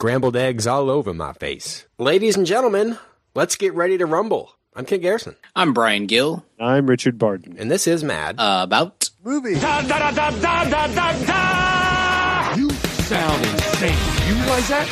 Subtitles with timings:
[0.00, 1.84] Scrambled eggs all over my face.
[1.98, 2.96] Ladies and gentlemen,
[3.34, 4.52] let's get ready to rumble.
[4.76, 6.44] I'm Kit Garrison, I'm Brian Gill.
[6.60, 7.56] I'm Richard Barton.
[7.58, 8.38] and this is Mad.
[8.38, 9.10] Uh, about
[12.56, 13.98] You sound insane.
[14.28, 14.86] You realize that?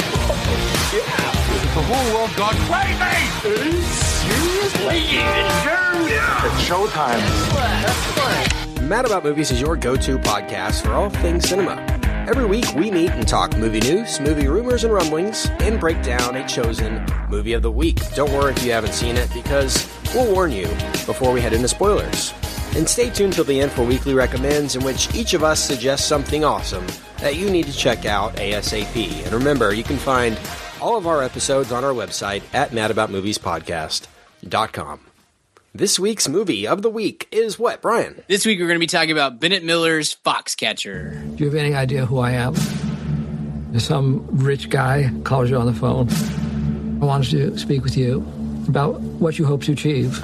[0.93, 1.31] yeah.
[1.77, 3.79] The whole world gone crazy.
[3.87, 5.03] Seriously?
[6.43, 7.23] It's showtime.
[8.89, 11.77] Mad About Movies is your go to podcast for all things cinema.
[12.27, 16.35] Every week, we meet and talk movie news, movie rumors and rumblings, and break down
[16.35, 18.01] a chosen movie of the week.
[18.17, 20.67] Don't worry if you haven't seen it, because we'll warn you
[21.07, 22.35] before we head into spoilers.
[22.75, 26.05] And stay tuned till the end for weekly recommends, in which each of us suggests
[26.05, 26.85] something awesome
[27.19, 29.23] that you need to check out ASAP.
[29.23, 30.37] And remember, you can find
[30.81, 35.01] all of our episodes on our website at madaboutmoviespodcast.com.
[35.77, 38.23] This week's movie of the week is what, Brian?
[38.29, 41.37] this week we're going to be talking about Bennett Miller's Foxcatcher.
[41.37, 42.55] Do you have any idea who I am?
[43.79, 46.09] Some rich guy calls you on the phone.
[47.03, 48.21] I wanted to speak with you
[48.67, 50.19] about what you hope to achieve.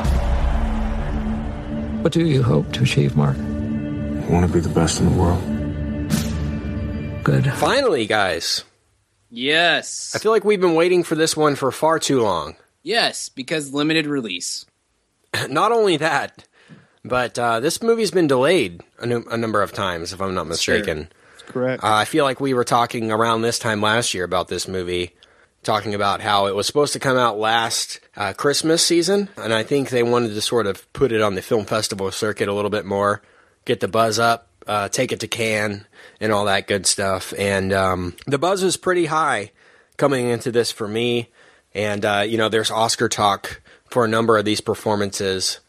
[2.02, 3.36] What do you hope to achieve, Mark?
[3.36, 5.42] I want to be the best in the world.
[7.24, 7.52] Good.
[7.52, 8.64] Finally, guys.
[9.28, 12.56] Yes, I feel like we've been waiting for this one for far too long.
[12.82, 14.64] yes, because limited release.
[15.48, 16.44] Not only that,
[17.04, 20.46] but uh, this movie's been delayed a, nu- a number of times, if I'm not
[20.46, 21.08] mistaken.
[21.46, 21.82] Correct.
[21.82, 25.14] Uh, I feel like we were talking around this time last year about this movie,
[25.62, 29.62] talking about how it was supposed to come out last uh, Christmas season, and I
[29.62, 32.70] think they wanted to sort of put it on the film festival circuit a little
[32.70, 33.22] bit more,
[33.64, 35.84] get the buzz up, uh, take it to Cannes,
[36.20, 37.34] and all that good stuff.
[37.36, 39.50] And um, the buzz was pretty high
[39.96, 41.30] coming into this for me.
[41.74, 43.61] And uh, you know, there's Oscar talk
[43.92, 45.60] for a number of these performances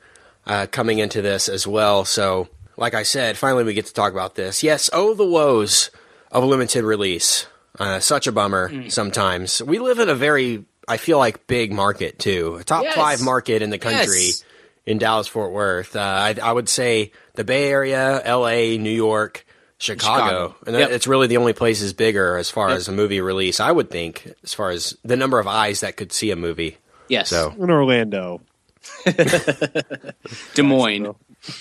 [0.48, 2.06] uh, coming into this as well.
[2.06, 2.48] So,
[2.78, 4.64] like I said, finally we get to talk about this.
[4.64, 5.90] Yes, oh the woes
[6.32, 7.46] of limited release.
[7.80, 8.90] Uh, such a bummer.
[8.90, 12.96] Sometimes we live in a very, I feel like, big market too, a top Yes.
[12.96, 14.44] five market in the country Yes.
[14.86, 15.96] in Dallas Fort Worth.
[15.96, 19.46] Uh, I, I would say the Bay Area, L.A., New York.
[19.80, 20.56] Chicago, Chicago.
[20.68, 20.92] and Yep.
[20.92, 22.78] it's really the only places bigger as far Yep.
[22.78, 23.60] as a movie release.
[23.60, 26.78] I would think, as far as the number of eyes that could see a movie.
[27.09, 28.41] Yes, So, in Orlando,
[29.06, 31.16] Des Moines.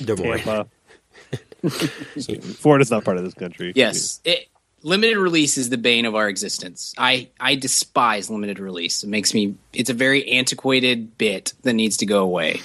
[0.04, 0.38] Des Moines.
[0.38, 0.66] Tampa.
[2.58, 3.72] Florida's not part of this country.
[3.74, 4.48] Yes, it,
[4.82, 6.92] limited release is the bane of our existence.
[6.98, 9.04] I I despise limited release.
[9.04, 9.54] It makes me.
[9.72, 12.60] It's a very antiquated bit that needs to go away.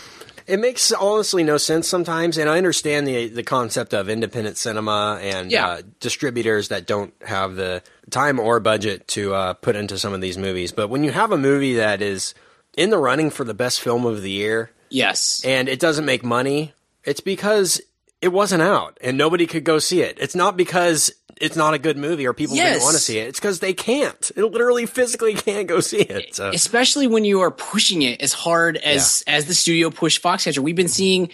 [0.48, 5.20] It makes honestly no sense sometimes, and I understand the the concept of independent cinema
[5.22, 5.68] and Yeah.
[5.68, 10.22] uh, distributors that don't have the time or budget to uh, put into some of
[10.22, 10.72] these movies.
[10.72, 12.34] But when you have a movie that is
[12.78, 16.24] in the running for the best film of the year Yes, and it doesn't make
[16.24, 16.74] money,
[17.04, 17.82] it's because
[18.22, 20.18] it wasn't out and nobody could go see it.
[20.20, 23.28] It's not because it's not a good movie or people didn't want to see it.
[23.28, 24.32] It's because they can't.
[24.36, 26.36] It literally physically can't go see it.
[26.36, 26.50] So.
[26.50, 30.60] especially when you are pushing it as hard as as the studio pushed Foxcatcher.
[30.60, 31.30] We've been seeing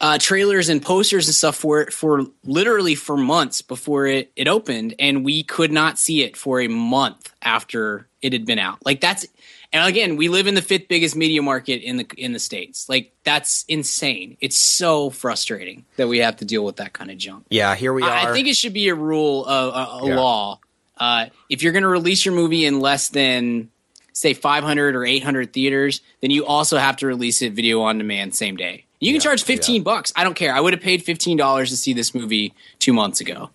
[0.00, 4.48] uh, trailers and posters and stuff for it for literally for months before it it
[4.48, 8.84] opened, and we could not see it for a month after it had been out.
[8.84, 9.26] Like that's
[9.72, 12.88] and again, we live in the fifth biggest media market in the in the states.
[12.88, 14.36] Like that's insane.
[14.40, 17.46] It's so frustrating that we have to deal with that kind of junk.
[17.50, 18.10] Yeah, here we are.
[18.10, 20.16] I I think it should be a rule, a, a, a Yeah.
[20.16, 20.60] law.
[20.96, 23.68] Uh, if you're going to release your movie in less than,
[24.12, 28.34] say, 500 or 800 theaters, then you also have to release it video on demand
[28.34, 28.84] same day.
[29.00, 30.12] You can charge 15 bucks.
[30.14, 30.54] I don't care.
[30.54, 33.50] I would have paid $15 to see this movie two months ago.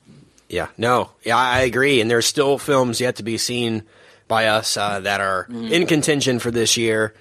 [0.50, 2.02] Yeah, no, yeah, I agree.
[2.02, 3.84] And there's still films yet to be seen
[4.30, 7.14] by us uh, that are in contention for this year.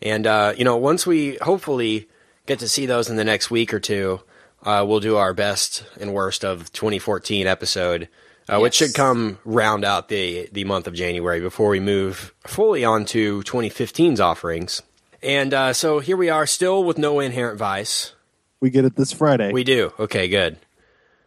[0.00, 2.08] And uh, you know, once we hopefully
[2.46, 4.20] get to see those in the next week or two,
[4.62, 8.08] uh, we'll do our best and worst of 2014 episode,
[8.48, 12.84] uh, which should come round out the the month of January before we move fully
[12.84, 14.82] on to 2015's offerings.
[15.22, 18.14] And uh, so here we are, still with no inherent vice.
[18.60, 19.52] We get it this Friday.
[19.52, 19.92] We do.
[19.98, 20.58] Okay, good.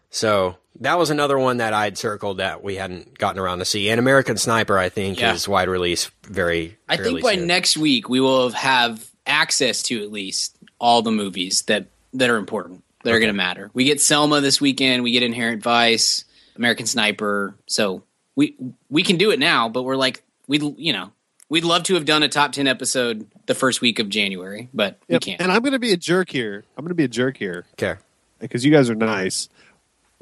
[0.09, 3.89] So that was another one that I'd circled that we hadn't gotten around to see.
[3.89, 5.33] And American Sniper, I think, Yeah.
[5.33, 6.77] is wide release very.
[6.89, 7.47] I think by soon.
[7.47, 12.37] next week we will have access to at least all the movies that that are
[12.37, 12.83] important.
[13.03, 13.69] That are going to matter.
[13.73, 15.03] We get Selma this weekend.
[15.03, 16.23] We get Inherent Vice,
[16.55, 17.53] American Sniper.
[17.67, 18.03] So
[18.35, 18.55] we
[18.89, 21.11] we can do it now, but we're like we you know
[21.49, 24.97] We'd love to have done a top 10 episode the first week of January, but
[25.07, 25.21] Yep.
[25.21, 25.41] we can't.
[25.41, 26.63] And I'm going to be a jerk here.
[26.75, 27.99] I'm going to be a jerk here Okay.
[28.39, 29.49] because you guys are nice.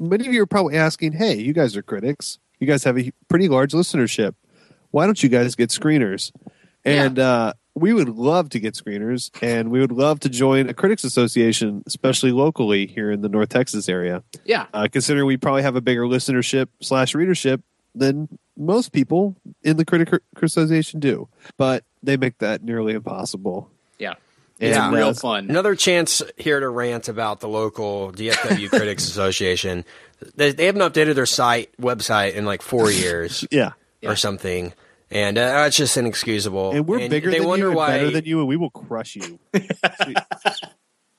[0.02, 2.38] Many of you are probably asking, "Hey, you guys are critics.
[2.58, 4.34] You guys have a pretty large listenership.
[4.90, 6.32] Why don't you guys get screeners?"
[6.84, 10.74] And uh, we would love to get screeners, and we would love to join a
[10.74, 14.22] critics association, especially locally here in the North Texas area.
[14.44, 14.66] yeah.
[14.74, 17.62] Uh, considering we probably have a bigger listenership slash readership
[17.94, 23.70] than most people in the critic association do, but they make that nearly impossible.
[23.98, 24.14] Yeah.
[24.62, 25.50] It's And, real uh, fun.
[25.50, 29.84] Another chance here to rant about the local DFW Critics Association.
[30.36, 33.72] They, they haven't updated their site website in like four years Yeah.
[34.04, 34.72] or something,
[35.10, 36.70] and uh, that's just inexcusable.
[36.72, 37.88] And we're bigger they than wonder you and why.
[37.98, 39.38] better than you, and we will crush you.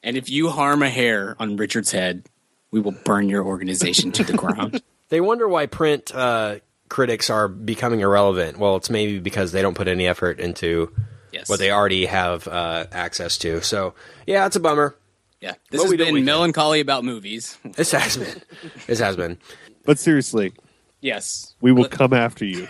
[0.06, 2.26] And if you harm a hair on Richard's head,
[2.72, 4.82] we will burn your organization to the ground.
[5.08, 6.56] They wonder why print uh,
[6.90, 8.58] critics are becoming irrelevant.
[8.60, 10.94] Well, it's maybe because they don't put any effort into
[11.34, 11.50] Yes.
[11.50, 13.62] what they already have uh, access to.
[13.62, 13.94] So,
[14.28, 14.96] yeah, it's a bummer.
[15.42, 15.56] Yeah.
[15.72, 16.26] This But has we do we been can.
[16.26, 17.58] melancholy about movies.
[17.76, 18.42] This has been.
[18.88, 19.38] This has been.
[19.86, 20.54] But seriously,
[21.02, 21.54] yes.
[21.60, 22.68] we will come after you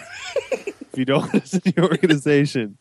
[0.52, 2.78] if you don't listen to your organization.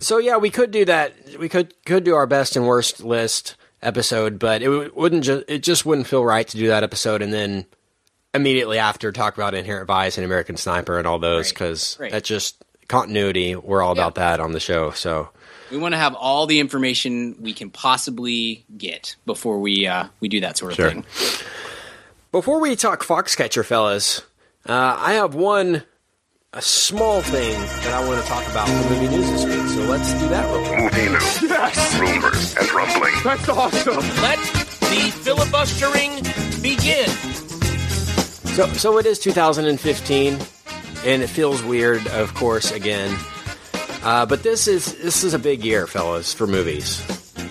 [0.00, 1.12] So yeah, we could do that.
[1.38, 5.62] We could could do our best and worst list episode, but it wouldn't just it
[5.64, 7.66] just wouldn't feel right to do that episode and then
[8.34, 12.12] immediately after talk about Inherent Vice and American Sniper and all those because Right.
[12.12, 13.54] that's just continuity.
[13.54, 14.90] We're all about that on the show.
[14.92, 15.28] So
[15.70, 20.28] We want to have all the information we can possibly get before we uh, we
[20.28, 20.90] do that sort of Sure.
[20.90, 21.04] thing.
[22.32, 24.22] before we talk Foxcatcher, fellas,
[24.66, 25.82] uh, I have one
[26.54, 29.68] a small thing that I want to talk about for movie news this week.
[29.68, 30.94] So let's do that real quick.
[30.94, 31.98] Movie news, yes.
[32.00, 33.14] rumors, and rumbling.
[33.22, 33.96] That's awesome.
[34.22, 34.38] Let
[34.80, 36.22] the filibustering
[36.62, 37.08] begin.
[38.56, 40.38] So, so it is 2015,
[41.08, 43.16] and it feels weird, of course, again.
[44.02, 47.02] Uh, but this is this is a big year, fellas, for movies.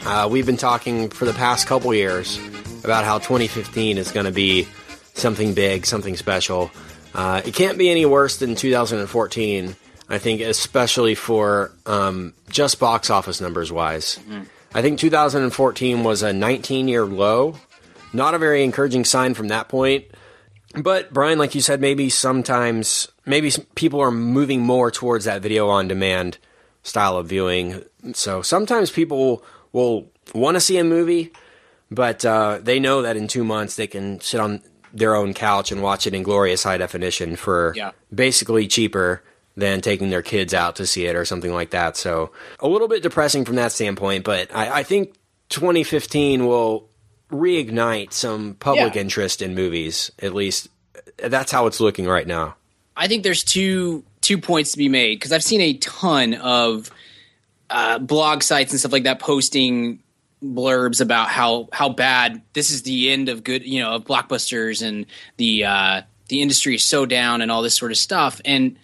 [0.05, 2.39] Uh, we've been talking for the past couple years
[2.83, 4.67] about how 2015 is going to be
[5.15, 6.69] something big, something special.
[7.15, 9.75] Uh, it can't be any worse than 2014.
[10.09, 14.19] I think, especially for um, just box office numbers wise.
[14.73, 17.55] I think 2014 was a 19 year low.
[18.13, 20.05] Not a very encouraging sign from that point.
[20.75, 25.69] But Brian, like you said, maybe sometimes maybe people are moving more towards that video
[25.69, 26.37] on demand
[26.81, 27.83] style of viewing.
[28.13, 29.43] So sometimes people
[29.73, 31.31] will want to see a movie,
[31.91, 34.61] but uh, they know that in two months they can sit on
[34.93, 37.91] their own couch and watch it in glorious high definition for Yeah.
[38.13, 39.21] basically cheaper
[39.55, 41.97] than taking their kids out to see it or something like that.
[41.97, 45.13] So a little bit depressing from that standpoint, but I, I think
[45.49, 46.87] 2015 will
[47.31, 49.01] reignite some public Yeah.
[49.01, 50.11] interest in movies.
[50.19, 50.69] At least
[51.17, 52.55] that's how it's looking right now.
[52.97, 56.91] I think there's two two points to be made because I've seen a ton of
[57.69, 59.99] uh, blog sites and stuff like that posting
[60.43, 64.85] blurbs about how how bad this is the end of good you know of blockbusters
[64.85, 65.05] and
[65.37, 68.41] the uh, the industry is so down and all this sort of stuff.
[68.43, 68.77] And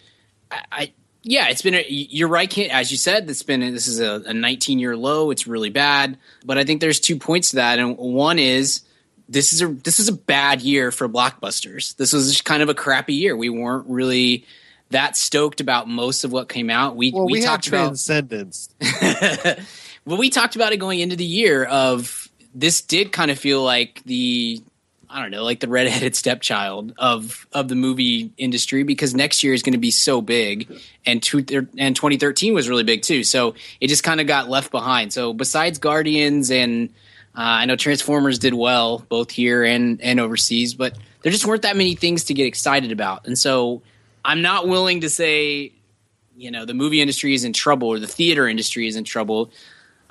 [0.51, 0.93] I, I
[1.23, 4.33] yeah it's been a, you're right as you said it's been this is a, a
[4.33, 6.17] 19 year low it's really bad.
[6.45, 8.81] But I think there's two points to that and one is
[9.29, 11.95] this is a this is a bad year for blockbusters.
[11.95, 13.35] This was just kind of a crappy year.
[13.35, 14.45] We weren't really
[14.89, 16.95] that stoked about most of what came out.
[16.95, 18.69] We Well, we, we, talked about transcendence.
[20.05, 23.63] well, we talked about it going into the year of this did kind of feel
[23.63, 24.61] like the
[25.09, 29.53] I don't know, like the redheaded stepchild of of the movie industry because next year
[29.53, 30.71] is going to be so big,
[31.05, 31.45] and two,
[31.77, 33.23] and 2013 was really big too.
[33.23, 35.13] So it just kind of got left behind.
[35.13, 36.89] So besides Guardians and
[37.35, 41.75] I know Transformers did well both here and and overseas, but there just weren't that
[41.75, 43.25] many things to get excited about.
[43.25, 43.81] And so
[44.23, 45.73] I'm not willing to say,
[46.35, 49.51] you know, the movie industry is in trouble or the theater industry is in trouble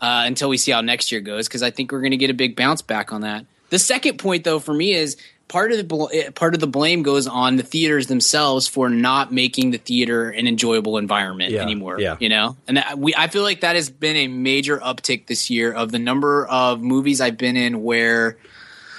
[0.01, 2.31] uh, until we see how next year goes because I think we're going to get
[2.31, 3.47] a big bounce back on that.
[3.71, 5.17] The second point, though, for me is
[5.53, 8.89] part of the bl- eh, part of the blame goes on the theaters themselves for
[8.89, 12.01] not making the theater an enjoyable environment Yeah, anymore.
[12.01, 12.17] yeah.
[12.19, 15.51] You know, and that, we I feel like that has been a major uptick this
[15.51, 18.39] year of the number of movies I've been in where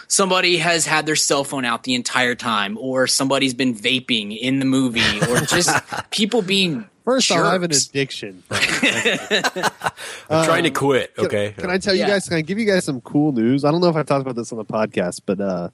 [0.07, 4.59] somebody has had their cell phone out the entire time, or somebody's been vaping in
[4.59, 5.75] the movie, or just
[6.11, 8.43] people being First, off, I have an addiction.
[8.51, 11.15] I'm trying to quit.
[11.15, 11.53] Can- Okay.
[11.57, 12.05] Can, I tell Yeah.
[12.05, 12.27] you guys?
[12.27, 13.65] Can I give you guys some cool news?
[13.65, 15.69] I don't know if I've talked about this on the podcast, but uh,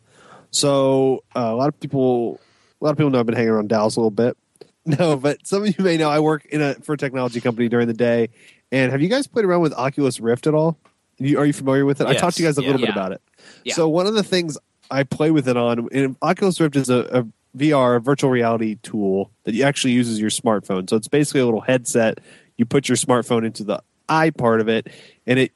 [0.52, 2.40] so uh, a lot of people,
[2.82, 4.38] a lot of people know I've been hanging around Dallas a little bit.
[4.86, 7.70] No, but some of you may know I work in a for a technology company
[7.70, 8.30] during the day.
[8.72, 10.80] And have you guys played around with Oculus Rift at all?
[11.20, 12.08] You, are you familiar with it?
[12.08, 12.68] I talked to you guys a Yeah.
[12.70, 12.94] little bit Yeah.
[12.94, 13.22] about it.
[13.66, 13.74] Yeah.
[13.76, 14.58] So one of the things
[14.90, 18.78] I play with it on, and Oculus Rift is a, a VR a virtual reality
[18.82, 20.90] tool that you actually uses your smartphone.
[20.90, 22.20] So it's basically a little headset.
[22.58, 24.88] You put your smartphone into the eye part of it,
[25.28, 25.52] and it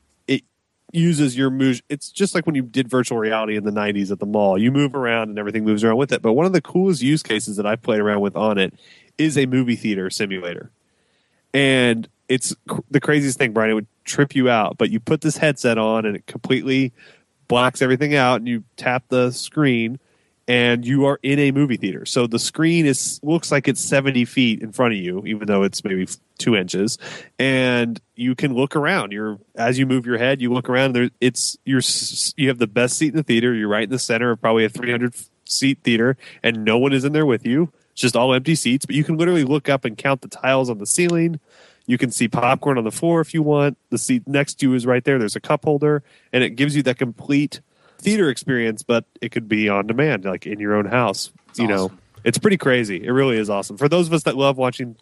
[0.94, 1.82] uses your move.
[1.90, 4.58] It's just like when you did virtual reality in the '90s at the mall.
[4.58, 6.22] You move around and everything moves around with it.
[6.22, 8.74] But one of the coolest use cases that I've played around with on it
[9.18, 10.72] is a movie theater simulator,
[11.54, 12.56] and it's
[12.90, 13.72] the craziest thing, Brian.
[13.72, 16.94] It would trip you out, but you put this headset on and it completely
[17.48, 20.00] blocks everything out, and you tap the screen
[20.48, 22.06] and you are in a movie theater.
[22.06, 25.64] So the screen is looks like it's 70 feet in front of you, even though
[25.64, 26.08] it's maybe
[26.38, 26.98] two inches,
[27.40, 29.12] and you can look around.
[29.12, 30.94] You're as you move your head, you look around.
[30.94, 31.82] There, it's you're
[32.36, 33.54] you have the best seat in the theater.
[33.54, 35.14] You're right in the center of probably a 300
[35.46, 37.72] seat theater, and no one is in there with you.
[37.92, 40.70] It's just all empty seats, but you can literally look up and count the tiles
[40.70, 41.40] on the ceiling.
[41.86, 43.78] You can see popcorn on the floor if you want.
[43.90, 45.20] The seat next to you is right there.
[45.20, 47.62] There's a cup holder, and it gives you that complete
[48.04, 51.32] theater experience, but it could be on demand, like in your own house.
[51.56, 51.92] you know,
[52.24, 53.04] it's pretty crazy.
[53.04, 54.96] It really is awesome for those of us that love watching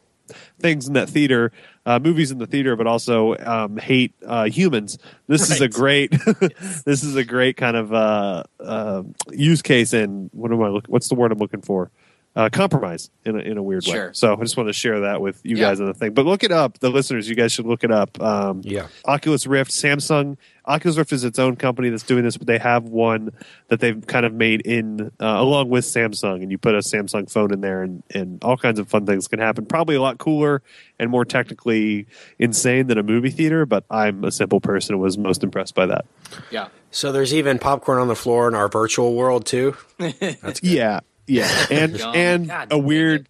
[0.59, 1.51] things in that theater,
[1.85, 4.97] uh, movies in the theater, but also um, hate uh, humans.
[5.27, 6.11] This is a great.
[6.85, 9.93] this is a great kind of uh, uh, use case.
[9.93, 10.69] And what am I?
[10.69, 11.91] Look, what's the word I'm looking for?
[12.33, 14.07] Uh, compromise in a, in a weird way.
[14.13, 15.67] So I just want to share that with you Yeah.
[15.67, 16.13] guys on the thing.
[16.13, 17.27] But look it up, the listeners.
[17.27, 18.21] You guys should look it up.
[18.21, 18.87] Um, Yeah.
[19.03, 20.37] Oculus Rift, Samsung.
[20.65, 23.31] Oculus Rift is its own company that's doing this, but they have one
[23.67, 27.29] that they've kind of made in uh, along with Samsung, and you put a Samsung
[27.29, 29.65] phone in there, and, and all kinds of fun things can happen.
[29.65, 30.61] Probably a lot cooler
[30.99, 32.05] and more technically
[32.39, 35.87] insane than a movie theater, but I'm a simple person and was most impressed by
[35.87, 36.05] that.
[36.49, 36.67] Yeah.
[36.91, 39.75] So there's even popcorn on the floor in our virtual world too.
[40.61, 42.15] Yeah, yeah, and Yum.
[42.15, 43.27] and God a weird,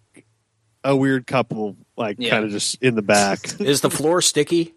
[0.84, 2.30] a weird couple like Yeah.
[2.30, 3.38] kind of just in the back.
[3.60, 4.74] Is the floor sticky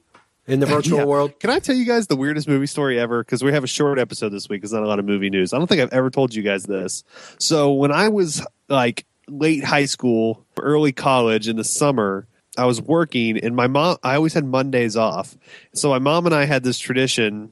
[0.47, 1.05] in the virtual Yeah.
[1.05, 1.39] world?
[1.39, 3.23] Can I tell you guys the weirdest movie story ever?
[3.23, 4.61] Because we have a short episode this week.
[4.61, 5.53] There's not a lot of movie news.
[5.53, 7.03] I don't think I've ever told you guys this.
[7.39, 12.81] So when I was like late high school, early college in the summer, I was
[12.81, 13.97] working, and my mom.
[14.03, 15.35] I always had Mondays off.
[15.73, 17.51] So my mom and I had this tradition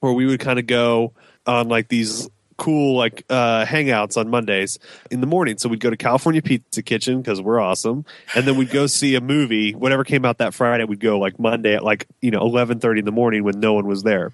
[0.00, 1.14] where we would kind of go
[1.46, 4.78] on like these cool like uh hangouts on Mondays
[5.10, 5.58] in the morning.
[5.58, 9.14] So we'd go to California Pizza Kitchen because we're awesome, and then we'd go see
[9.14, 9.72] a movie.
[9.72, 13.00] Whatever came out that Friday, we'd go like Monday at like you know eleven thirty
[13.00, 14.32] in the morning when no one was there.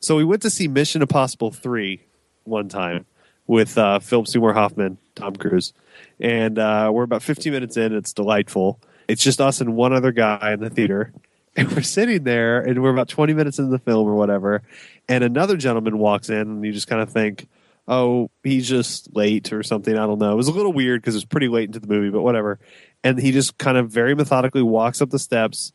[0.00, 2.00] So we went to see Mission Impossible three
[2.44, 3.06] one time
[3.46, 5.72] with uh, Philip Seymour Hoffman, Tom Cruise,
[6.18, 7.94] and uh, we're about fifteen minutes in.
[7.94, 8.80] It's delightful.
[9.08, 11.12] It's just us and one other guy in the theater.
[11.56, 14.62] And we're sitting there, and we're about 20 minutes into the film or whatever.
[15.08, 17.48] And another gentleman walks in, and you just kind of think,
[17.88, 19.94] oh, he's just late or something.
[19.98, 20.32] I don't know.
[20.32, 22.60] It was a little weird because it was pretty late into the movie, but whatever.
[23.02, 25.72] And he just kind of very methodically walks up the steps,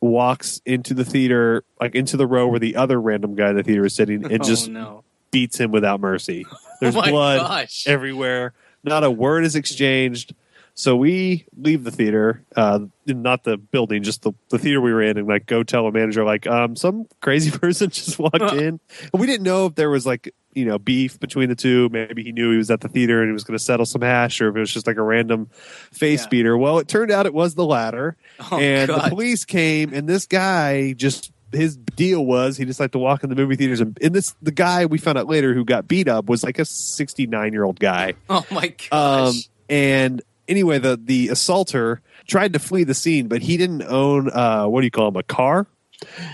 [0.00, 3.62] walks into the theater, like into the row where the other random guy in the
[3.64, 5.02] theater is sitting, and oh just no.
[5.32, 6.46] beats him without mercy.
[6.80, 7.86] There's Oh blood gosh.
[7.88, 8.52] everywhere.
[8.84, 10.34] Not a word is exchanged.
[10.78, 15.02] So we leave the theater, uh, not the building, just the, the theater we were
[15.02, 18.78] in, and like go tell a manager like, um, some crazy person just walked in,
[19.12, 21.88] and we didn't know if there was like you know beef between the two.
[21.88, 24.02] Maybe he knew he was at the theater and he was going to settle some
[24.02, 25.48] hash, or if it was just like a random
[25.92, 26.28] face Yeah.
[26.28, 26.56] beater.
[26.56, 30.26] Well, it turned out it was the latter, Oh, and the police came, and this
[30.26, 33.98] guy just his deal was he just liked to walk in the movie theaters and,
[34.00, 36.64] and this the guy we found out later who got beat up was like a
[36.66, 38.88] 69 year old guy Oh my gosh.
[38.92, 39.34] um,
[39.70, 44.66] and anyway, the the assaulter tried to flee the scene, but he didn't own uh,
[44.66, 45.66] what do you call him a car,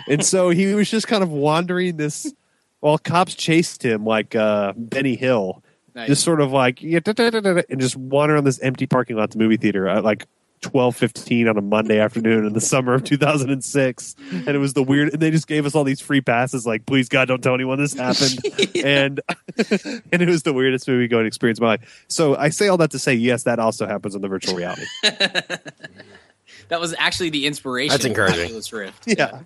[0.08, 2.32] and so he was just kind of wandering this.
[2.80, 5.62] While cops chased him like uh, Benny Hill,
[5.94, 6.08] Nice.
[6.08, 9.88] just sort of like and just wander on this empty parking lot, the movie theater
[9.88, 10.26] at like
[10.64, 14.48] twelve fifteen on a Monday afternoon in the summer of two thousand and six, and
[14.48, 15.12] it was the weird.
[15.12, 17.78] And they just gave us all these free passes, like please God, don't tell anyone
[17.78, 18.38] this happened,
[18.82, 19.20] and
[20.12, 22.04] and it was the weirdest movie going experience of my life.
[22.08, 24.86] So I say all that to say, yes, that also happens in the virtual reality.
[25.02, 27.90] that was actually the inspiration.
[27.90, 28.46] That's of encouraging.
[28.46, 29.04] Oculus Rift.
[29.06, 29.40] yeah.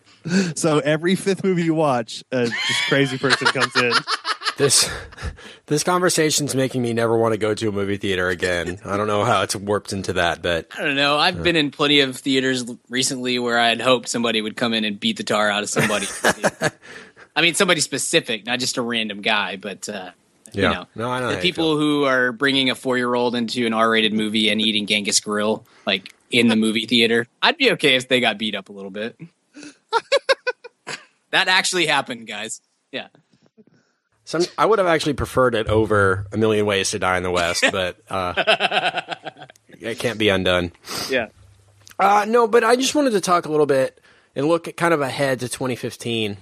[0.55, 3.93] So every fifth movie you watch, a just crazy person comes in.
[4.59, 4.91] This
[5.67, 8.81] this conversation's making me never want to go to a movie theater again.
[8.85, 11.17] I don't know how it's warped into that, but I don't know.
[11.17, 14.85] I've been in plenty of theaters recently where I had hoped somebody would come in
[14.85, 16.07] and beat the tar out of somebody.
[17.37, 20.11] I mean, somebody specific, not just a random guy, but uh,
[20.53, 20.69] Yeah.
[20.71, 24.13] you know, No, I know the people who are bringing a four-year-old into an R-rated
[24.13, 27.29] movie and eating Genghis Grill like in the movie theater.
[27.41, 29.17] I'd be okay if they got beat up a little bit.
[31.31, 32.61] that actually happened, guys.
[32.91, 33.07] Yeah.
[34.29, 37.31] Some I would have actually preferred it over A Million Ways to Die in the
[37.31, 38.35] West, but uh,
[39.71, 40.73] it can't be undone.
[41.09, 41.29] Yeah.
[41.99, 43.99] Uh, no, but I just wanted to talk a little bit
[44.37, 46.37] and look at kind of ahead to 2015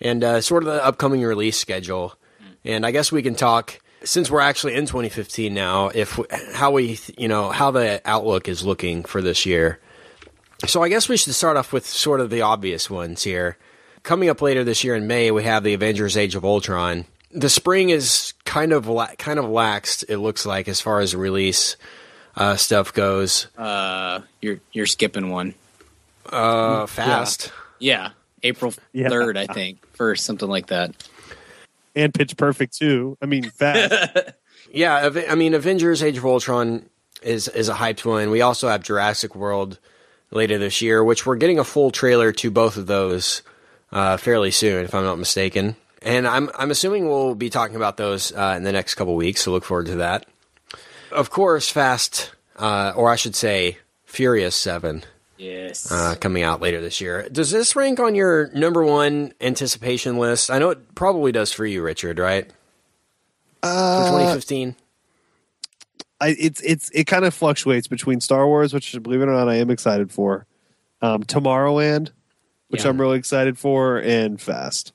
[0.00, 2.16] and uh, sort of the upcoming release schedule.
[2.64, 6.18] And I guess we can talk since we're actually in 2015 now, if
[6.54, 9.78] how we you know how the outlook is looking for this year.
[10.66, 13.58] So I guess we should start off with sort of the obvious ones here.
[14.02, 17.04] Coming up later this year in May, we have the Avengers: Age of Ultron.
[17.32, 20.04] The spring is kind of la- kind of laxed.
[20.08, 21.76] It looks like as far as release
[22.36, 23.46] uh, stuff goes.
[23.58, 25.54] Uh, you're you're skipping one.
[26.26, 27.52] Uh, fast.
[27.78, 28.10] Yeah,
[28.42, 29.08] April Yeah.
[29.08, 30.92] third, I think, first something like that.
[31.96, 33.16] And Pitch Perfect too.
[33.22, 34.16] I mean, fast.
[34.72, 36.88] Yeah, I mean, Avengers: Age of Ultron
[37.22, 38.30] is is a hyped one.
[38.30, 39.80] We also have Jurassic World
[40.30, 43.42] later this year, which we're getting a full trailer to both of those
[43.92, 45.76] uh, fairly soon, if I'm not mistaken.
[46.02, 49.42] And I'm I'm assuming we'll be talking about those uh, in the next couple weeks.
[49.42, 50.26] So look forward to that.
[51.12, 55.02] Of course, Fast, uh, or I should say, Furious Seven,
[55.36, 55.90] Yes.
[55.90, 57.28] uh, coming out later this year.
[57.30, 60.50] Does this rank on your number one anticipation list?
[60.50, 62.18] I know it probably does for you, Richard.
[62.18, 62.50] Right?
[63.62, 64.76] Uh, for 2015.
[66.22, 69.48] I, it's it's it kind of fluctuates between Star Wars, which believe it or not,
[69.48, 70.46] I am excited for.
[71.02, 72.10] Um, Tomorrowland,
[72.70, 72.88] which Yeah.
[72.90, 74.92] I'm really excited for, and Fast.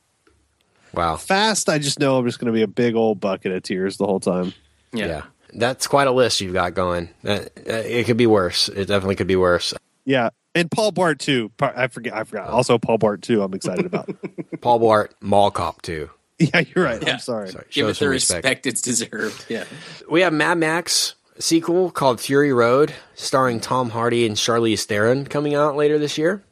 [0.94, 1.18] Wow.
[1.18, 3.98] Fast, I just know I'm just going to be a big old bucket of tears
[3.98, 4.54] the whole time.
[4.94, 5.06] yeah.
[5.06, 5.22] Yeah.
[5.58, 7.08] That's quite a list you've got going.
[7.26, 8.68] Uh, it could be worse.
[8.68, 9.74] It definitely could be worse.
[10.04, 11.50] Yeah, and Paul Bart too.
[11.62, 12.14] I forget.
[12.14, 12.50] I forgot.
[12.50, 13.42] Also, Paul Bart too.
[13.42, 14.10] I'm excited about.
[14.62, 16.10] Paul Blart, Mall Cop 2.
[16.40, 17.02] yeah, you're right.
[17.02, 17.14] Yeah.
[17.14, 17.50] I'm sorry.
[17.52, 18.66] Sorry, Give show it some the respect.
[18.68, 19.46] it's deserved.
[19.48, 19.64] Yeah.
[20.10, 25.56] We have Mad Max sequel called Fury Road, starring Tom Hardy and Charlize Theron, coming
[25.56, 26.44] out later this year.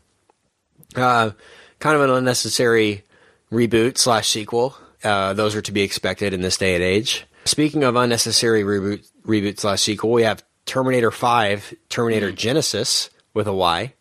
[0.96, 1.32] Uh,
[1.80, 3.04] kind of an unnecessary
[3.52, 4.76] reboot slash sequel.
[5.04, 7.26] Uh, those are to be expected in this day and age.
[7.46, 13.54] Speaking of unnecessary reboot reboot slash sequel, we have Terminator Five, Terminator Genisys with a
[13.54, 13.94] Y.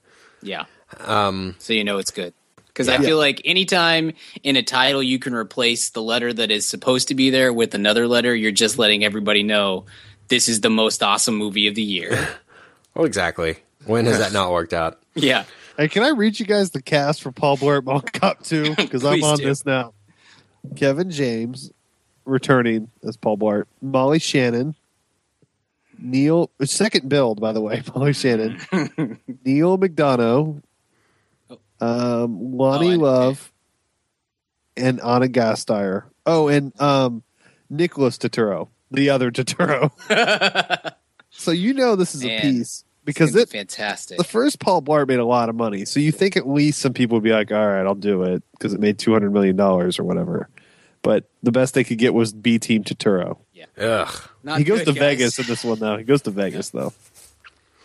[0.42, 0.64] Yeah.
[1.00, 2.34] Um, so you know it's good.
[2.68, 6.64] Because I feel like anytime in a title you can replace the letter that is
[6.64, 9.84] supposed to be there with another letter, you're just letting everybody know
[10.28, 12.28] this is the most awesome movie of the year.
[12.94, 13.56] well, exactly.
[13.84, 14.98] When has that not worked out?
[15.14, 15.44] yeah.
[15.76, 18.74] Hey, can I read you guys the cast for Paul Blart Mall Cop 2?
[18.76, 19.44] Because I'm Please on do.
[19.44, 19.94] this now.
[20.76, 21.72] Kevin James
[22.24, 23.64] returning as Paul Blart.
[23.80, 24.74] Molly Shannon.
[25.98, 28.58] Neil, second build, by the way, Molly Shannon.
[29.44, 30.62] Neal McDonough.
[31.80, 33.52] Um, Loni Oh, Love.
[34.76, 36.04] And Ana Gasteyer.
[36.26, 37.22] Oh, and um,
[37.68, 39.90] Nicholas Turturro, the other Turturro.
[41.30, 42.38] so you know this is Man.
[42.38, 44.18] a piece Because because it, fantastic.
[44.18, 46.92] the first Paul Blart made a lot of money, so you think at least some
[46.92, 49.56] people would be like, "All right, I'll do it" because it made two hundred million
[49.56, 50.48] dollars or whatever.
[51.02, 53.38] But the best they could get was B Team Turturro.
[53.78, 54.28] Ugh.
[54.42, 55.00] Not he goes good, to guys.
[55.00, 55.96] Vegas in this one though.
[55.96, 56.92] He goes to Vegas though.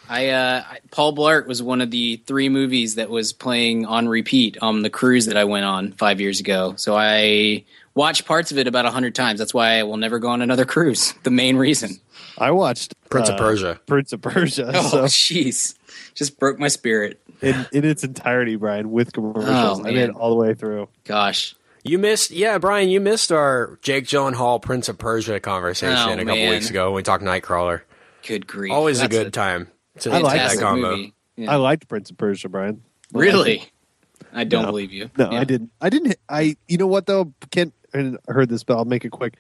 [0.10, 4.08] I, uh, I- Paul Blart was one of the three movies that was playing on
[4.08, 6.76] repeat on the cruise that I went on five years ago.
[6.78, 9.40] So I watched parts of it about a hundred times.
[9.40, 11.14] That's why I will never go on another cruise.
[11.24, 12.00] The main reason.
[12.38, 13.80] I watched Prince uh, of Persia.
[13.86, 14.72] Prince of Persia.
[14.76, 15.76] Oh, so jeez,
[16.14, 17.20] just broke my spirit.
[17.42, 20.12] in, in its entirety, Brian, with commercials, Oh, I made man.
[20.12, 20.90] all the way through.
[21.04, 22.90] Gosh, You missed, yeah, Brian.
[22.90, 26.50] You missed our Jake Gyllenhaal Prince of Persia conversation Oh, a couple man.
[26.52, 27.82] weeks ago when we talked Nightcrawler.
[28.28, 28.72] good grief!
[28.72, 29.68] Always a That's good time
[30.00, 30.92] to I like that combo.
[30.92, 31.14] movie.
[31.38, 31.52] Yeah.
[31.52, 32.84] I liked Prince of Persia, Brian.
[33.14, 33.64] Really?
[34.34, 34.70] I don't No.
[34.70, 35.10] believe you.
[35.18, 35.40] No, Yeah.
[35.40, 35.72] I didn't.
[35.82, 36.16] I didn't.
[36.30, 36.56] I.
[36.68, 37.34] You know what though?
[37.52, 39.36] Kent I heard this, but I'll make it quick.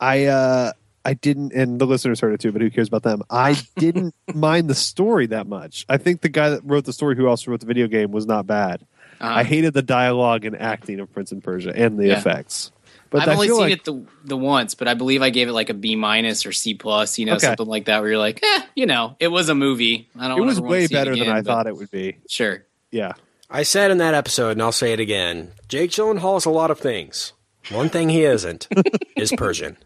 [0.00, 0.26] I.
[0.26, 0.72] uh
[1.06, 3.22] I didn't, and the listeners heard it too, but who cares about them?
[3.30, 5.86] I didn't mind the story that much.
[5.88, 8.26] I think the guy that wrote the story, who also wrote the video game, was
[8.26, 8.84] not bad.
[9.20, 9.32] Uh-huh.
[9.32, 12.18] I hated the dialogue and acting of Prince and Persia and the Yeah.
[12.18, 12.72] effects.
[13.08, 15.46] But I've I only seen like it the the once, but I believe I gave
[15.48, 17.46] it like a B minus or C plus, you know, Okay.
[17.46, 18.00] something like that.
[18.00, 20.08] Where you're like, eh, you know, it was a movie.
[20.18, 20.38] I don't.
[20.38, 22.16] it was ever wanna way see it better than I thought it would be.
[22.28, 22.64] Sure.
[22.90, 23.12] Yeah.
[23.48, 26.72] I said in that episode, and I'll say it again: Jake Gyllenhaal is a lot
[26.72, 27.32] of things.
[27.70, 28.66] One thing he isn't
[29.16, 29.76] is Persian.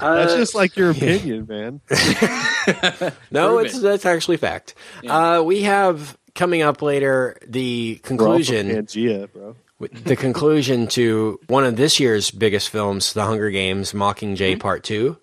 [0.00, 1.80] That's just like your opinion, man.
[3.30, 3.82] No, Prove it's it.
[3.82, 4.74] that's actually fact.
[5.06, 8.68] Uh, we have coming up later the conclusion.
[8.68, 9.56] We're all from Pangea, bro.
[10.04, 15.16] the conclusion to one of this year's biggest films, The Hunger Games: Mockingjay Part Two,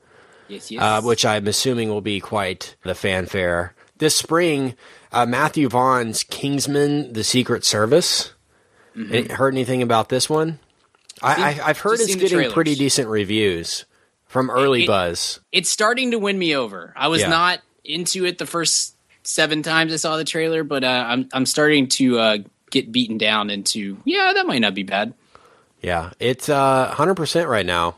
[0.48, 0.72] Yes.
[0.72, 0.82] Yes.
[0.82, 4.76] uh, which I'm assuming will be quite the fanfare this spring.
[5.12, 8.34] Uh, Matthew Vaughn's Kingsman: The Secret Service.
[8.96, 10.60] Any- Heard anything about this one?
[11.22, 12.54] I, I, I've heard it's getting trailers.
[12.54, 13.86] pretty decent reviews
[14.28, 15.40] from early It- buzz.
[15.52, 16.94] it's starting to win me over.
[16.96, 17.30] I was Yeah.
[17.30, 21.46] not into it the first seven times I saw the trailer, but uh, I'm I'm
[21.46, 22.38] starting to uh,
[22.72, 25.13] get beaten down into yeah, that might not be bad.
[25.82, 27.96] Yeah, it's uh, 100% right now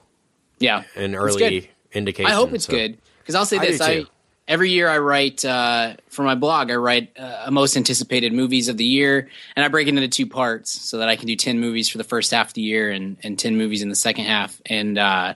[0.59, 2.29] Yeah, an early indication.
[2.31, 4.07] I hope it's so- good because I'll say this: I too.
[4.47, 6.69] every year I write uh, for my blog.
[6.71, 10.27] I write uh, most anticipated movies of the year, and I break it into two
[10.27, 12.91] parts so that I can do ten movies for the first half of the year
[12.91, 14.61] and and ten movies in the second half.
[14.65, 15.33] And uh,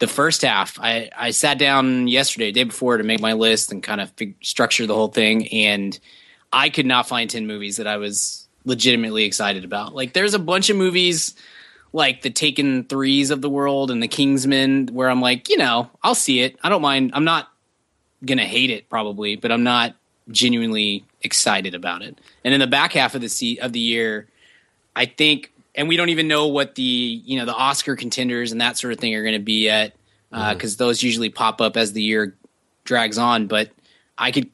[0.00, 0.78] the first half.
[0.80, 4.34] I I sat down yesterday, day before, to make my list and kind of fig-
[4.42, 5.98] structure the whole thing, and
[6.52, 9.94] I could not find ten movies that I was legitimately excited about.
[9.94, 11.34] Like, there's a bunch of movies
[11.92, 15.90] like the Taken threes of the world and the Kingsman, where I'm like, you know,
[16.02, 16.58] I'll see it.
[16.62, 17.12] I don't mind.
[17.14, 17.48] I'm not
[18.24, 19.94] gonna hate it probably, but I'm not
[20.30, 22.18] genuinely excited about it.
[22.44, 24.28] And in the back half of the se- of the year,
[24.96, 28.60] I think, and we don't even know what the you know the Oscar contenders and
[28.60, 29.94] that sort of thing are going to be yet,
[30.30, 32.36] because those usually pop up as the year
[32.84, 33.46] drags on.
[33.46, 33.70] But
[34.18, 34.50] I could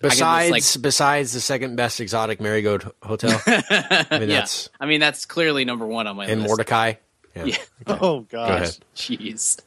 [0.00, 5.00] Besides, like- besides the second best exotic marigold hotel, I mean yeah, that's I mean
[5.00, 6.54] that's clearly number one on my and list.
[6.54, 6.96] Mortdecai.
[7.34, 7.44] Yeah.
[7.44, 7.56] Yeah.
[7.88, 8.78] Oh Go gosh.
[8.96, 9.60] Jeez.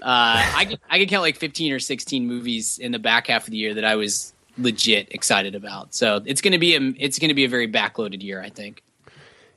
[0.00, 3.44] Uh, I could, I could count like 15 or 16 movies in the back half
[3.46, 5.94] of the year that I was legit excited about.
[5.94, 8.50] So it's going to be a it's going to be a very backloaded year, I
[8.50, 8.82] think.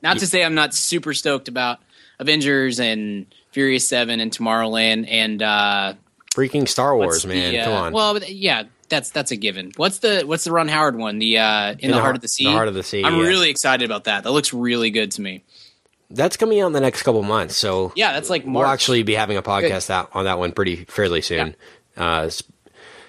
[0.02, 1.78] Not to say I'm not super stoked about
[2.18, 5.94] Avengers and Furious 7 and Tomorrowland and uh
[6.34, 7.54] Freaking Star what's Wars, the, man!
[7.60, 7.92] uh, Come on.
[7.92, 9.72] Well, yeah, that's that's a given.
[9.76, 11.18] What's the what's the Ron Howard one?
[11.18, 12.44] The uh In, the, Heart of the Sea.
[12.46, 13.22] The Heart of the Sea, I'm yeah.
[13.26, 14.24] really excited about that.
[14.24, 15.44] That looks really good to me.
[16.10, 19.14] That's coming out in the next couple months, so Yeah, that's like we'll actually be
[19.14, 21.54] having a podcast that on that one pretty fairly soon.
[21.96, 22.28] Uh,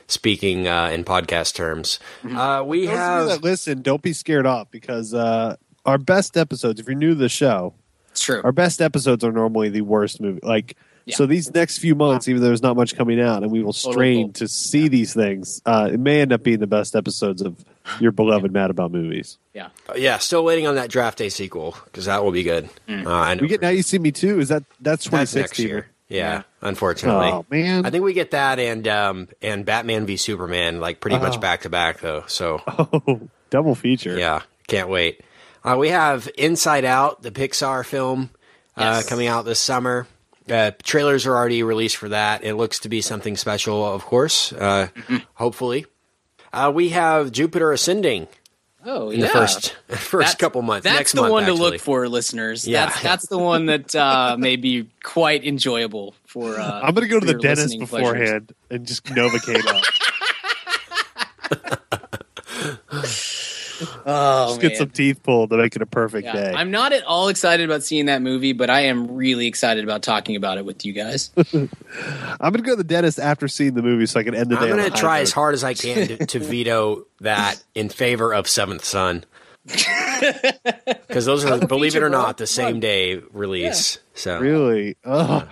[0.07, 2.37] speaking uh, in podcast terms, Mm-hmm.
[2.37, 5.97] uh, we Those of you have that listen, don't be scared off because uh, our
[5.97, 7.73] best episodes, if you're new to the show,
[8.11, 8.41] It's true.
[8.43, 10.39] our best episodes are normally the worst movie.
[10.43, 11.15] Like, Yeah.
[11.17, 13.73] so these next few months, even though there's not much coming out, and we will
[13.73, 14.33] strain Total.
[14.33, 17.57] to see these things, uh, it may end up being the best episodes of
[17.99, 19.37] your beloved Mad About Movies.
[19.53, 19.67] yeah.
[19.97, 22.69] yeah, still waiting on that draft day sequel because that will be good.
[22.87, 23.05] Mm.
[23.05, 24.39] Uh, I know We get Now You See Me Too.
[24.39, 25.67] Is that that's that's next 2016?
[25.67, 25.87] year.
[26.07, 26.41] Yeah, Yeah.
[26.61, 27.27] unfortunately.
[27.27, 27.85] Oh man.
[27.85, 31.39] I think we get that and um, and Batman v Superman like pretty much Oh.
[31.39, 32.23] back to back though.
[32.27, 34.17] So oh, double feature.
[34.17, 35.21] yeah, can't wait.
[35.63, 38.29] Uh, we have Inside Out, the Pixar film,
[38.75, 40.07] uh, coming out this summer.
[40.49, 42.43] Uh, trailers are already released for that.
[42.43, 44.51] It looks to be something special, of course.
[44.51, 45.17] Uh, Mm-hmm.
[45.35, 45.85] Hopefully,
[46.51, 48.27] uh, we have Jupiter Ascending
[48.85, 49.27] Oh, in yeah.
[49.27, 50.83] the first first That's- couple months.
[50.83, 52.67] That's Next the month, one to look for, listeners.
[52.67, 52.87] Yeah.
[52.87, 56.59] That's that's the one that uh, may be quite enjoyable for.
[56.59, 58.11] Uh, I'm going to go to the dentist listening pleasures.
[58.11, 59.83] beforehand and just Novocaine up.
[64.05, 66.33] Oh just get some teeth pulled to make it a perfect Yeah.
[66.33, 66.53] day.
[66.53, 70.01] I'm not at all excited about seeing that movie, but I am really excited about
[70.03, 71.31] talking about it with you guys.
[71.53, 71.69] I'm
[72.39, 74.55] going to go to the dentist after seeing the movie so I can end the
[74.57, 74.63] day.
[74.63, 78.33] I'm gonna high try as hard as I can to, to veto that in favor
[78.33, 79.23] of Seventh Son.
[79.65, 83.99] Because those are, believe it or not, the same day release.
[84.13, 84.97] So Really?
[85.05, 85.19] Oh.
[85.37, 85.47] Ugh.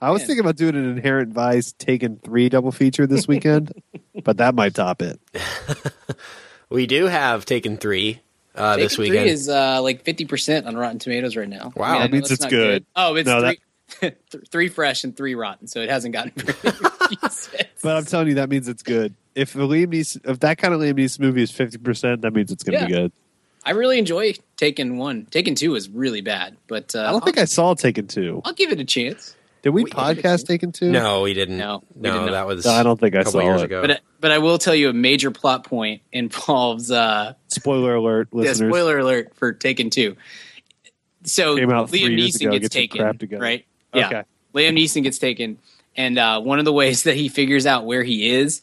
[0.00, 0.26] I was Man.
[0.26, 3.70] thinking about doing an Inherent Vice Taken Three double feature this weekend,
[4.24, 5.20] but that might top it.
[6.72, 8.20] We do have Taken Three
[8.54, 9.20] uh, Taken this weekend.
[9.20, 11.72] Three is uh, like 50 percent on Rotten Tomatoes right now.
[11.74, 11.92] Wow.
[11.92, 12.84] Man, That means it's not good.
[12.96, 13.58] Oh, it's No, three,
[14.00, 14.14] th-
[14.50, 16.78] three fresh and three rotten, so it hasn't gotten very many
[17.10, 17.50] reviews.
[17.82, 19.14] But I'm telling you, that means it's good.
[19.34, 22.50] If Liam Neeson, if that kind of Liam Neeson movie is fifty percent, that means
[22.52, 23.12] it's going to be good.
[23.64, 25.26] I really enjoy Taken One.
[25.26, 28.42] Taken Two is really bad, but uh, I don't think I saw Taken Two.
[28.44, 29.36] I'll give it a chance.
[29.62, 30.90] Did we, We- podcast Taken Two?
[30.90, 31.56] no, we didn't.
[31.58, 32.30] No, we no, did not.
[32.32, 32.64] that was.
[32.66, 33.66] No, I don't think I saw years it.
[33.66, 33.80] ago.
[33.86, 38.38] But but I will tell you a major plot point involves uh, Spoiler alert, yeah,
[38.40, 38.70] listeners.
[38.70, 40.16] spoiler alert for Taken Two.
[41.24, 42.50] So Came Liam Neeson ago.
[42.58, 43.64] gets Get taken, right?
[43.94, 44.22] Yeah, Okay.
[44.54, 45.58] Liam Neeson gets taken,
[45.96, 48.62] and uh, one of the ways that he figures out where he is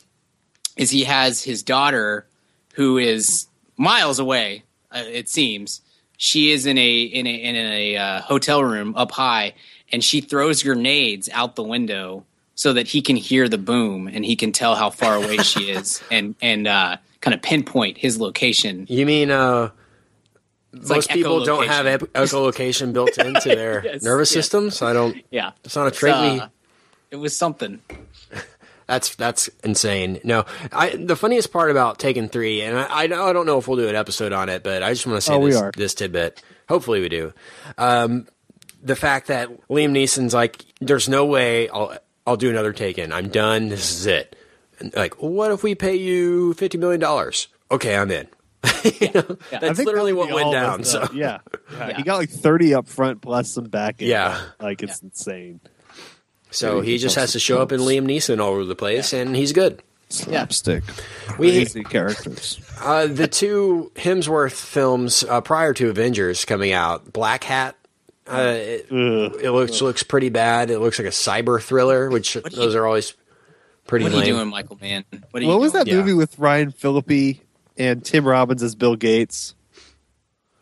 [0.75, 2.27] is he has his daughter,
[2.73, 4.63] who is miles away.
[4.91, 5.81] Uh, it seems
[6.17, 9.53] she is in a in a in a uh, hotel room up high,
[9.91, 12.25] and she throws grenades out the window
[12.55, 15.69] so that he can hear the boom and he can tell how far away she
[15.71, 18.85] is, and and uh, kind of pinpoint his location.
[18.89, 19.69] You mean uh,
[20.73, 24.45] like most people don't have ep- echolocation built into their Yes, nervous yes.
[24.45, 24.81] systems?
[24.81, 25.17] I don't.
[25.31, 26.13] Yeah, It's not a trait.
[26.33, 26.47] we, uh,
[27.11, 27.81] it was something.
[28.87, 30.19] That's that's insane.
[30.23, 33.59] No, I the funniest part about Taken Three, and I I, know- I don't know
[33.59, 35.51] if we'll do an episode on it, but I just want to say Oh, we
[35.51, 35.71] this, are.
[35.77, 36.41] this tidbit.
[36.67, 37.31] Hopefully, we do.
[37.77, 38.27] Um,
[38.81, 43.11] the fact that Liam Neeson's like, there's no way I'll I'll do another Taken.
[43.11, 43.69] I'm done.
[43.69, 44.35] This is it.
[44.79, 47.47] And like, what if we pay you fifty million dollars?
[47.71, 48.27] Okay, I'm in.
[48.99, 50.81] you know, I that's literally that what went down.
[50.81, 51.39] us, So yeah.
[51.71, 51.87] Yeah.
[51.89, 51.97] Yeah.
[51.97, 54.01] he got like thirty up front plus some back.
[54.01, 54.09] end.
[54.09, 54.41] Yeah.
[54.59, 55.59] like it's insane.
[56.51, 59.35] so he just has to show up in Liam Neeson all over the place, and
[59.35, 59.81] he's good.
[60.11, 60.83] Slapstick,
[61.37, 62.59] We- crazy characters.
[62.81, 67.75] Uh, the two Hemsworth films uh, prior to Avengers coming out, Black Hat.
[68.29, 70.69] Uh, it, it looks looks pretty bad.
[70.69, 73.13] It looks like a cyber thriller, which are you- those are always
[73.87, 74.77] pretty What are you doing, Michael?
[74.81, 75.95] Man, what What was that Yeah.
[75.95, 77.41] movie with Ryan Phillippe
[77.77, 79.55] and Tim Robbins as Bill Gates?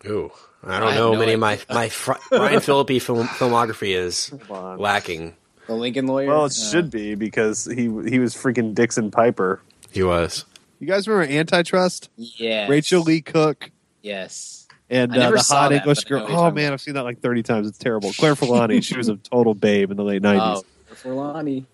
[0.06, 0.32] Ooh,
[0.64, 1.14] I I don't have know.
[1.14, 5.36] no Many of my my fr- Ryan Phillippe film, filmography is lacking.
[5.68, 6.28] The Lincoln lawyer.
[6.28, 9.62] Well, it Uh, should be because he he was freaking Dixon Piper.
[9.92, 10.46] He was.
[10.80, 12.10] You guys remember Antitrust?
[12.16, 12.68] Yeah.
[12.70, 13.72] Rachael Leigh Cook
[14.04, 14.67] Yes.
[14.90, 16.38] And uh, the hot that, English but I know girl.
[16.38, 17.68] Oh man, I've seen that like thirty times.
[17.68, 18.14] It's terrible.
[18.14, 18.82] Claire Forlani.
[18.84, 20.64] she was a total babe in the late nineties.
[20.92, 21.66] Oh, Forlani.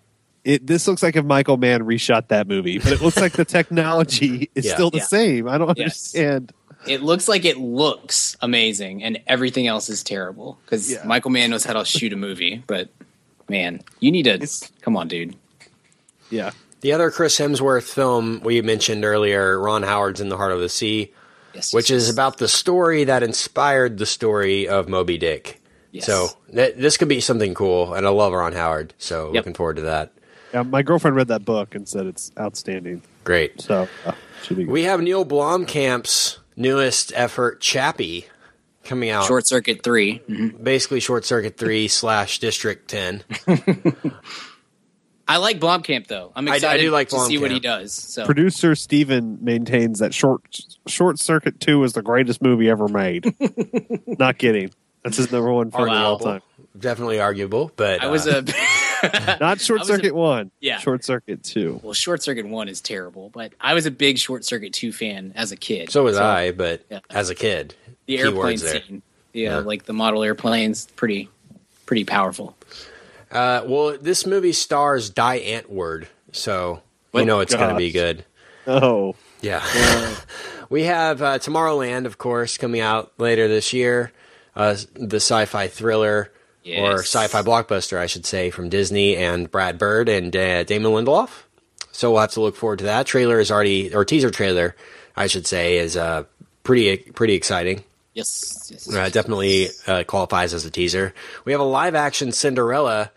[0.42, 3.44] It this looks like if Michael Mann reshot that movie, but it looks like the
[3.44, 4.74] technology is Yeah.
[4.74, 5.04] still the Yeah.
[5.04, 5.48] same.
[5.48, 6.14] I don't Yes.
[6.14, 6.52] understand.
[6.86, 10.58] It looks like it looks amazing, and everything else is terrible.
[10.64, 11.02] Because Yeah.
[11.04, 12.88] Michael Mann knows how to shoot a movie, but
[13.48, 14.46] man, you need to
[14.82, 15.34] come on, dude.
[16.30, 16.50] Yeah.
[16.82, 20.68] The other Chris Hemsworth film we mentioned earlier, Ron Howard's In the Heart of the
[20.68, 21.10] Sea,
[21.54, 22.12] Yes, which yes, is yes.
[22.14, 25.60] about the story that inspired the story of Moby Dick.
[25.92, 26.06] Yes.
[26.06, 29.34] So th- this could be something cool, and I love Ron Howard, so Yep.
[29.34, 30.12] looking forward to that.
[30.52, 33.02] Yeah, my girlfriend read that book and said it's outstanding.
[33.24, 33.60] Great.
[33.60, 34.12] So uh,
[34.42, 34.72] should be good.
[34.72, 38.26] We have Neill Blomkamp's newest effort, Chappie,
[38.84, 39.24] coming out.
[39.26, 40.62] Short Circuit 3 Mhm.
[40.62, 43.22] basically Short Circuit Three slash District Ten.
[45.26, 46.32] I like Blomkamp though.
[46.36, 47.92] I'm I- I excited do like to see what he does.
[47.94, 50.42] So Producer Steven maintains that Short
[50.86, 53.34] Short Circuit Two is the greatest movie ever made.
[54.18, 54.70] Not kidding.
[55.02, 56.40] That's his number one film of all time.
[56.78, 58.42] Definitely arguable, but I was uh,
[59.02, 60.50] a Not Short was a- Circuit One.
[60.60, 60.78] Yeah.
[60.78, 61.80] Short Circuit Two.
[61.82, 65.32] well, Short Circuit One is terrible, but I was a big Short Circuit Two fan
[65.36, 65.90] as a kid.
[65.90, 66.52] so was I.
[66.52, 67.00] But Yeah.
[67.10, 67.74] as a kid,
[68.06, 69.58] the airplane scene, yeah, Yeah.
[69.58, 71.28] like the model airplanes, pretty,
[71.86, 72.56] pretty powerful.
[73.34, 77.26] Uh, well, this movie stars Die Antwoord, so we What?
[77.26, 78.24] know it's going to be good.
[78.66, 79.62] Oh, Yeah.
[80.70, 84.12] we have uh, Tomorrowland, of course, coming out later this year.
[84.56, 86.30] Uh, the sci-fi thriller
[86.66, 91.28] or sci-fi blockbuster, I should say, from Disney and Brad Bird and uh, Damon Lindelof.
[91.92, 93.06] So we'll have to look forward to that.
[93.06, 94.74] Trailer is already, or teaser trailer,
[95.16, 96.24] I should say, is uh,
[96.62, 97.84] pretty pretty exciting.
[98.14, 98.92] Yes, yes.
[98.92, 101.12] Uh, definitely uh, qualifies as a teaser.
[101.44, 103.10] We have a live action Cinderella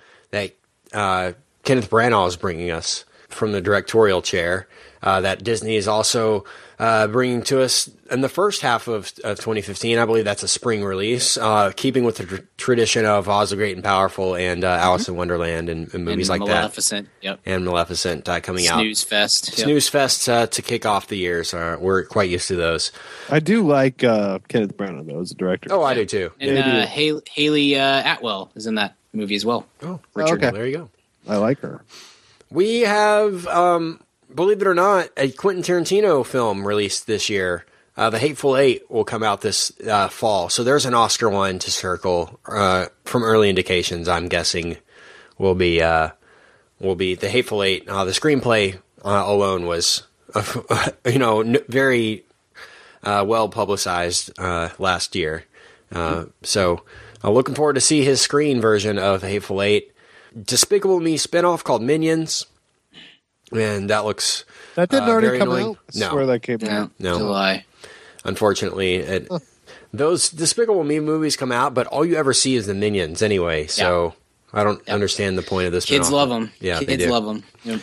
[0.93, 4.67] uh, Kenneth Branagh is bringing us from the directorial chair.
[5.03, 6.43] Uh, that Disney is also
[6.79, 9.97] uh, bringing to us in the first half of, of 2015.
[9.99, 13.55] I believe that's a spring release, uh, keeping with the tr- tradition of Oz the
[13.57, 17.09] Great and Powerful and uh, Alice in Wonderland and, and movies and like that, Maleficent.
[17.21, 17.39] Yep.
[17.45, 18.79] and Maleficent uh, coming out.
[18.79, 19.49] Snooze Fest.
[19.57, 19.65] Yep.
[19.65, 21.53] Snooze Fest uh, to kick off the years.
[21.53, 22.91] Uh, we're quite used to those.
[23.29, 25.69] I do like uh, Kenneth Branagh though as a director.
[25.71, 26.31] Oh, I do too.
[26.39, 26.85] And Yeah, uh.
[26.87, 29.65] Hayley, Hayley uh, Atwell is in that movie as well.
[29.81, 30.55] Oh, Richard, okay.
[30.55, 30.89] there you go.
[31.27, 31.83] I like her.
[32.49, 34.01] We have, um,
[34.33, 37.65] believe it or not, a Quentin Tarantino film released this year.
[37.97, 41.57] Uh, the Hateful Eight will come out this uh, fall, so there's an Oscar one
[41.59, 42.39] to circle.
[42.45, 44.77] Uh, from early indications, I'm guessing
[45.39, 46.09] will be uh,
[46.79, 47.89] will be the Hateful Eight.
[47.89, 50.03] Uh, the screenplay uh, alone was,
[51.05, 52.23] you know, n- very
[53.03, 55.45] uh, well publicized uh, last year.
[55.91, 56.83] Uh, so,
[57.23, 59.91] uh, looking forward to see his screen version of Hateful Eight.
[60.39, 62.45] Despicable Me spinoff called Minions,
[63.51, 65.65] and that looks That didn't uh, already very come annoying.
[65.69, 65.77] out.
[65.95, 66.91] I No, swear that came Yeah, out.
[66.99, 67.17] No.
[67.17, 67.65] July.
[68.23, 69.27] unfortunately, it,
[69.93, 73.67] those Despicable Me movies come out, but all you ever see is the Minions anyway.
[73.67, 74.13] So
[74.53, 75.85] I don't understand the point of this.
[75.85, 76.11] Kids spinoff.
[76.11, 76.51] love them.
[76.59, 77.11] Yeah, they Kids do.
[77.11, 77.43] love them.
[77.63, 77.81] Yep.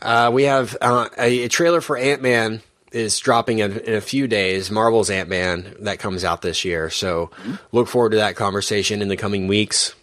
[0.00, 4.00] Uh, we have uh, a, a trailer for Ant Man is dropping in, in a
[4.00, 4.70] few days.
[4.70, 6.90] Marvel's Ant Man that comes out this year.
[6.90, 7.54] So Mm-hmm.
[7.72, 9.94] look forward to that conversation in the coming weeks.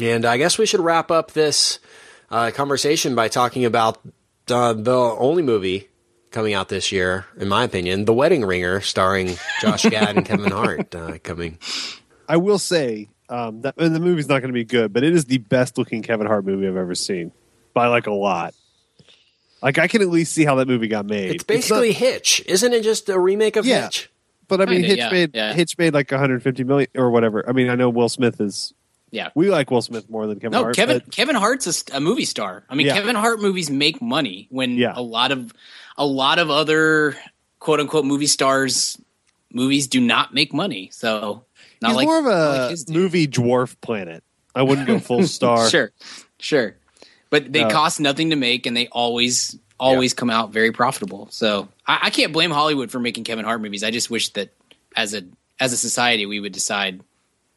[0.00, 1.78] And I guess we should wrap up this
[2.30, 3.98] uh, conversation by talking about
[4.50, 5.88] uh, the only movie
[6.30, 10.50] coming out this year, in my opinion, The Wedding Ringer, starring Josh Gad and Kevin
[10.52, 10.94] Hart.
[10.94, 11.58] Uh, coming,
[12.28, 15.24] I will say um, that the movie's not going to be good, but it is
[15.24, 17.32] the best looking Kevin Hart movie I've ever seen
[17.74, 18.54] by like a lot.
[19.62, 21.32] Like I can at least see how that movie got made.
[21.32, 22.82] it's basically not- Hitch, isn't it?
[22.82, 23.84] Just a remake of Yeah.
[23.84, 24.10] Hitch.
[24.46, 25.52] but I mean, Kinda, Hitch yeah, made yeah.
[25.52, 27.46] Hitch made like 150 million or whatever.
[27.48, 28.72] I mean, I know Will Smith is.
[29.10, 29.30] Yeah.
[29.34, 30.76] We like Will Smith more than Kevin No, Hart.
[30.76, 32.64] Kevin but- Kevin Hart's a, a movie star.
[32.68, 32.94] I mean, Yeah.
[32.94, 34.92] Kevin Hart movies make money when Yeah.
[34.94, 35.52] a lot of
[35.96, 37.16] a lot of other
[37.58, 38.96] quote unquote movie stars
[39.52, 40.90] movies do not make money.
[40.92, 41.44] So
[41.82, 44.22] not he's like more of a like movie dwarf planet.
[44.54, 45.68] I wouldn't go full star.
[45.70, 45.90] Sure,
[46.38, 46.76] sure,
[47.30, 47.70] but they No.
[47.70, 51.28] cost nothing to make, and they always always come out very profitable.
[51.30, 53.84] So I, I can't blame Hollywood for making Kevin Hart movies.
[53.84, 54.50] I just wish that
[54.96, 55.22] as a
[55.60, 57.00] as a society we would decide,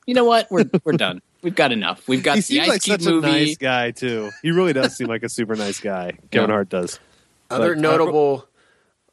[0.05, 1.21] you know what, we're we're done.
[1.41, 2.07] We've got enough.
[2.07, 3.27] We've got He the seems Ice like Cube such a movie.
[3.27, 4.29] nice guy too.
[4.43, 6.11] He really does seem like a super nice guy.
[6.31, 6.53] Kevin Yeah.
[6.55, 6.99] Hart does.
[7.49, 8.47] Other But, uh, notable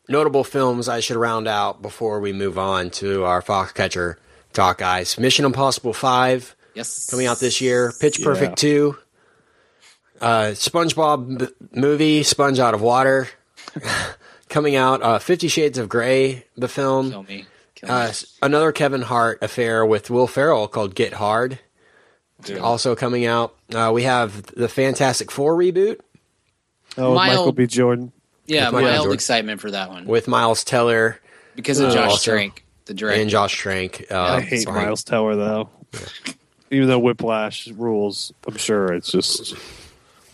[0.09, 4.17] notable films I should round out before we move on to our Foxcatcher
[4.53, 5.19] talk, guys.
[5.19, 7.93] Mission Impossible Five yes, coming out this year.
[7.99, 8.25] Pitch Yeah.
[8.27, 8.99] Perfect Two.
[10.21, 13.29] Uh, SpongeBob b- movie Sponge Out of Water
[14.49, 15.03] coming out.
[15.03, 17.11] Uh, Fifty Shades of Grey, the film.
[17.11, 17.47] Kill me.
[17.75, 17.95] Kill me.
[17.95, 21.59] Uh, another Kevin Hart affair with Will Ferrell called Get Hard.
[22.61, 23.55] also coming out.
[23.75, 26.01] Uh, we have the Fantastic Four reboot
[26.97, 27.67] Oh, Mild- Michael B.
[27.67, 28.13] Jordan.
[28.47, 29.13] Yeah, With mild Jordan.
[29.13, 31.21] excitement for that one with Miles Teller
[31.55, 33.21] because of Uh, Josh also- Trank, the director.
[33.21, 34.07] and Josh Trank.
[34.11, 35.69] Uh, I hate behind- Miles Teller though.
[36.71, 39.55] Even though Whiplash rules, I'm sure it's just.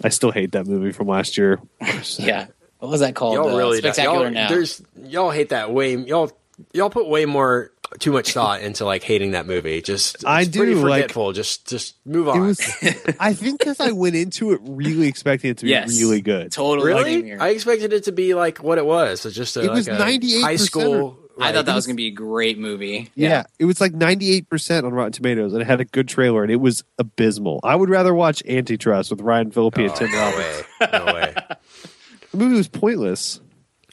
[0.03, 1.61] I still hate that movie from last year.
[2.19, 2.47] yeah,
[2.79, 3.35] what was that called?
[3.35, 4.49] Y'all Uh, really spectacular y'all, now.
[4.49, 5.97] There's y'all hate that way.
[5.97, 6.31] Y'all
[6.73, 9.81] y'all put way more too much thought into like hating that movie.
[9.81, 11.33] Just it's I pretty do, like- forgetful.
[11.33, 12.41] just just move on.
[12.41, 12.61] was.
[13.21, 15.89] I think because I went into it really expecting it to be Yes.
[16.01, 16.51] really good.
[16.51, 17.29] totally really?
[17.31, 19.25] him I expected it to be like what it was.
[19.27, 21.19] It's just a, It was like a 98% high school.
[21.41, 23.11] I thought that was going to be a great movie.
[23.15, 26.53] Yeah, it was like 98% on Rotten Tomatoes, and it had a good trailer, and
[26.53, 27.61] it was abysmal.
[27.65, 30.65] I would rather watch Antitrust with Ryan Phillippe and Tim no Robbins.
[30.81, 30.89] way.
[30.93, 31.35] No way.
[32.31, 33.41] The movie was pointless.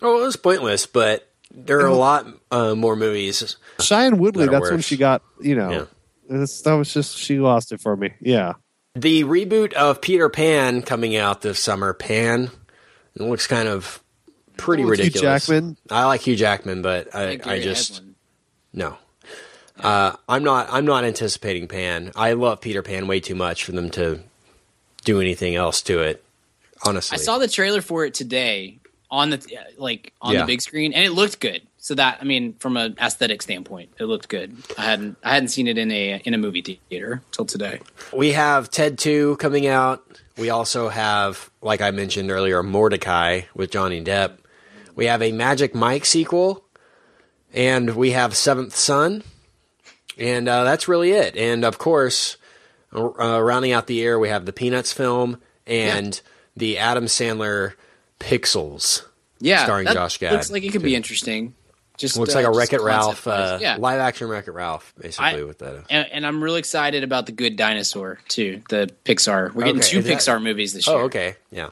[0.02, 3.56] Oh, it was pointless, but there are a lot uh, more movies.
[3.78, 5.88] Shailene Woodley, That are that's when she got, you know,
[6.28, 6.46] Yeah.
[6.64, 8.14] that was just, she lost it for me.
[8.20, 8.54] Yeah.
[8.96, 11.94] The reboot of Peter Pan coming out this summer.
[11.94, 12.50] Pan.
[13.16, 14.01] It looks kind of
[14.62, 15.48] pretty with Hugh ridiculous.
[15.48, 15.78] Jackman?
[15.90, 18.14] I like Hugh Jackman, but I, Like I just Edlund.
[18.74, 18.98] no.
[19.80, 20.68] Uh, I'm not.
[20.72, 22.12] I'm not anticipating Pan.
[22.16, 24.20] I love Peter Pan way too much for them to
[25.06, 26.24] do anything else to it.
[26.86, 28.78] Honestly, I saw the trailer for it today
[29.10, 30.42] on the like on Yeah.
[30.42, 31.62] the big screen, and it looked good.
[31.80, 34.56] So that I mean, from an aesthetic standpoint, it looked good.
[34.78, 37.80] I hadn't I hadn't seen it in a in a movie theater till today.
[38.14, 40.06] We have Ted 2 coming out.
[40.38, 44.38] We also have, like I mentioned earlier, Mortdecai with Johnny Depp.
[44.96, 46.64] We have a Magic Mike sequel.
[47.54, 49.24] And we have Seventh Son.
[50.18, 51.36] And uh, that's really it.
[51.36, 52.38] And of course,
[52.96, 56.22] uh, rounding out the year, we have the Peanuts film and
[56.56, 57.74] the Adam Sandler
[58.20, 59.06] Pixels.
[59.40, 60.86] Yeah, Starring that Josh Gad, Looks like it could too.
[60.86, 61.56] be interesting.
[61.98, 63.78] Just Looks uh, like a just Wreck It Ralph, uh, yeah.
[63.80, 65.86] live action Wreck It Ralph, basically, I- with that.
[65.90, 68.62] And, and I'm really excited about the Good Dinosaur too.
[68.70, 69.54] The Pixar.
[69.54, 70.96] We're getting Okay, two is that- Pixar movies this year.
[70.96, 71.36] Oh, okay.
[71.52, 71.70] Yeah.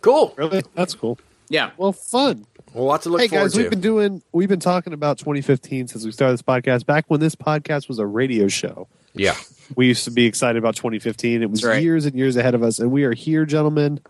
[0.00, 0.34] Cool.
[0.36, 0.62] Really?
[0.74, 1.18] That's cool.
[1.50, 1.72] Yeah.
[1.76, 2.46] Well, fun.
[2.72, 3.62] Well, lots to look hey forward guys, to.
[3.62, 6.86] we've been doing, we've been talking about 2015 since we started this podcast.
[6.86, 9.34] Back when this podcast was a radio show, yeah.
[9.74, 11.42] we used to be excited about 2015.
[11.42, 11.82] It was That's right.
[11.82, 14.00] years and years ahead of us, and we are here, gentlemen.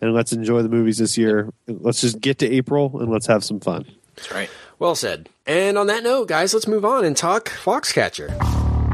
[0.00, 1.50] And let's enjoy the movies this year.
[1.66, 3.86] Let's just get to April and let's have some fun.
[4.16, 4.50] That's right.
[4.78, 5.28] Well said.
[5.46, 8.28] And on that note, guys, let's move on and talk Foxcatcher.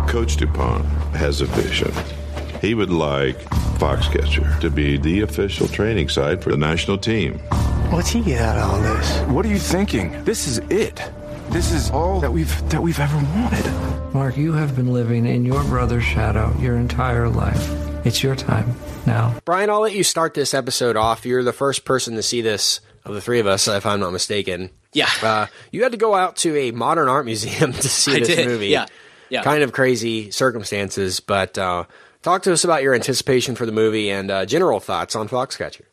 [0.06, 0.84] Coach DuPont
[1.16, 1.92] has a vision.
[2.60, 3.38] He would like
[3.78, 7.38] Foxcatcher to be the official training site for the national team.
[7.90, 9.20] What's he get out of all this?
[9.32, 10.24] What are you thinking?
[10.24, 11.02] This is it.
[11.50, 14.14] This is all that we've that we've ever wanted.
[14.14, 17.70] Mark, you have been living in your brother's shadow your entire life.
[18.06, 18.74] It's your time
[19.06, 19.34] now.
[19.44, 21.26] Brian, I'll let you start this episode off.
[21.26, 24.12] You're the first person to see this of the three of us, if I'm not
[24.12, 24.70] mistaken.
[24.92, 25.08] Yeah.
[25.22, 28.28] Uh, you had to go out to a modern art museum to see I this
[28.28, 28.46] did.
[28.46, 28.68] movie.
[28.68, 28.86] Yeah.
[29.30, 29.42] Yeah.
[29.42, 31.84] Kind of crazy circumstances, but uh,
[32.22, 35.84] talk to us about your anticipation for the movie and uh, general thoughts on Foxcatcher.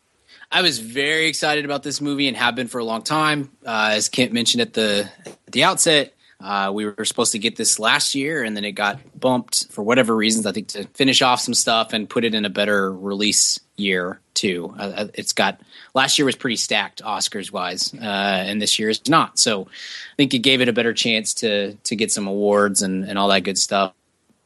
[0.52, 3.52] I was very excited about this movie and have been for a long time.
[3.66, 7.56] Uh, as Kent mentioned at the at the outset, uh, we were supposed to get
[7.56, 10.46] this last year, and then it got bumped for whatever reasons.
[10.46, 14.22] I think to finish off some stuff and put it in a better release year
[14.36, 14.74] too.
[14.78, 15.60] Uh, uh, it's got
[15.94, 19.40] last year was pretty stacked Oscars wise, uh, and this year is not.
[19.40, 23.04] So I think it gave it a better chance to to get some awards and
[23.04, 23.94] and all that good stuff.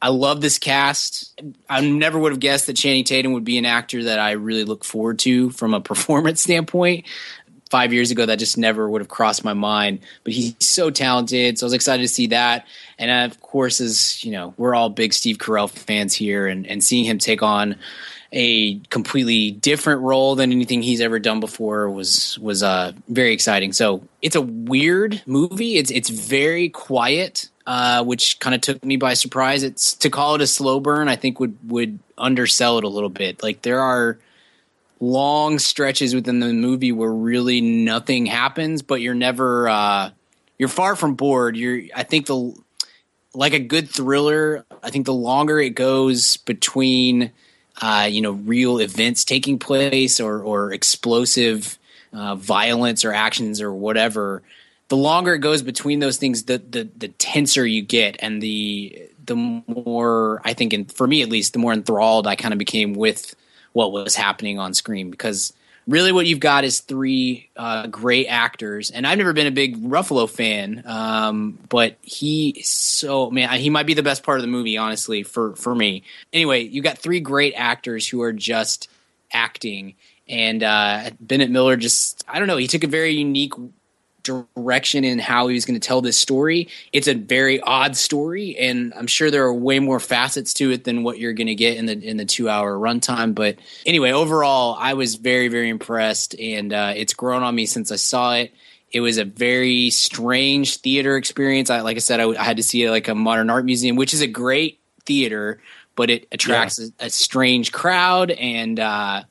[0.02, 1.40] I love this cast.
[1.70, 4.64] I never would have guessed that Channing Tatum would be an actor that I really
[4.64, 7.06] look forward to from a performance standpoint.
[7.70, 10.00] Five years ago, that just never would have crossed my mind.
[10.24, 12.66] But he's so talented, so I was excited to see that.
[12.98, 16.84] And of course, as you know, we're all big Steve Carell fans here, and, and
[16.84, 17.76] seeing him take on
[18.32, 23.72] a completely different role than anything he's ever done before was was uh, very exciting.
[23.72, 25.76] So it's a weird movie.
[25.76, 29.62] It's it's very quiet, uh, which kind of took me by surprise.
[29.62, 31.08] It's to call it a slow burn.
[31.08, 33.42] I think would would undersell it a little bit.
[33.42, 34.18] Like there are
[35.00, 40.10] long stretches within the movie where really nothing happens, but you're never uh,
[40.58, 41.56] you're far from bored.
[41.56, 42.54] You're I think the
[43.34, 44.64] like a good thriller.
[44.82, 47.32] I think the longer it goes between
[47.80, 51.78] uh, you know real events taking place or or explosive
[52.12, 54.42] uh, violence or actions or whatever,
[54.92, 59.08] the longer it goes between those things, the the the tenser you get and the
[59.24, 62.58] the more I think, and for me at least, the more enthralled I kind of
[62.58, 63.34] became with
[63.72, 65.10] what was happening on screen.
[65.10, 65.54] Because
[65.86, 69.82] really what you've got is three uh, great actors and i've never been a big
[69.82, 74.46] ruffalo fan um, but he so man he might be the best part of the
[74.46, 76.04] movie honestly for for me.
[76.32, 78.88] Anyway you got three great actors who are just
[79.32, 79.94] acting
[80.28, 83.54] and uh, bennett miller just i don't know he took a very unique
[84.22, 86.68] direction in how he was going to tell this story.
[86.92, 90.84] It's a very odd story, and I'm sure there are way more facets to it
[90.84, 93.34] than what you're going to get in the in the two hour runtime.
[93.34, 93.56] But
[93.86, 97.96] anyway, overall, I was very very impressed, and uh, it's grown on me since I
[97.96, 98.52] saw it.
[98.90, 101.70] It was a very strange theater experience.
[101.70, 103.96] I, like I said, I, I had to see it like a modern art museum,
[103.96, 105.60] which is a great theater,
[105.96, 106.88] but it attracts yeah.
[107.00, 109.22] a, a, strange crowd, and uh,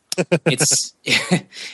[0.45, 0.93] it's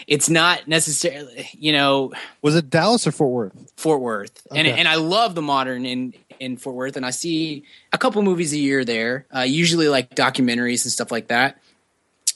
[0.07, 2.13] it's not necessarily you know.
[2.41, 3.71] Was it Dallas or Fort Worth?
[3.77, 4.59] Fort Worth, okay.
[4.59, 7.63] and and I love the modern in in Fort Worth, and I see
[7.93, 11.57] a couple movies a year there, uh, usually like documentaries and stuff like that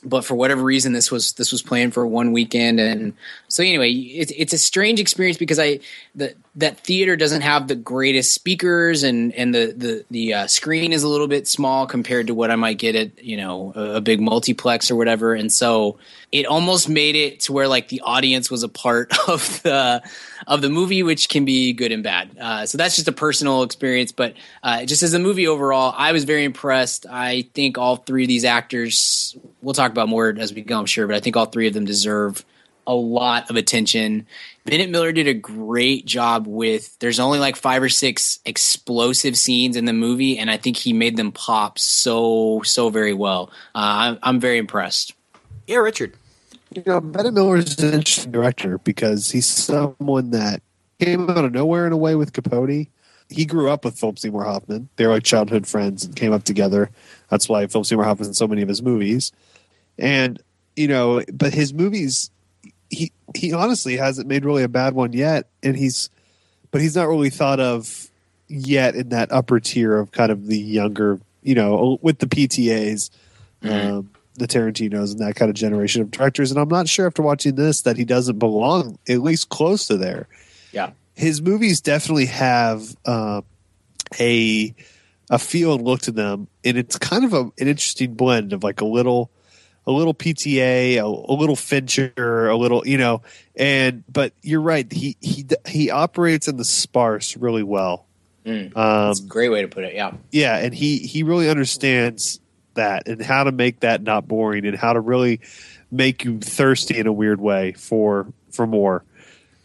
[0.04, 3.14] but for whatever reason this was this was planned for one weekend and
[3.48, 5.80] so anyway it's it's a strange experience because i
[6.16, 10.92] the that theater doesn't have the greatest speakers and and the the the uh, screen
[10.92, 13.96] is a little bit small compared to what i might get at you know a,
[13.96, 15.98] a, big multiplex or whatever and so
[16.32, 20.02] it almost made it to where like the audience was a part of the
[20.48, 22.36] of the movie, which can be good and bad.
[22.40, 24.12] Uh, so that's just a personal experience.
[24.12, 24.34] But
[24.64, 27.06] uh, just as a movie overall, I was very impressed.
[27.10, 30.86] I think all three of these actors, we'll talk about more as we go, I'm
[30.86, 32.44] sure, but I think all three of them deserve
[32.88, 34.26] a lot of attention.
[34.66, 36.98] Bennett Miller did a great job with.
[37.00, 40.94] There's only like five or six explosive scenes in the movie, and I think he
[40.94, 43.52] made them pop so so very well.
[43.74, 45.14] Uh, I'm, I'm very impressed.
[45.68, 46.16] Yeah, Richard.
[46.74, 50.62] You know, Bennett Miller is an interesting director because he's someone that
[51.00, 52.88] came out of nowhere in a way with Capote.
[53.30, 54.90] He grew up with Philip Seymour Hoffman.
[54.96, 56.90] They were like childhood friends and came up together.
[57.30, 59.32] That's why Philip Seymour Hoffman's in so many of his movies.
[59.98, 60.42] And,
[60.76, 62.31] you know, but his movies,
[62.92, 65.48] he he honestly hasn't made really a bad one yet.
[65.64, 66.10] And he's,
[66.70, 68.10] but he's not really thought of
[68.48, 73.10] yet in that upper tier of kind of the younger, you know, with the PTAs.
[73.64, 73.94] Mm-hmm.
[73.98, 76.52] Um, the Tarantinos and that kind of generation of directors.
[76.52, 79.98] And I'm not sure after watching this that he doesn't belong at least close to
[79.98, 80.28] there.
[80.72, 83.42] Yeah, his movies definitely have uh,
[84.20, 84.74] a
[85.30, 88.64] a feel and look to them, and it's kind of a, an interesting blend of
[88.64, 89.30] like a little
[89.88, 93.22] a little PTA, a, a, little Fincher, a little, you know,
[93.56, 94.92] and but you're right.
[94.92, 98.06] He he he operates in the sparse really well.
[98.46, 99.94] Mm, um, that's a great way to put it.
[99.94, 102.40] Yeah, yeah, and he he really understands
[102.76, 105.42] that and how to make that not boring and how to really
[105.92, 109.04] make you thirsty in a weird way for for more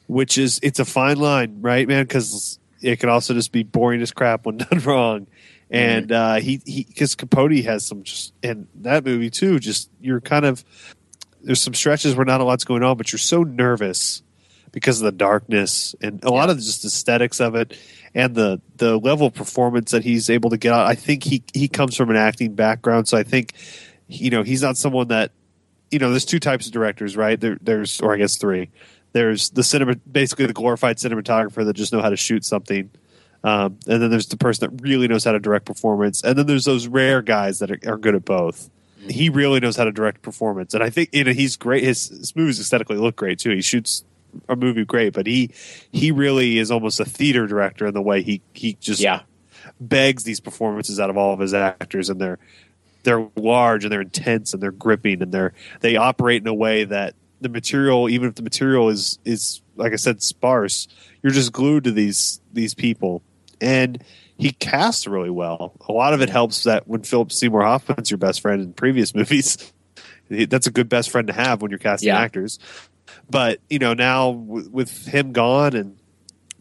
[0.08, 4.00] which is it's a fine line right man because it can also just be boring
[4.02, 5.26] as crap when done wrong
[5.70, 6.38] and mm-hmm.
[6.38, 10.44] uh he he because capote has some just and that movie too just you're kind
[10.44, 10.64] of
[11.42, 14.22] there's some stretches where not a lot's going on but you're so nervous
[14.72, 17.76] because of the darkness and a lot of just aesthetics of it
[18.16, 20.86] and the the level of performance that he's able to get out.
[20.86, 23.52] I think he he comes from an acting background, so I think
[24.08, 25.32] you know he's not someone that
[25.90, 26.10] you know.
[26.10, 27.38] There's two types of directors, right?
[27.38, 28.70] There, there's or I guess three.
[29.12, 32.90] There's the cinema, basically the glorified cinematographer that just know how to shoot something.
[33.46, 36.46] Um, and then there's the person that really knows how to direct performance, and then
[36.46, 38.68] there's those rare guys that are, are good at both.
[39.08, 41.84] He really knows how to direct performance, and I think you know he's great.
[41.84, 43.50] His, his movies aesthetically look great too.
[43.50, 44.02] He shoots
[44.48, 45.52] a movie great, but he
[45.92, 49.20] he really is almost a theater director in the way he he just yeah.
[49.80, 52.40] begs these performances out of all of his actors, and they're
[53.04, 56.82] they're large and they're intense and they're gripping and they're they operate in a way
[56.82, 60.88] that the material, even if the material is is like I said sparse,
[61.22, 63.22] you're just glued to these these people,
[63.60, 64.02] and
[64.38, 65.72] he casts really well.
[65.88, 69.14] A lot of it helps that when Philip Seymour Hoffman's your best friend in previous
[69.14, 69.72] movies,
[70.28, 72.18] that's a good best friend to have when you're casting yeah.
[72.18, 72.58] actors.
[73.28, 75.96] But you know now w- with him gone and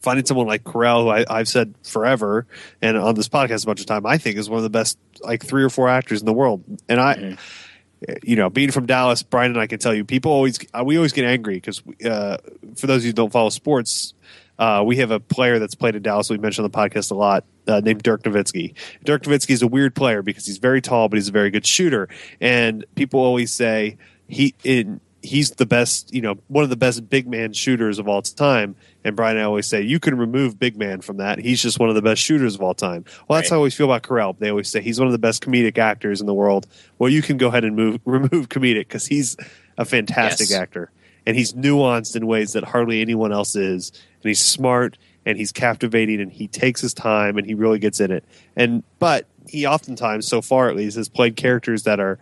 [0.06, 2.46] finding someone like Carell, who I, have said forever
[2.82, 4.98] and on this podcast a bunch of time, I think is one of the best
[5.22, 6.64] like three or four actors in the world.
[6.88, 8.14] And I, mm-hmm.
[8.24, 11.12] you know, being from Dallas, Brian and I can tell you, people always we always
[11.12, 12.38] get angry because uh,
[12.78, 14.14] for those of you who don't follow sports.
[14.58, 16.30] Uh, we have a player that's played in Dallas.
[16.30, 18.74] We mentioned on the podcast a lot, uh, named Dirk Nowitzki.
[19.04, 21.66] Dirk Nowitzki is a weird player because he's very tall, but he's a very good
[21.66, 22.08] shooter.
[22.40, 23.98] And people always say
[24.28, 28.08] he in he's the best, you know, one of the best big man shooters of
[28.08, 28.76] all time.
[29.04, 31.40] And Brian, I always say you can remove big man from that.
[31.40, 33.06] He's just one of the best shooters of all time.
[33.28, 33.56] Well, that's right.
[33.56, 34.38] how I always feel about Carell.
[34.38, 36.68] They always say he's one of the best comedic actors in the world.
[37.00, 39.36] Well, you can go ahead and move remove comedic because he's
[39.78, 40.60] a fantastic yes.
[40.60, 40.92] actor
[41.26, 43.92] and he's nuanced in ways that hardly anyone else is.
[44.22, 48.00] And he's smart and he's captivating and he takes his time and he really gets
[48.00, 48.24] in it.
[48.56, 52.20] And but he oftentimes, so far at least, has played characters that are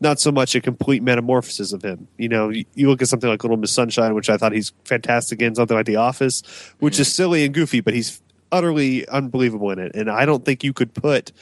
[0.00, 2.06] not so much a complete metamorphosis of him.
[2.18, 4.72] You know, you, you, look at something like Little Miss Sunshine, which I thought he's
[4.84, 6.42] fantastic in, something like The Office,
[6.78, 7.02] which mm-hmm.
[7.02, 8.22] is silly and goofy, but he's
[8.52, 9.94] utterly unbelievable in it.
[9.94, 11.32] And I don't think you could put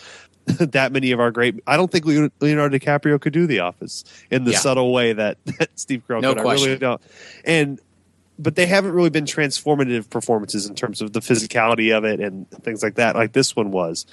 [0.58, 1.60] that many of our great.
[1.66, 4.58] I don't think Leonardo DiCaprio could do The Office in the yeah.
[4.58, 6.42] subtle way that, that Steve Carell no could.
[6.42, 6.64] Question.
[6.64, 7.02] I really don't.
[7.44, 7.80] And
[8.38, 12.48] but they haven't really been transformative performances in terms of the physicality of it and
[12.50, 14.06] things like that, like this one was.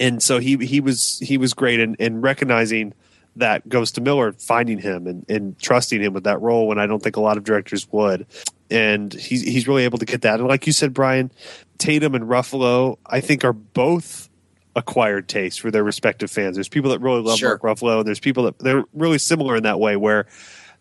[0.00, 2.92] And so he he was he was great in, in recognizing
[3.36, 6.86] that goes to Miller, finding him and, and trusting him with that role when I
[6.86, 8.26] don't think a lot of directors would.
[8.70, 10.40] And he's he's really able to get that.
[10.40, 11.30] And like you said, Brian,
[11.78, 14.28] Tatum and Ruffalo, I think are both
[14.76, 16.56] acquired taste for their respective fans.
[16.56, 17.50] There's people that really love Sure.
[17.50, 20.26] Mark Ruffalo, and there's people that they're really similar in that way, where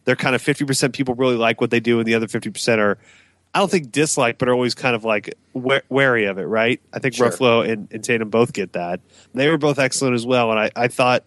[0.06, 2.98] they're kind of 50% people really like what they do, and the other 50% are,
[3.54, 6.82] I don't think dislike, but are always kind of like wary of it, right?
[6.92, 7.30] I think Sure.
[7.30, 9.00] Ruffalo and, and Tatum both get that.
[9.34, 11.24] They were both excellent as well, and I, I thought.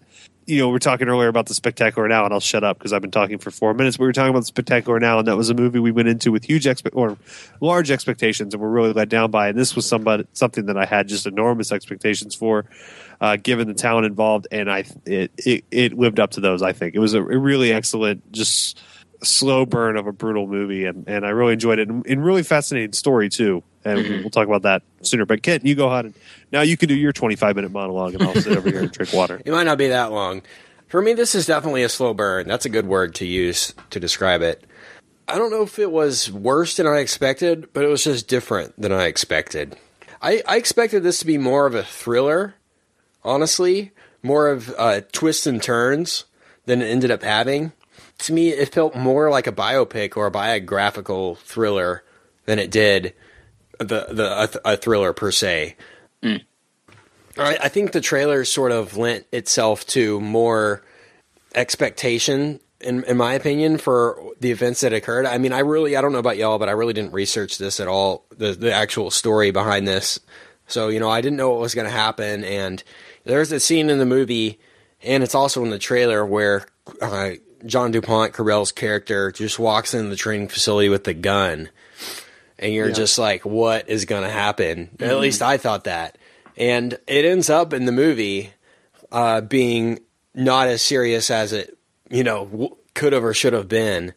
[0.49, 2.93] You know, we we're talking earlier about the Spectacular Now, and I'll shut up because
[2.93, 3.99] I've been talking for four minutes.
[3.99, 6.31] We were talking about the Spectacular Now, and that was a movie we went into
[6.31, 7.17] with huge expe- or
[7.61, 9.49] large expectations, and we're really let down by.
[9.49, 12.65] And this was somebody something that I had just enormous expectations for,
[13.21, 16.63] uh, given the talent involved, and I it, it it lived up to those.
[16.63, 18.81] I think it was a really excellent, just
[19.23, 22.43] slow burn of a brutal movie, and, and I really enjoyed it, and, and really
[22.43, 23.63] fascinating story too.
[23.85, 25.25] And we'll talk about that sooner.
[25.25, 26.15] But Kent, you go ahead and
[26.51, 28.91] now you can do your twenty five minute monologue, and I'll sit over here and
[28.91, 29.41] drink water.
[29.45, 30.43] It might not be that long.
[30.89, 32.47] For me, this is definitely a slow burn.
[32.47, 34.65] That's a good word to use to describe it.
[35.29, 38.81] I don't know if it was worse than I expected, but it was just different
[38.81, 39.77] than I expected.
[40.23, 42.55] I, I expected this to be more of a thriller,
[43.25, 43.93] honestly,
[44.23, 46.25] more of uh, twists and turns
[46.67, 47.73] than it ended up having.
[48.19, 52.03] To me, it felt more like a biopic or a biographical thriller
[52.47, 53.15] than it did
[53.79, 55.77] the the a, a thriller per se.
[57.39, 60.83] I, I think the trailer sort of lent itself to more
[61.55, 65.27] expectation, in, in my opinion, for the events that occurred.
[65.27, 67.81] I mean, I really, I don't know about y'all, but I really didn't research this
[67.81, 70.19] at all, the, the actual story behind this.
[70.67, 72.43] So, you know, I didn't know what was going to happen.
[72.45, 72.83] And
[73.25, 74.59] there's a scene in the movie,
[75.03, 76.67] and it's also in the trailer, where
[77.01, 77.33] uh,
[77.65, 81.71] John DuPont, Carell's character, just walks in the training facility with the gun.
[82.59, 82.95] And you're Yeah.
[82.95, 84.91] just like, what is going to happen?
[85.01, 86.19] At least I thought that.
[86.57, 88.53] And it ends up in the movie
[89.13, 90.01] uh, being
[90.35, 91.77] not as serious as it,
[92.11, 94.15] you know, w- could have or should have been.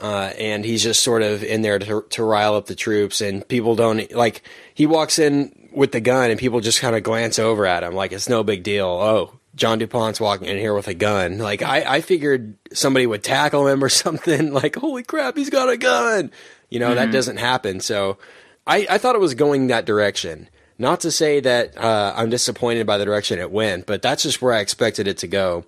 [0.00, 3.46] Uh, and he's just sort of in there to, to rile up the troops, and
[3.48, 4.42] people don't like.
[4.72, 7.94] He walks in with the gun, and people just kind of glance over at him
[7.94, 8.86] like it's no big deal.
[8.86, 11.38] Oh, John Dupont's walking in here with a gun.
[11.38, 14.52] Like I, I figured somebody would tackle him or something.
[14.52, 16.30] Like holy crap, he's got a gun.
[16.68, 17.80] You know that doesn't happen.
[17.80, 18.18] So
[18.66, 20.48] I, I thought it was going that direction.
[20.78, 24.40] Not to say that uh, I'm disappointed by the direction it went, but that's just
[24.40, 25.66] where I expected it to go.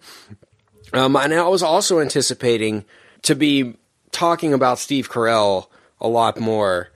[0.94, 2.84] Um, and I was also anticipating
[3.22, 3.76] to be
[4.10, 5.66] talking about Steve Carell
[6.00, 6.90] a lot more.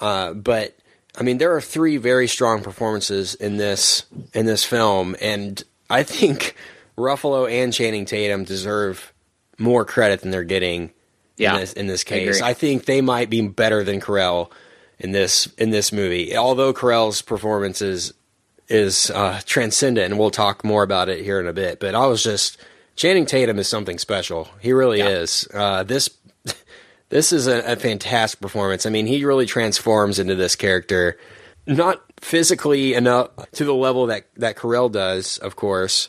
[0.00, 0.76] Uh, but
[1.16, 6.02] I mean, there are three very strong performances in this in this film, and I
[6.02, 6.54] think
[6.96, 9.12] Ruffalo and Channing Tatum deserve
[9.58, 10.92] more credit than they're getting
[11.36, 12.36] Yeah, in this in this case.
[12.38, 12.48] agree.
[12.48, 14.50] I, think they might be better than Carell
[14.98, 16.36] in this in this movie.
[16.36, 18.14] Although Carell's performance is
[18.68, 21.80] is uh, transcendent, and we'll talk more about it here in a bit.
[21.80, 22.56] But I was just
[22.96, 24.48] Channing Tatum is something special.
[24.60, 25.48] He really is.
[25.52, 26.08] Uh, this
[27.08, 28.86] this is a, a fantastic performance.
[28.86, 31.18] I mean, he really transforms into this character,
[31.70, 36.08] not physically enough to the level that that Carell does, of course.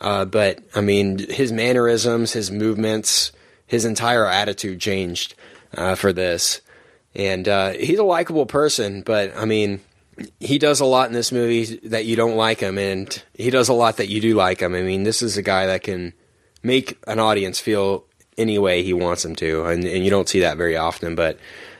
[0.00, 3.32] Uh, but I mean, his mannerisms, his movements,
[3.66, 5.34] his entire attitude changed
[5.76, 6.60] uh, for this.
[7.14, 9.80] And uh, he's a likable person, but I mean,
[10.40, 13.68] he does a lot in this movie that you don't like him, and he does
[13.68, 14.74] a lot that you do like him.
[14.74, 16.12] I mean, this is a guy that can
[16.62, 18.04] make an audience feel
[18.36, 21.14] any way he wants them to, and, and you don't see that very often.
[21.14, 21.38] But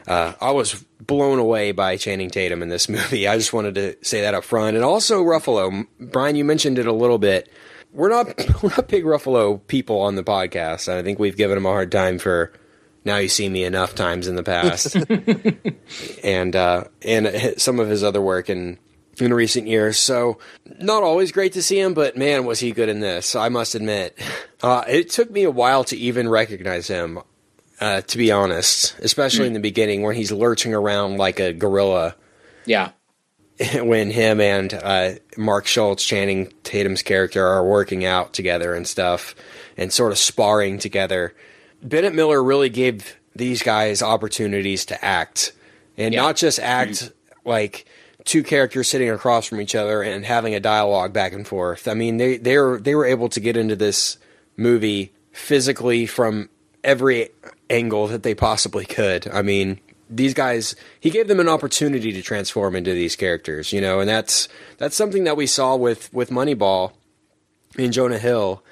[0.09, 3.29] uh, I was blown away by Channing Tatum in this movie.
[3.29, 5.87] I just wanted to say that up front, and also Ruffalo.
[6.01, 7.49] Brian, you mentioned it a little bit.
[7.93, 8.27] We're not
[8.63, 10.89] we're not big Ruffalo people on the podcast.
[10.89, 12.53] I think we've given him a hard time for
[13.05, 14.97] now you see me enough times in the past,
[16.25, 18.79] and uh, and some of his other work in
[19.21, 19.99] in recent years.
[19.99, 20.39] So
[20.79, 23.35] not always great to see him, but man, was he good in this?
[23.35, 24.19] I must admit,
[24.63, 27.21] uh, it took me a while to even recognize him.
[27.81, 32.17] Uh, to be honest, especially in the beginning when he's lurching around like a gorilla
[32.67, 32.91] Yeah.
[33.81, 39.35] when him and uh, Mark Schultz, Channing Tatum's character, are working out together and stuff,
[39.77, 41.35] and sort of sparring together.
[41.83, 45.53] Bennett Miller really gave these guys opportunities to act,
[45.97, 46.23] and Yeah.
[46.23, 47.13] not just act
[47.45, 47.85] like
[48.25, 51.87] two characters sitting across from each other and having a dialogue back and forth.
[51.89, 54.19] I mean, they they were they were able to get into this
[54.57, 56.49] movie physically from
[56.85, 57.31] every
[57.71, 59.29] angle that they possibly could.
[59.29, 63.81] I mean, these guys he gave them an opportunity to transform into these characters, you
[63.81, 64.49] know, and that's
[64.79, 66.93] that's something that we saw with with Moneyball
[67.77, 68.63] and Jonah Hill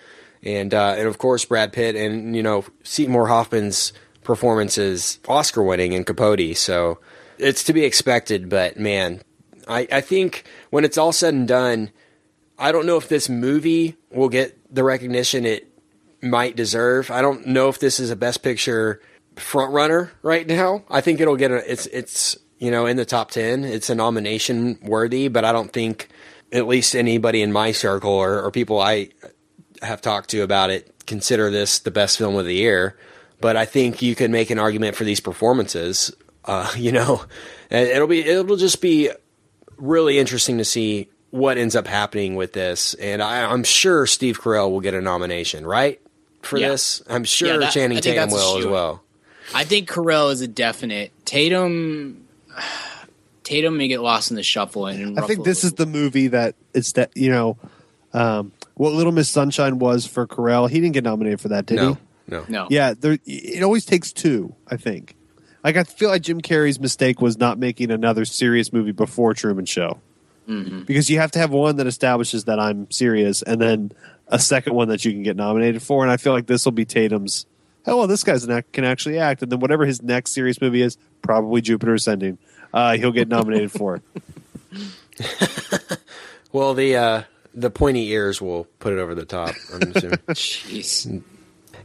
[0.43, 3.93] and uh, and of course Brad Pitt and you know Seymour Hoffman's
[4.23, 6.57] performances Oscar winning in Capote.
[6.57, 6.99] So
[7.39, 9.21] it's to be expected, but man,
[9.69, 11.91] I, I think when it's all said and done,
[12.59, 15.69] I don't know if this movie will get the recognition it
[16.23, 17.11] might deserve.
[17.11, 19.01] I don't know if this is a best picture
[19.37, 20.85] front runner right now.
[20.89, 23.65] I think it'll get a it's it's you know in the top 10.
[23.65, 26.09] It's a nomination worthy, but I don't think
[26.53, 29.11] at least anybody in my circle or, or people I
[29.83, 32.97] have talked to about it consider this the best film of the year.
[33.41, 36.15] But I think you can make an argument for these performances.
[36.45, 37.25] Uh, you know,
[37.71, 39.11] it'll be it'll just be
[39.77, 42.95] really interesting to see what ends up happening with this.
[42.95, 46.01] And I, I'm sure Steve Carell will get a nomination, right?
[46.47, 46.71] For Yeah.
[46.71, 49.03] this, I'm sure Yeah, that- Channing Tatum will as well.
[49.55, 51.13] I think Carell is a definite.
[51.25, 52.25] Tatum,
[53.45, 54.87] Tatum may get lost in the shuffle.
[54.87, 57.57] And I think this is the movie that it's that you know
[58.13, 60.69] um, what Little Miss Sunshine was for Carell.
[60.69, 61.99] He didn't get nominated for that, did No, he?
[62.29, 62.67] no, no.
[62.71, 63.19] Yeah, there.
[63.25, 64.55] It always takes two.
[64.69, 65.15] I think.
[65.63, 69.65] Like I feel like Jim Carrey's mistake was not making another serious movie before Truman
[69.67, 70.01] Show,
[70.49, 70.83] Mm-hmm.
[70.83, 73.93] because you have to have one that establishes that I'm serious, and then
[74.29, 76.03] a second one that you can get nominated for.
[76.05, 77.47] And I feel like this will be Tatum's.
[77.87, 80.61] Oh well, this guy's an act, can actually act, and then whatever his next serious
[80.61, 82.39] movie is, probably Jupiter Ascending,
[82.73, 84.03] uh, he'll get nominated for.
[86.53, 87.23] Well, the uh,
[87.55, 89.55] the pointy ears will put it over the top.
[89.75, 90.19] I'm assuming.
[90.31, 91.23] Jeez.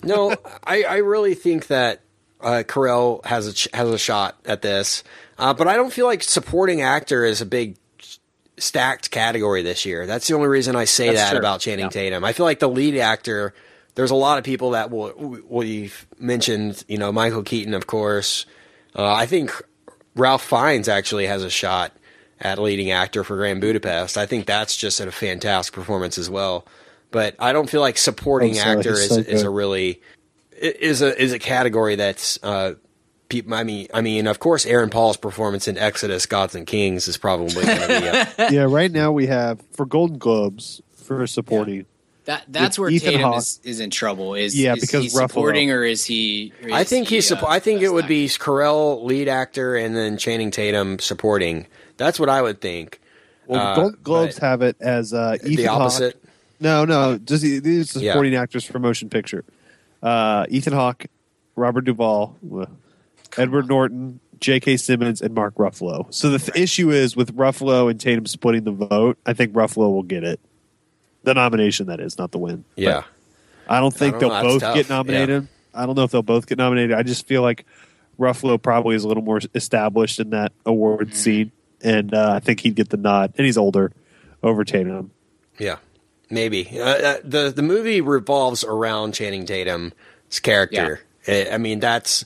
[0.04, 2.02] no, I, I really think that
[2.40, 5.04] uh, Carell has a ch- has a shot at this,
[5.38, 7.76] uh, but I don't feel like supporting actor is a big
[8.62, 10.06] stacked category this year.
[10.06, 11.40] That's the only reason I say That's that true.
[11.40, 11.90] about Channing Yeah.
[11.90, 12.24] Tatum.
[12.24, 13.54] I feel like the lead actor.
[13.96, 15.14] There's a lot of people that will.
[15.50, 18.46] We've mentioned, you know, Michael Keaton, of course.
[18.96, 19.52] Uh, I think
[20.16, 21.92] Ralph Fiennes actually has a shot
[22.40, 24.18] at leading actor for Grand Budapest.
[24.18, 26.66] I think that's just a fantastic performance as well.
[27.12, 30.02] But I don't feel like supporting so actor is so is a really
[30.58, 32.76] is a is a category that's uh
[33.32, 37.08] people I mean I mean of course Aaron Paul's performance in Exodus Gods and Kings
[37.08, 38.28] is probably going to be up.
[38.52, 41.86] yeah, right now we have for Golden Globes for supporting.
[42.26, 43.38] That that's where Ethan Tatum Hawke.
[43.40, 44.36] is, is in trouble.
[44.36, 45.28] Is Yeah, is because he Ruffalo.
[45.30, 46.54] supporting or is he?
[46.64, 47.32] or I is think he, he's.
[47.32, 48.10] uh, suppo- I think it would actor?
[48.14, 51.66] be Carell lead actor and then Channing Tatum supporting.
[51.98, 53.02] That's what I would think.
[53.48, 55.82] Well, Uh, Golden Globes have it as uh, Ethan the Hawke.
[55.82, 56.24] opposite.
[56.60, 58.12] No, no, just these are Yeah.
[58.12, 59.44] supporting actors for motion picture.
[60.04, 61.08] Uh, Ethan Hawke,
[61.56, 62.38] Robert Duvall,
[63.38, 64.78] Edward Norton, J.K.
[64.78, 66.12] Simmons, and Mark Ruffalo.
[66.14, 69.18] So the th- issue is with Ruffalo and Tatum splitting the vote.
[69.26, 70.40] I think Ruffalo will get it,
[71.24, 72.64] the nomination that is, not the win.
[72.76, 73.04] Yeah.
[73.68, 75.48] I don't think I don't they'll know, both get nominated.
[75.74, 76.94] I don't know if they'll both get nominated.
[76.94, 77.66] I just feel like
[78.20, 81.16] Ruffalo probably is a little more established in that award Mm-hmm.
[81.16, 81.52] scene,
[81.82, 83.34] and uh, I think he'd get the nod.
[83.38, 83.92] And he's older
[84.44, 85.12] over Tatum.
[85.58, 85.78] Yeah,
[86.30, 86.68] maybe.
[86.80, 89.94] Uh, uh, the The movie revolves around Channing Tatum's
[90.42, 91.00] character.
[91.28, 92.26] I I mean, that's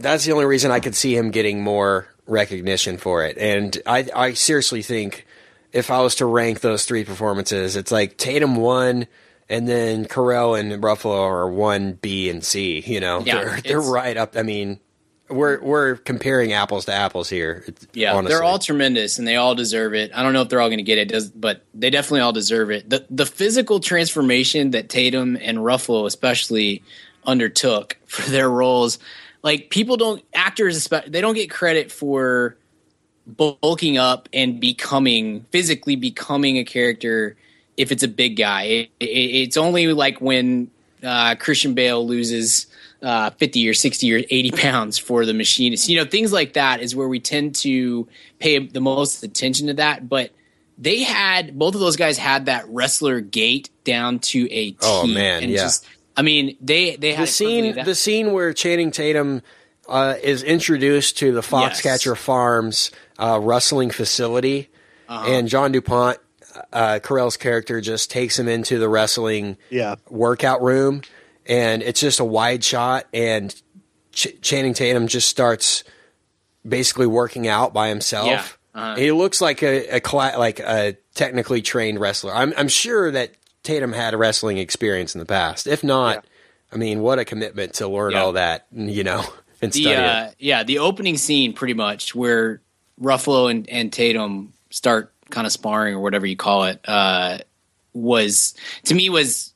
[0.00, 3.38] that's the only reason I could see him getting more recognition for it.
[3.38, 5.26] And I, I seriously think
[5.72, 9.06] if I was to rank those three performances, it's like Tatum one,
[9.48, 12.82] and then Carell and Ruffalo are one, B, and C.
[12.86, 14.36] You know, Yeah, they're they're right up.
[14.36, 14.80] I mean,
[15.28, 17.64] we're we're comparing apples to apples here.
[17.92, 18.34] Yeah, honestly.
[18.34, 20.10] they're all tremendous and they all deserve it.
[20.14, 22.32] I don't know if they're all going to get it, does but they definitely all
[22.32, 22.88] deserve it.
[22.88, 26.82] The the physical transformation that Tatum and Ruffalo especially
[27.24, 28.98] undertook for their roles,
[29.42, 32.56] like people don't actors they don't get credit for
[33.26, 37.36] bulking up and becoming physically becoming a character
[37.76, 38.62] if it's a big guy.
[38.64, 40.70] It, it, it's only like when
[41.02, 42.66] uh, Christian Bale loses
[43.02, 45.88] uh, 50 or 60 or 80 pounds for the machinist.
[45.88, 49.74] You know, things like that is where we tend to pay the most attention to
[49.74, 50.08] that.
[50.08, 50.32] But
[50.76, 54.76] they had both of those guys had that wrestler gait down to a T.
[54.82, 55.58] Oh, man, and yeah.
[55.58, 55.86] Just,
[56.20, 59.40] I mean, they they had the scene that- the scene where Channing Tatum
[59.88, 62.18] uh, is introduced to the Foxcatcher Yes.
[62.18, 64.68] Farms uh, wrestling facility,
[65.08, 65.32] Uh-huh.
[65.32, 66.18] and John Dupont,
[66.72, 69.96] uh, Carell's character, just takes him into the wrestling Yeah.
[70.08, 71.02] workout room,
[71.46, 73.54] and it's just a wide shot, and
[74.12, 75.82] Ch- Channing Tatum just starts
[76.68, 78.26] basically working out by himself.
[78.28, 78.44] Yeah,
[78.74, 78.96] uh-huh.
[78.96, 82.32] He looks like a, a cla- like a technically trained wrestler.
[82.34, 83.30] I'm I'm sure that
[83.62, 85.66] Tatum had a wrestling experience in the past.
[85.66, 86.24] If not,
[86.72, 88.22] I mean, what a commitment to learn Yeah.
[88.22, 89.24] all that, you know,
[89.62, 90.34] and the study uh, it.
[90.38, 92.60] yeah the opening scene pretty much where
[93.00, 97.38] Ruffalo and, and Tatum start kind of sparring or whatever you call it uh,
[97.92, 98.54] was
[98.84, 99.52] to me was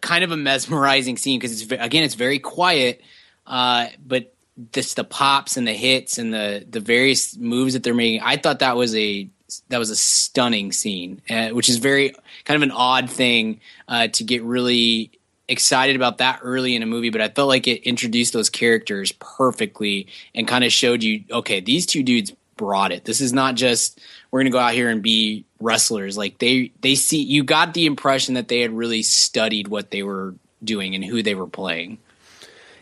[0.00, 3.00] kind of a mesmerizing scene because it's again it's very quiet
[3.46, 4.34] uh, but
[4.72, 8.36] this the pops and the hits and the the various moves that they're making I
[8.36, 9.28] thought that was a
[9.70, 12.14] that was a stunning scene uh, which is very
[12.48, 15.12] kind of an odd thing uh, to get really
[15.48, 19.12] excited about that early in a movie, but I felt like it introduced those characters
[19.12, 23.04] perfectly and kind of showed you, okay, these two dudes brought it.
[23.04, 26.16] This is not just we're gonna go out here and be wrestlers.
[26.16, 30.02] Like they they see you got the impression that they had really studied what they
[30.02, 30.34] were
[30.64, 31.98] doing and who they were playing.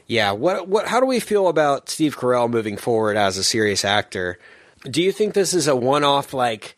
[0.07, 3.85] Yeah, what what how do we feel about Steve Carell moving forward as a serious
[3.85, 4.39] actor?
[4.85, 6.77] Do you think this is a one-off like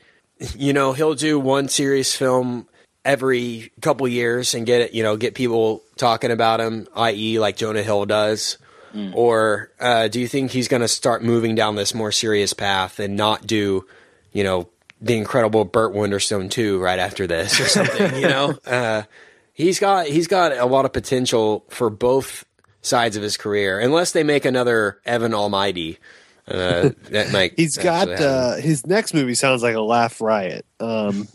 [0.56, 2.66] you know, he'll do one serious film
[3.04, 7.56] every couple years and get it, you know, get people talking about him, i.e., like
[7.56, 8.58] Jonah Hill does?
[8.94, 9.14] Mm.
[9.14, 12.98] Or uh, do you think he's going to start moving down this more serious path
[12.98, 13.86] and not do,
[14.32, 14.68] you know,
[15.00, 18.16] the incredible Burt Wonderstone two right after this or something?
[18.16, 19.02] you know, uh,
[19.52, 22.44] he's got he's got a lot of potential for both
[22.80, 25.98] sides of his career, unless they make another Evan Almighty.
[26.46, 27.52] Uh, that might.
[27.56, 30.64] he's got uh, his next movie sounds like a laugh riot.
[30.80, 31.28] Um,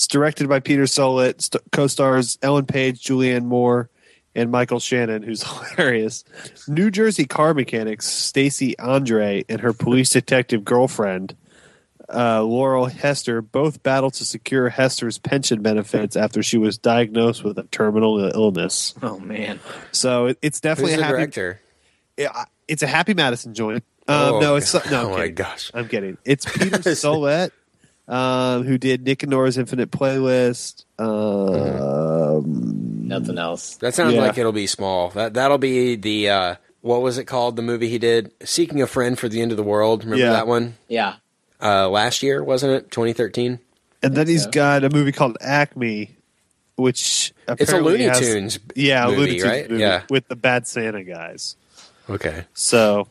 [0.00, 3.90] it's directed by Peter Sollett, st- co-stars Ellen Page, Julianne Moore,
[4.34, 5.42] and Michael Shannon, who's
[5.76, 6.24] hilarious.
[6.66, 11.36] New Jersey car mechanics Stacie Andree and her police detective girlfriend
[12.08, 17.58] uh, Laurel Hester both battle to secure Hester's pension benefits after she was diagnosed with
[17.58, 18.94] a terminal illness.
[19.02, 19.60] Oh man!
[19.92, 21.16] So it, it's definitely Who's a happy.
[21.18, 21.60] Director?
[22.16, 22.30] It,
[22.66, 23.84] it's a Happy Madison joint.
[24.08, 24.80] Um, Oh, no, it's no.
[24.80, 25.70] I'm Oh, my gosh.
[25.74, 26.16] I'm kidding.
[26.24, 27.50] It's Peter Sollett,
[28.10, 30.84] um, who did Nick and Nora's Infinite Playlist.
[30.98, 33.76] Um, Nothing else.
[33.76, 34.20] That sounds Yeah.
[34.22, 35.10] like it'll be small.
[35.10, 37.56] That that'll be the uh, what was it called?
[37.56, 40.04] The movie he did, Seeking a Friend for the End of the World.
[40.04, 40.32] Remember Yeah.
[40.32, 40.74] that one?
[40.88, 41.14] Yeah.
[41.62, 42.90] Uh, last year, wasn't it?
[42.90, 43.58] 2013.
[44.02, 44.50] and then he's so.
[44.50, 46.16] got a movie called Acme,
[46.76, 48.58] which It's a apparently Looney has- Tunes.
[48.74, 49.70] yeah, movie, Looney Tunes right?
[49.70, 50.02] movie Yeah.
[50.08, 51.56] with the Bad Santa guys.
[52.08, 52.44] Okay.
[52.54, 53.08] So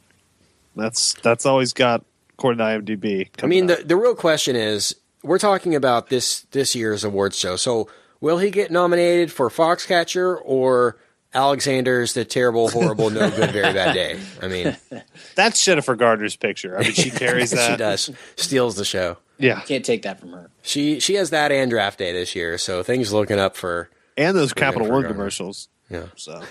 [0.76, 2.04] that's that's all he's got
[2.40, 3.30] according to IMDb.
[3.44, 7.38] I mean, coming the the real question is, we're talking about this this year's awards
[7.38, 7.58] show.
[7.58, 7.90] So,
[8.22, 10.98] will he get nominated for Foxcatcher or
[11.34, 14.20] Alexander's The Terrible, Horrible, No Good, Very Bad Day?
[14.42, 14.78] I mean,
[15.36, 16.78] that's Jennifer Garner's picture.
[16.78, 17.72] I mean, she carries that.
[17.72, 19.18] she does steals the show.
[19.38, 20.50] Yeah, Can't take that from her.
[20.64, 24.36] She she has that and draft day this year, so things looking up for and
[24.36, 25.10] those Capital One Garner.
[25.10, 25.70] commercials.
[25.90, 26.08] Yeah.
[26.16, 26.42] So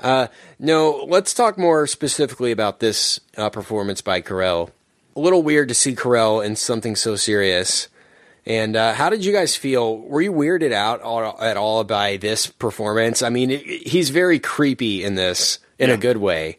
[0.58, 4.70] No, let's talk more specifically about this uh, performance by Carell.
[5.16, 7.88] A little weird to see Carell in something so serious.
[8.46, 9.98] And uh, how did you guys feel?
[9.98, 13.22] Were you weirded out all, at all by this performance?
[13.22, 16.56] I mean, it, he's very creepy in this in a good way,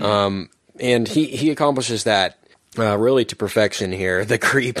[0.00, 2.38] um, and he he accomplishes that
[2.78, 4.26] uh, really to perfection here.
[4.26, 4.78] The creep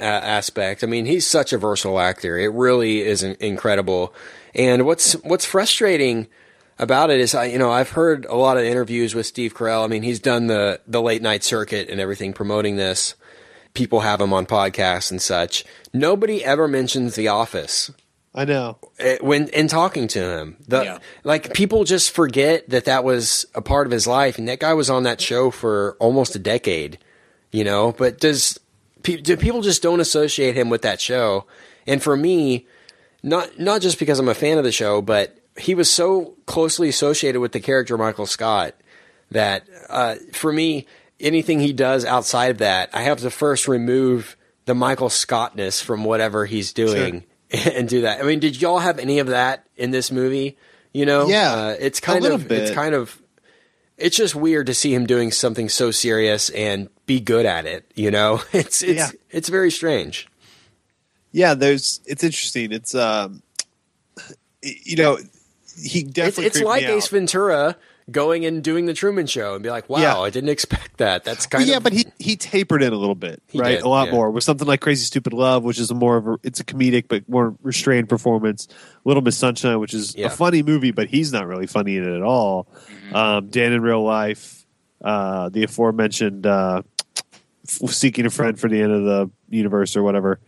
[0.00, 0.84] uh, aspect.
[0.84, 2.38] I mean, he's such a versatile actor.
[2.38, 4.14] It really is in- incredible.
[4.54, 6.26] And what's what's frustrating
[6.78, 9.84] about it is I you know I've heard a lot of interviews with Steve Carell.
[9.84, 13.14] I mean, he's done the the late night circuit and everything promoting this.
[13.74, 15.64] People have him on podcasts and such.
[15.92, 17.90] Nobody ever mentions The Office
[18.34, 18.78] I know.
[18.98, 20.56] eh, when in talking to him.
[20.66, 20.98] The Yeah.
[21.24, 24.74] like people just forget that that was a part of his life, and that guy
[24.74, 26.98] was on that show for almost a decade.
[27.52, 28.58] You know, but does
[29.02, 31.46] do people just don't associate him with that show?
[31.86, 32.66] And for me,
[33.22, 36.88] not not just because I'm a fan of the show, but he was so closely
[36.88, 38.74] associated with the character Michael Scott
[39.30, 40.86] that uh, for me,
[41.20, 46.04] anything he does outside of that, I have to first remove the Michael Scottness from
[46.04, 48.20] whatever he's doing and do that.
[48.20, 50.56] I mean, did y'all have any of that in this movie?
[50.92, 53.20] You know, Yeah, uh, it's kind of it's kind of
[53.96, 57.90] it's just weird to see him doing something so serious and be good at it.
[57.94, 59.10] You know, it's it's Yeah.
[59.30, 60.27] it's very strange.
[61.32, 62.00] Yeah, there's.
[62.06, 62.72] It's interesting.
[62.72, 63.42] It's um,
[64.62, 65.18] you know,
[65.82, 66.46] he definitely.
[66.46, 66.96] it's creeped like me out.
[66.98, 67.76] Ace Ventura
[68.10, 70.18] going and doing the Truman Show and be like, "Wow, Yeah.
[70.18, 72.96] I didn't expect that." That's kind Well, yeah, of but he he tapered it a
[72.96, 73.72] little bit, He right?
[73.76, 74.14] did, a lot yeah.
[74.14, 76.64] more with something like Crazy Stupid Love, which is a more of a it's a
[76.64, 78.66] comedic but more restrained performance.
[79.04, 80.26] Little Miss Sunshine, which is Yeah.
[80.26, 82.66] a funny movie, but he's not really funny in it at all.
[83.12, 84.64] Um, Dan in Real Life,
[85.04, 86.82] uh, the aforementioned uh,
[87.64, 90.40] Seeking a Friend for the End of the Universe or whatever.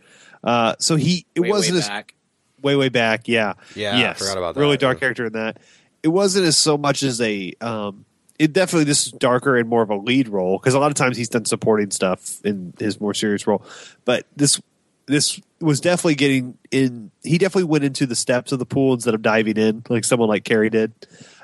[0.43, 2.13] Uh, so he it Way, wasn't way as back.
[2.61, 3.53] way way back yeah.
[3.75, 5.59] Yeah, I forgot about really dark character in that.
[6.03, 8.05] It wasn't as so much as a um
[8.39, 10.95] it definitely this is darker and more of a lead role because a lot of
[10.95, 13.63] times he's done supporting stuff in his more serious role.
[14.03, 14.59] But this
[15.05, 19.13] this was definitely getting in he definitely went into the steps of the pool instead
[19.13, 20.91] of diving in like someone like Carrie did.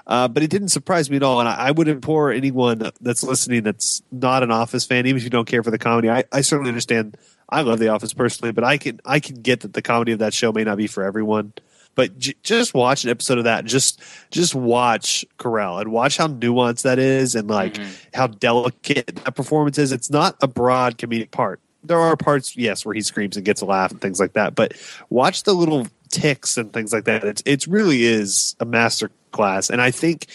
[0.08, 3.24] Uh, but it didn't surprise me at all and I, I would implore anyone that's
[3.24, 6.24] listening that's not an office fan even if you don't care for the comedy I,
[6.32, 7.18] I certainly understand
[7.50, 10.20] I love The Office personally, but I can I can get that the comedy of
[10.20, 11.54] that show may not be for everyone.
[11.96, 13.66] But j- just watch an episode of that.
[13.66, 17.92] Just just watch Carell and watch how nuanced that is, and like mm-hmm.
[18.14, 19.92] how delicate that performance is.
[19.92, 21.60] It's not a broad comedic part.
[21.84, 24.54] there are parts, yes, where he screams and gets a laugh and things like that.
[24.54, 24.74] But
[25.10, 27.24] watch the little ticks and things like that.
[27.24, 30.28] It's it really is a master class, and I think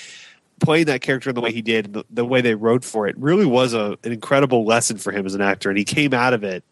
[0.61, 3.19] playing that character in the way he did, the, the way they wrote for it,
[3.19, 6.33] really was a, an incredible lesson for him as an actor, and he came out
[6.33, 6.65] of it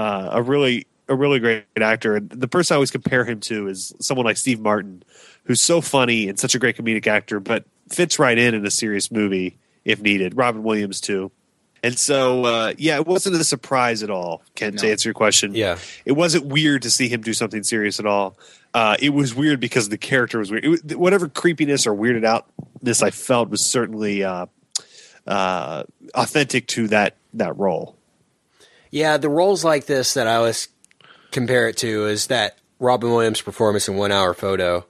[0.00, 2.16] uh, a really a really great actor.
[2.16, 5.02] And the person I always compare him to is someone like Steve Martin,
[5.44, 8.70] who's so funny and such a great comedic actor, but fits right in in a
[8.70, 10.36] serious movie if needed.
[10.36, 11.30] Robin Williams too.
[11.82, 15.54] And so, uh, yeah, it wasn't a surprise at all, Ken, to answer your question.
[15.54, 15.78] Yeah.
[16.04, 18.38] It wasn't weird to see him do something serious at all.
[18.74, 20.66] Uh, it was weird because the character was weird.
[20.66, 24.46] Was, whatever creepiness or weirded outness I felt was certainly uh,
[25.26, 25.84] uh,
[26.14, 27.96] authentic to that that role.
[28.90, 30.68] Yeah, the roles like this that I always
[31.30, 34.86] compare it to is that Robin Williams performance in One Hour Photo.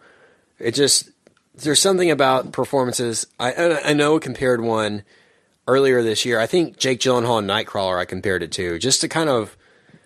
[0.59, 1.11] It just
[1.55, 3.27] there's something about performances.
[3.39, 3.53] I
[3.85, 5.03] I know I compared one
[5.69, 6.41] earlier this year.
[6.41, 7.99] I think Jake Gyllenhaal in Nightcrawler.
[7.99, 9.57] I compared it to just to kind of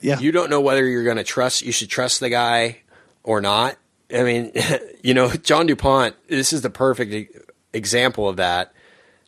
[0.00, 0.18] Yeah.
[0.18, 1.62] you don't know whether you're going to trust.
[1.62, 2.78] You should trust the guy
[3.22, 3.76] or not.
[4.14, 4.52] I mean,
[5.02, 6.14] you know, John Dupont.
[6.28, 7.36] This is the perfect
[7.72, 8.72] example of that.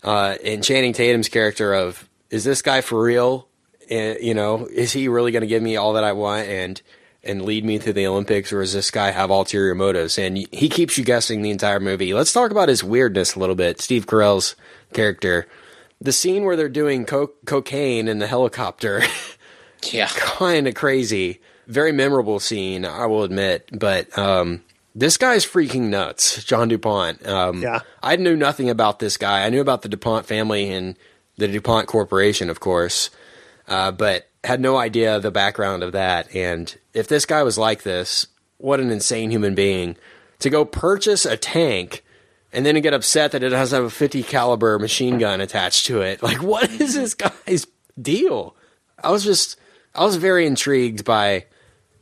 [0.03, 3.49] Uh, in Channing Tatum's character of is this guy for real?
[3.91, 6.81] And, you know, is he really going to give me all that I want and
[7.23, 10.17] and lead me to the Olympics, or does this guy have ulterior motives?
[10.17, 12.15] And he keeps you guessing the entire movie.
[12.15, 13.81] Let's talk about his weirdness a little bit.
[13.81, 14.55] Steve Carell's
[14.93, 15.49] character,
[16.01, 19.03] the scene where they're doing co- cocaine in the helicopter.
[19.93, 20.09] Yeah.
[20.09, 21.41] kind of crazy.
[21.69, 23.69] Very memorable scene, I will admit.
[23.73, 24.63] But um,
[24.95, 27.25] this guy's freaking nuts, John DuPont.
[27.27, 27.81] Um, Yeah.
[28.03, 29.45] I knew nothing about this guy.
[29.45, 30.97] I knew about the DuPont family and
[31.37, 33.11] the DuPont Corporation, of course,
[33.69, 36.35] uh, but had no idea the background of that.
[36.35, 38.27] And if this guy was like this,
[38.59, 39.97] what an insane human being
[40.39, 42.05] to go purchase a tank
[42.53, 46.23] and then get upset that it has a 50 caliber machine gun attached to it.
[46.23, 47.67] Like, what is this guy's
[48.01, 48.57] deal?
[49.03, 49.59] I was just,
[49.95, 51.47] I was very intrigued by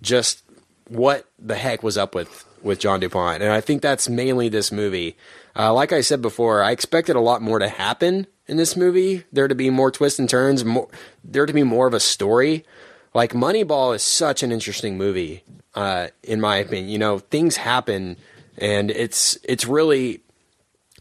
[0.02, 0.42] just
[0.88, 4.72] what the heck was up with with John Dupont, and I think that's mainly this
[4.72, 5.18] movie.
[5.54, 9.24] Uh, like I said before, I expected a lot more to happen in this movie.
[9.32, 10.88] There to be more twists and turns, more,
[11.22, 12.64] there to be more of a story.
[13.12, 16.88] Like Moneyball is such an interesting movie, uh, in my opinion.
[16.88, 18.16] You know, things happen,
[18.58, 20.20] and it's it's really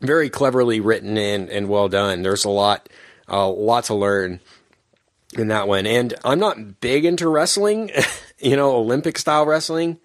[0.01, 2.21] very cleverly written and, and well done.
[2.21, 2.89] There's a lot,
[3.27, 4.41] a lot to learn
[5.37, 5.87] in that one.
[5.87, 7.89] And I'm not big into wrestling,
[8.39, 9.99] you know, Olympic style wrestling.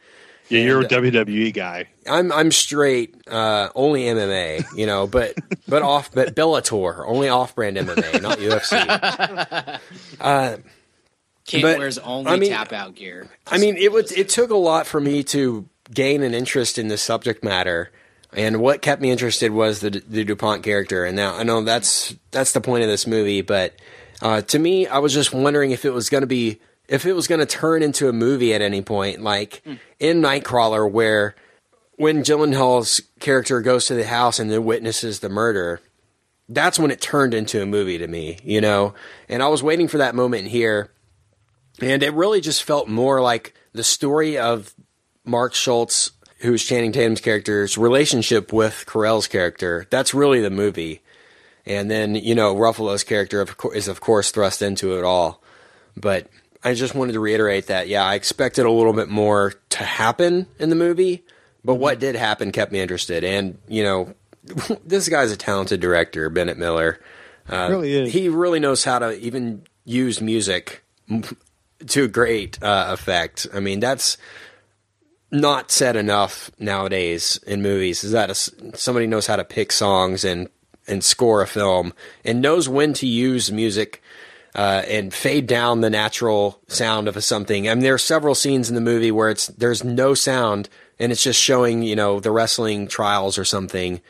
[0.49, 1.87] Yeah, you're a WWE guy.
[2.09, 5.35] I'm I'm straight, uh, only MMA, you know, but
[5.69, 9.81] but off, but Bellator, only off-brand MMA, not UFC.
[10.21, 10.57] Uh,
[11.47, 13.27] Kid But, wears only I mean- tap out gear.
[13.47, 16.89] I mean, it was it took a lot for me to gain an interest in
[16.89, 17.91] this subject matter,
[18.35, 21.05] and what kept me interested was the the Dupont character.
[21.07, 23.75] And now I know that's that's the point of this movie, but
[24.21, 27.13] uh, to me, I was just wondering if it was going to be if it
[27.13, 29.75] was going to turn into a movie at any point, like hmm.
[30.01, 31.37] in Nightcrawler, where
[31.99, 35.81] when Gyllenhaal's character goes to the house and then witnesses the murder.
[36.49, 38.95] That's when it turned into a movie to me, you know?
[39.29, 40.91] And I was waiting for that moment here.
[41.81, 44.75] And it really just felt more like the story of
[45.25, 49.87] Mark Schultz, who's Channing Tatum's character's relationship with Carell's character.
[49.91, 51.03] That's really the movie.
[51.67, 55.43] And then, you know, Ruffalo's character is, of course, thrust into it all.
[55.97, 56.29] But
[56.65, 60.47] I just wanted to reiterate that, yeah, I expected a little bit more to happen
[60.59, 61.25] in the movie.
[61.65, 63.25] But what did happen kept me interested.
[63.25, 64.15] And, you know,
[64.85, 67.01] this guy's a talented director, Bennett Miller.
[67.49, 68.13] Uh, Really is.
[68.13, 70.85] He really knows how to even use music
[71.87, 73.47] to great uh, effect.
[73.53, 74.19] I mean, that's
[75.31, 78.05] not said enough nowadays in movies.
[78.05, 78.35] Is that a
[78.77, 80.49] somebody knows how to pick songs and
[80.87, 81.93] and score a film
[82.25, 84.03] and knows when to use music
[84.59, 87.69] uh, and fade down the natural sound of a something.
[87.69, 91.13] I mean, there are several scenes in the movie where it's there's no sound and
[91.13, 94.01] it's just showing you know the wrestling trials or something.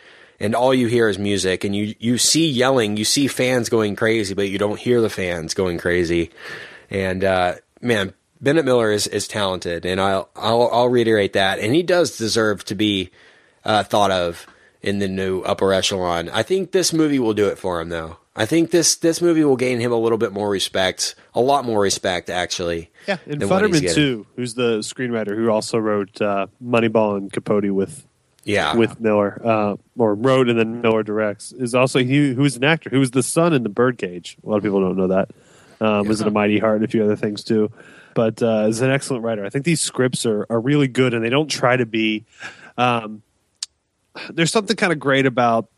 [0.40, 3.96] And all you hear is music, and you, you see yelling, you see fans going
[3.96, 6.30] crazy, but you don't hear the fans going crazy.
[6.90, 11.58] And uh, man, Bennett Miller is, is talented, and I'll, I'll I'll reiterate that.
[11.58, 13.10] And he does deserve to be
[13.66, 14.46] uh, thought of
[14.80, 16.30] in the new upper echelon.
[16.30, 18.16] I think this movie will do it for him, though.
[18.38, 21.64] I think this this movie will gain him a little bit more respect, a lot
[21.64, 22.90] more respect, actually.
[23.06, 28.06] Yeah, and Futterman too, who's the screenwriter who also wrote uh, Moneyball and Capote with
[28.44, 31.50] Yeah, with Miller, uh, or wrote and then Miller directs.
[31.52, 34.36] Is also he who was an actor who was the son in the Birdcage.
[34.44, 35.30] A lot of people don't know that.
[35.80, 37.70] Um, Was in a Mighty Heart and a few other things too.
[38.14, 39.44] But uh, is an excellent writer.
[39.44, 42.24] I think these scripts are are really good, and they don't try to be.
[42.76, 43.22] Um,
[44.30, 45.68] there's something kind of great about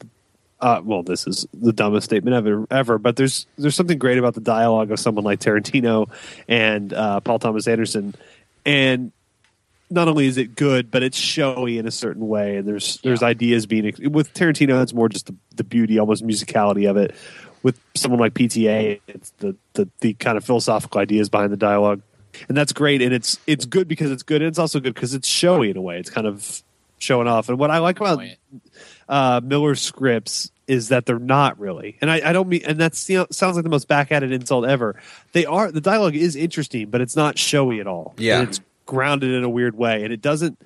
[0.61, 4.35] uh, well, this is the dumbest statement ever, ever, but there's there's something great about
[4.35, 6.11] the dialogue of someone like Tarantino
[6.49, 8.15] and uh, Paul Thomas Anderson,
[8.67, 9.13] and
[9.91, 13.23] not only is it good, but it's showy in a certain way, and there's there's
[13.23, 14.79] ideas being with Tarantino.
[14.79, 17.15] That's more just the, the beauty, almost musicality of it.
[17.63, 22.03] With someone like PTA, it's the, the the kind of philosophical ideas behind the dialogue,
[22.49, 23.03] and that's great.
[23.03, 25.77] And it's it's good because it's good, and it's also good because it's showy in
[25.77, 25.99] a way.
[25.99, 26.63] It's kind of
[26.99, 27.49] showing off.
[27.49, 28.23] And what I like about
[29.11, 33.09] uh, Miller's scripts is that they're not really, and I, I don't mean, and that
[33.09, 34.95] you know, sounds like the most backhanded insult ever.
[35.33, 38.15] They are the dialogue is interesting, but it's not showy at all.
[38.17, 38.39] Yeah.
[38.39, 40.59] And it's grounded in a weird way, and it doesn't.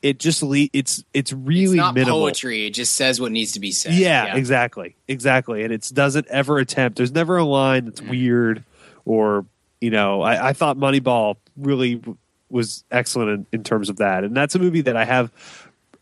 [0.00, 2.20] It just le- it's it's really It's not minimal.
[2.22, 2.66] poetry.
[2.66, 3.92] It just says what needs to be said.
[3.92, 5.62] Yeah, exactly, exactly.
[5.62, 6.96] And it doesn't ever attempt.
[6.96, 8.64] There's never a line that's weird,
[9.04, 9.44] or
[9.82, 12.02] you know, I, I thought Moneyball really
[12.48, 14.24] was excellent in, in terms of that.
[14.24, 15.30] And that's a movie that I have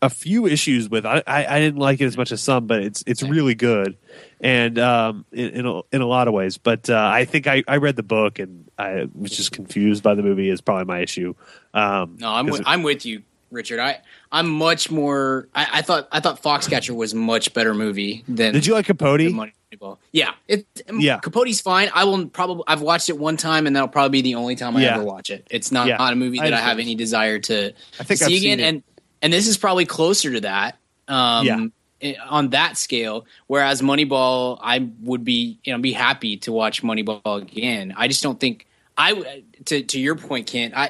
[0.01, 1.05] a few issues with.
[1.05, 3.97] I, I, I didn't like it as much as some, but it's it's really good,
[4.39, 6.57] and um, in in a, in a lot of ways.
[6.57, 10.15] But uh, I think I, I read the book and I was just confused by
[10.15, 10.49] the movie.
[10.49, 11.35] Is probably my issue.
[11.73, 13.79] Um, No, I'm with, it- I'm with you, Richard.
[13.79, 13.99] I
[14.31, 15.47] I'm much more.
[15.53, 18.53] I, I thought I thought Foxcatcher was much better movie than.
[18.53, 19.19] Did you like Capote?
[19.19, 19.97] Moneyball.
[20.11, 20.65] Yeah, it.
[20.91, 21.19] Yeah.
[21.19, 21.89] Capote's fine.
[21.93, 22.63] I will probably.
[22.67, 24.95] I've watched it one time, and that'll probably be the only time I Yeah.
[24.95, 25.47] ever watch it.
[25.51, 25.97] It's not, Yeah.
[25.97, 26.67] not a movie that I, understand.
[26.69, 28.41] have any desire to I think see I've again.
[28.41, 28.63] seen it.
[28.63, 28.83] And
[29.21, 30.77] and this is probably closer to that.
[31.07, 32.13] Um, Yeah.
[32.29, 37.39] On that scale, whereas Moneyball, I would be you know be happy to watch Moneyball
[37.39, 37.93] again.
[37.95, 38.65] I just don't think
[38.97, 40.73] I to to your point, Kent.
[40.75, 40.89] I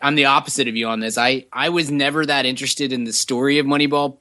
[0.00, 1.18] I'm the opposite of you on this.
[1.18, 4.18] I I was never that interested in the story of Moneyball,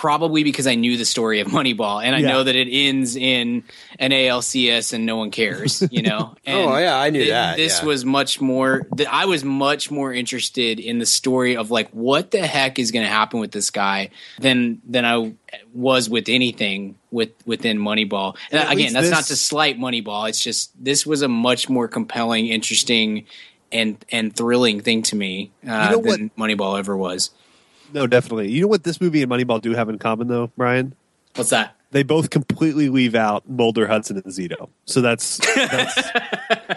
[0.00, 2.28] probably because I knew the story of Moneyball, and I Yeah.
[2.28, 3.64] know that it ends in
[3.98, 5.82] an ALCS and no one cares.
[5.90, 6.34] You know.
[6.46, 7.86] And Oh, yeah, I knew thi- that, This yeah.
[7.86, 8.86] was much more.
[8.96, 12.90] That I was much more interested in the story of like what the heck is
[12.92, 15.34] going to happen with this guy than than I
[15.74, 18.36] was with anything with within Moneyball.
[18.50, 20.28] And again, that's not to slight Moneyball.
[20.30, 23.26] It's just this was a much more compelling, interesting,
[23.70, 27.30] and and thrilling thing to me uh, You know what- than Moneyball ever was.
[27.92, 28.50] No, definitely.
[28.50, 30.94] You know what this movie and Moneyball do have in common, though, Brian?
[31.36, 31.76] What's that?
[31.92, 34.68] They both completely leave out Mulder, Hudson, and Zito.
[34.84, 35.96] So that's, that's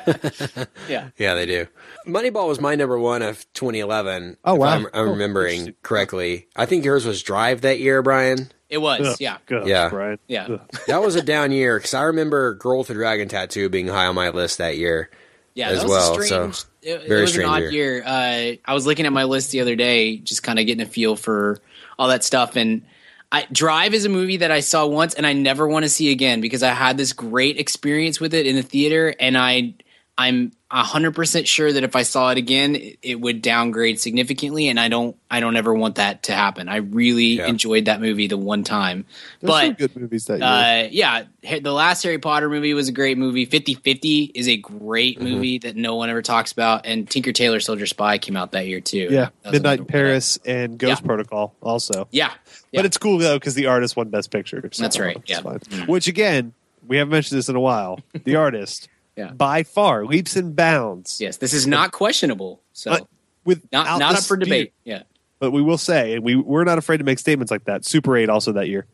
[0.89, 1.09] Yeah.
[1.17, 1.67] Yeah, they do.
[2.07, 4.37] Moneyball was my number one of 2011.
[4.43, 4.67] Oh, if wow.
[4.69, 6.47] I'm, I'm Oh, remembering correctly.
[6.55, 8.51] I think yours was Drive that year, Brian.
[8.69, 9.37] It was, Ugh, yeah.
[9.45, 9.89] gosh, Yeah.
[9.89, 10.17] Brian.
[10.27, 10.47] Yeah.
[10.49, 10.61] Ugh.
[10.87, 14.07] That was a down year because I remember Girl with the Dragon Tattoo being high
[14.07, 15.11] on my list that year.
[15.53, 16.19] Yeah, as that was well.
[16.19, 16.55] a strange.
[16.55, 17.95] so it, it very was an strange odd year.
[17.95, 18.03] year.
[18.05, 20.89] Uh, I was looking at my list the other day, just kind of getting a
[20.89, 21.59] feel for
[21.97, 22.55] all that stuff.
[22.55, 22.83] And
[23.31, 26.11] I, Drive is a movie that I saw once, and I never want to see
[26.11, 29.73] again because I had this great experience with it in the theater, and I
[30.15, 34.79] I'm hundred percent sure that if I saw it again, it, would downgrade significantly, and
[34.79, 36.67] I don't I don't ever want that to happen.
[36.69, 37.47] I really Yeah.
[37.47, 39.05] enjoyed that movie the one time,
[39.41, 40.47] There's but good movies that year.
[40.47, 41.23] uh, yeah,
[41.61, 43.45] the last Harry Potter movie was a great movie.
[43.47, 45.27] 50-50 is a great Mm-hmm.
[45.27, 46.85] movie that no one ever talks about.
[46.85, 49.07] And Tinker Tailor Soldier Spy came out that year too.
[49.11, 52.07] yeah, Midnight in Paris and Ghost Protocol also.
[52.11, 52.31] Yeah,
[52.71, 52.79] yeah.
[52.79, 54.61] But it's cool, though, because the artist won Best Picture.
[54.71, 55.41] so That's right, yeah.
[55.41, 55.59] fine.
[55.87, 56.53] Which, again,
[56.87, 57.99] we haven't mentioned this in a while.
[58.23, 59.31] The artist, Yeah.
[59.31, 61.21] by far, leaps and bounds.
[61.21, 62.61] yes, this is not questionable.
[62.73, 63.07] So But
[63.45, 64.73] with not not up for debate.
[64.83, 65.03] Yeah,
[65.39, 67.85] But we will say, and we we're not afraid to make statements like that.
[67.85, 68.87] Super Eight also that year,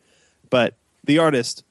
[0.50, 1.64] but the artist,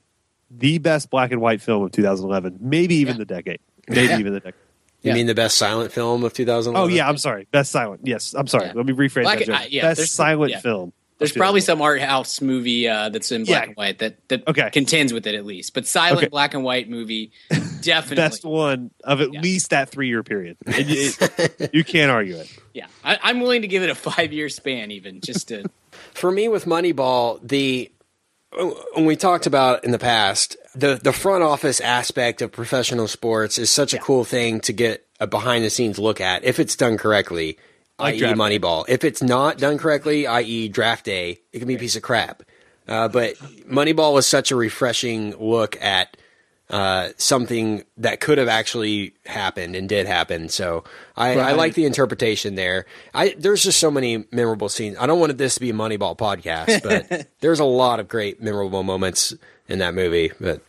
[0.50, 4.18] the best black and white film of 2011, maybe even the decade, maybe Yeah.
[4.20, 4.62] even the decade.
[5.02, 5.14] You Yeah.
[5.14, 6.76] mean the best silent film of 2011?
[6.92, 8.02] Oh yeah, I'm sorry, best silent.
[8.04, 8.66] Yes, I'm sorry.
[8.68, 8.74] Yeah.
[8.76, 9.46] Let me rephrase Black- that.
[9.48, 9.56] Joke.
[9.62, 10.60] uh, yeah, best silent yeah.
[10.60, 10.92] film.
[11.20, 13.68] There's probably some art house movie uh, that's in black Yeah.
[13.68, 14.70] and white that that Okay.
[14.72, 15.74] contends with it at least.
[15.74, 16.28] But silent Okay.
[16.30, 17.32] black and white movie,
[17.82, 18.16] definitely.
[18.16, 19.42] best one of at Yeah.
[19.42, 20.58] least that three year period.
[20.66, 21.12] And you,
[21.74, 22.50] you can't argue it.
[22.74, 25.70] yeah, I, I'm willing to give it a five year span even just to.
[26.14, 27.92] For me, with Moneyball, the
[28.96, 33.58] when we talked about in the past, the the front office aspect of professional sports
[33.60, 36.76] is such a cool thing to get a behind the scenes look at if it's
[36.76, 37.58] done correctly,
[38.00, 38.34] Like i.e.
[38.34, 38.86] Moneyball.
[38.88, 40.70] If it's not done correctly, i.e.
[40.70, 42.44] draft day, it can be a piece of crap.
[42.88, 43.36] Uh, but
[43.70, 46.18] Moneyball was such a refreshing look at
[46.70, 50.50] uh, something that could have actually happened and did happen.
[50.50, 50.84] So
[51.16, 52.86] I, I like the interpretation there.
[53.14, 54.98] I there's just so many memorable scenes.
[55.00, 58.42] I don't want this to be a Moneyball podcast, but there's a lot of great
[58.42, 59.34] memorable moments
[59.68, 60.32] in that movie.
[60.40, 60.62] But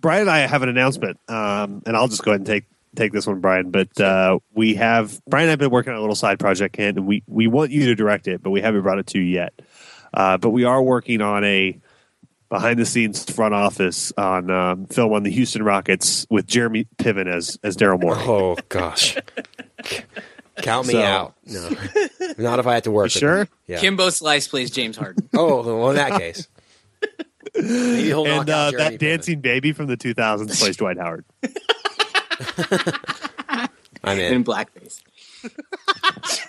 [0.00, 2.64] Brian and I have an announcement, um, and I'll just go ahead and take
[2.98, 3.70] take this one, Brian.
[3.70, 6.98] But uh, we have Brian and I've been working on a little side project, Kent,
[6.98, 9.24] and we we want you to direct it, but we haven't brought it to you
[9.24, 9.52] yet.
[10.12, 11.78] Uh, but we are working on a
[12.48, 17.26] behind the scenes front office on um, film on the Houston Rockets with Jeremy Piven
[17.26, 18.18] as as Daryl Morey.
[18.22, 19.16] oh gosh,
[20.62, 21.34] count me So- out.
[21.46, 21.68] No,
[22.38, 23.04] not if I had to work.
[23.04, 23.36] with sure?
[23.44, 23.48] them.
[23.66, 23.78] Yeah.
[23.80, 25.28] Kimbo Slice plays James Harden.
[25.34, 26.48] oh, well, in that case,
[27.54, 31.24] Maybe he'll and out uh, Jeremy that dancing baby from the 2000s plays Dwight Howard.
[34.04, 34.44] I'm in in.
[34.44, 35.02] blackface.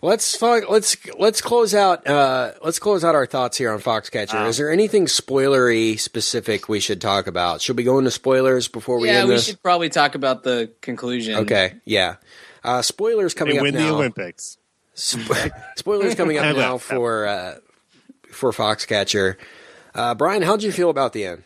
[0.00, 4.46] Let's let's let's close out uh, let's close out our thoughts here on Foxcatcher.
[4.46, 7.60] Is there anything spoilery specific we should talk about?
[7.60, 9.46] Should we go into spoilers before we yeah, end we this?
[9.46, 11.34] should probably talk about the conclusion.
[11.38, 12.16] Okay, yeah.
[12.62, 13.94] Uh, spoilers coming They up win the now.
[13.96, 14.58] Olympics.
[14.94, 17.54] Spo- spoilers coming up now for uh,
[18.30, 19.36] for Foxcatcher.
[19.96, 21.42] Uh, Brian, how'd you feel about the end?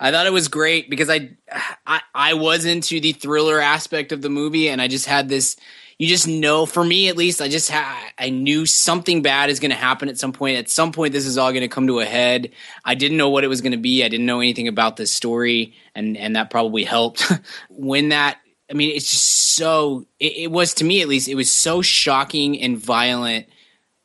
[0.00, 1.30] I thought it was great because I,
[1.86, 5.56] I I was into the thriller aspect of the movie, and I just had this.
[5.98, 9.58] You just know, for me at least, I just had I knew something bad is
[9.58, 10.56] going to happen at some point.
[10.56, 12.52] At some point, this is all going to come to a head.
[12.84, 14.04] I didn't know what it was going to be.
[14.04, 17.32] I didn't know anything about this story, and and that probably helped.
[17.70, 18.38] when that,
[18.70, 20.06] I mean, it's just so.
[20.20, 21.26] It, it was to me at least.
[21.26, 23.46] It was so shocking and violent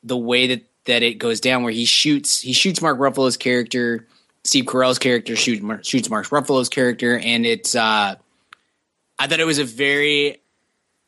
[0.02, 4.08] the way that that it goes down, where he shoots he shoots Mark Ruffalo's character.
[4.44, 7.76] Steve Carell's character shoots Mar- shoots Mark Ruffalo's character, and it's.
[7.76, 8.16] uh
[9.20, 10.42] I thought it was a very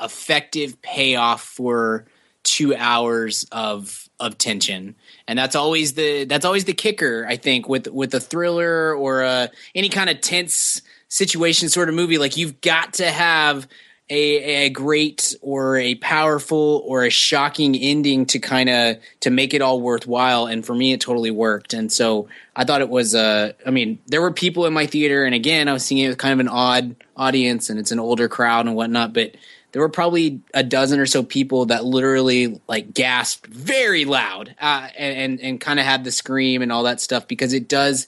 [0.01, 2.05] effective payoff for
[2.43, 4.95] two hours of of tension,
[5.27, 7.25] and that's always the that's always the kicker.
[7.27, 11.95] I think with with a thriller or a, any kind of tense situation sort of
[11.95, 13.67] movie, like you've got to have
[14.09, 19.53] a, a great or a powerful or a shocking ending to kind of to make
[19.53, 21.73] it all worthwhile and for me it totally worked.
[21.73, 25.25] And so i thought it was uh i mean there were people in my theater
[25.25, 27.99] and again i was seeing it with kind of an odd audience and it's an
[27.99, 29.35] older crowd and whatnot but
[29.75, 34.87] there were probably a dozen or so people that literally like gasped very loud uh,
[34.97, 38.07] and and, and kind of had the scream and all that stuff because it does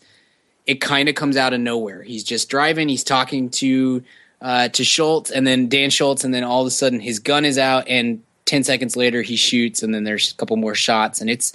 [0.66, 2.04] it kind of comes out of nowhere.
[2.04, 4.02] He's just driving he's talking to
[4.42, 7.46] uh, to Schultz and then Dave Schultz, and then all of a sudden his gun
[7.46, 11.22] is out, and ten seconds later he shoots, and then there's a couple more shots,
[11.22, 11.54] and it's.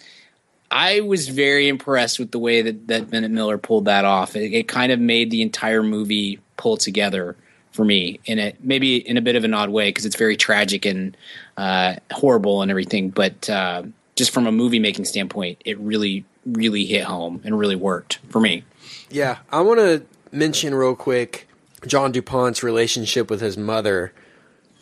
[0.74, 4.34] I was very impressed with the way that that Bennett Miller pulled that off.
[4.34, 7.36] It, it kind of made the entire movie pull together
[7.72, 10.36] for me in it, maybe in a bit of an odd way because it's very
[10.36, 11.16] tragic and
[11.56, 13.82] uh, horrible and everything, but uh,
[14.14, 18.40] just from a movie making standpoint, it really, really hit home and really worked for
[18.40, 18.62] me.
[19.10, 21.48] Yeah, I want to mention real quick
[21.86, 24.12] John DuPont's relationship with his mother.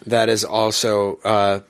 [0.07, 1.61] That is also uh,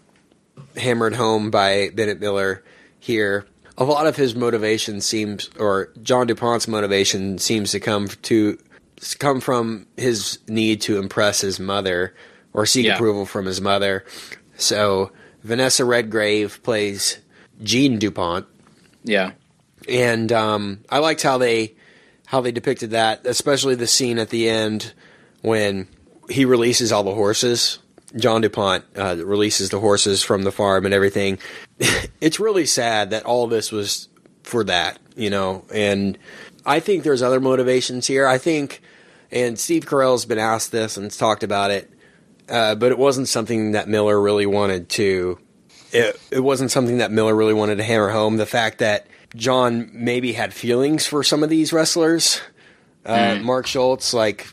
[0.77, 2.63] hammered home by Bennett Miller
[2.99, 3.47] here.
[3.79, 8.59] A lot of his motivation seems, or John DuPont's motivation seems to come to
[9.19, 12.15] come from his need to impress his mother
[12.53, 12.97] or seek Yeah.
[12.97, 14.05] approval from his mother.
[14.59, 15.11] So
[15.43, 17.19] Vanessa Redgrave plays
[17.63, 18.47] Jean DuPont,
[19.05, 19.33] Yeah.
[19.89, 21.75] and um, I liked how they
[22.27, 24.93] how they depicted that, especially the scene at the end
[25.43, 25.89] when
[26.29, 27.79] he releases all the horses.
[28.17, 31.39] John Dupont uh, releases the horses from the farm and everything.
[32.21, 34.09] it's really sad that all this was
[34.43, 35.65] for that, you know.
[35.73, 36.19] And
[36.67, 38.27] I think there's other motivations here.
[38.27, 38.83] I think,
[39.31, 41.91] and Steve Carell's been asked this and talked about it,
[42.49, 45.39] uh, but it wasn't something that Miller really wanted to.
[45.93, 48.37] It, it wasn't something that Miller really wanted to hammer home.
[48.37, 52.41] The fact that John maybe had feelings for some of these wrestlers,
[53.05, 54.53] uh, Mark Schultz, like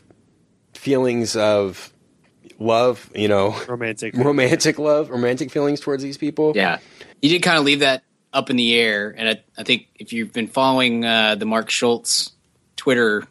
[0.88, 1.92] feelings of
[2.58, 4.14] love, you know, Romantic.
[4.16, 6.52] romantic love, romantic feelings towards these people.
[6.54, 6.78] Yeah,
[7.20, 10.14] you did kind of leave that up in the air, and I, I think if
[10.14, 12.32] you've been following uh, the Mark Schultz
[12.76, 13.24] Twitter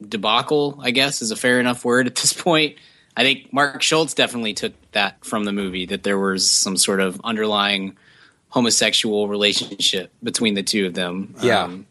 [0.00, 2.76] debacle, I guess is a fair enough word at this point.
[3.16, 7.00] I think Mark Schultz definitely took that from the movie that there was some sort
[7.00, 7.96] of underlying
[8.50, 11.34] homosexual relationship between the two of them.
[11.42, 11.64] Yeah.
[11.64, 11.86] Um,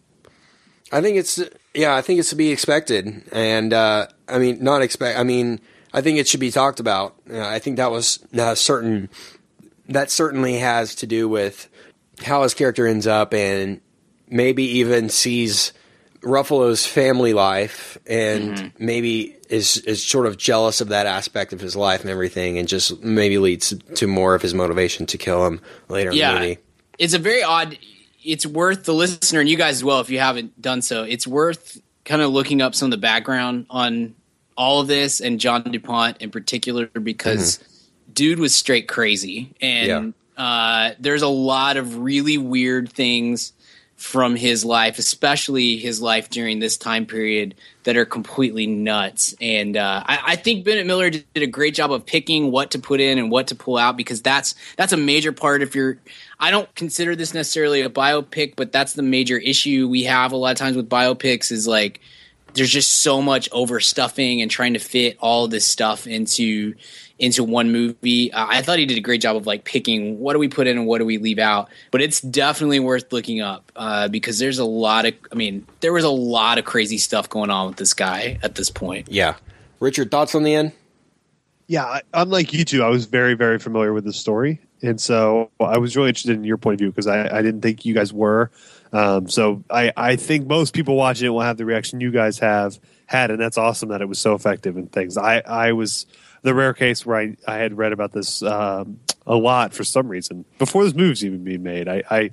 [0.94, 1.42] I think it's
[1.78, 5.20] yeah, I think it's to be expected, and uh, I mean not expect.
[5.20, 5.60] I mean,
[5.94, 7.16] I think it should be talked about.
[7.32, 9.10] Uh, I think that was uh, certain.
[9.88, 11.70] That certainly has to do with
[12.26, 13.80] how his character ends up, and
[14.28, 15.72] maybe even sees
[16.22, 21.76] Ruffalo's family life, and maybe is is sort of jealous of that aspect of his
[21.76, 25.62] life and everything, and just maybe leads to more of his motivation to kill him
[25.90, 26.58] later in the yeah, movie.
[26.98, 27.78] it's a very odd.
[28.28, 31.04] It's worth the listener and you guys as well if you haven't done so.
[31.04, 34.16] It's worth kind of looking up some of the background on
[34.56, 37.60] all of this and John Dupont in particular because
[38.12, 43.54] dude was straight crazy and uh, there's a lot of really weird things
[43.98, 49.34] from his life, especially his life during this time period, that are completely nuts.
[49.42, 52.80] And uh, I, I think Bennett Miller did a great job of picking what to
[52.80, 55.64] put in and what to pull out because that's that's a major part.
[55.64, 55.98] If you're,
[56.40, 60.38] I don't consider this necessarily a biopic, but that's the major issue we have a
[60.38, 62.00] lot of times with biopics is like
[62.54, 66.76] there's just so much overstuffing and trying to fit all this stuff into
[67.20, 68.32] into one movie.
[68.32, 70.68] Uh, I thought he did a great job of like picking what do we put
[70.68, 71.70] in and what do we leave out.
[71.92, 75.14] But it's definitely worth looking up uh, because there's a lot of.
[75.32, 78.56] I mean, there was a lot of crazy stuff going on with this guy at
[78.56, 79.08] this point.
[79.10, 79.36] Yeah,
[79.80, 80.74] Richard, thoughts on the end?
[81.68, 85.78] Yeah, unlike you two, I was very, very familiar with the story, and so I
[85.78, 88.14] was really interested in your point of view because I, I didn't think you guys
[88.14, 88.52] were.
[88.94, 92.40] Um, so I, I think most people watching it will have the reaction you guys
[92.40, 95.18] have had, and that's awesome that it was so effective and things.
[95.18, 96.06] I, I was
[96.44, 100.08] the rare case where I, I had read about this um, a lot for some
[100.08, 101.88] reason before this movie's even being made.
[101.88, 102.30] I, I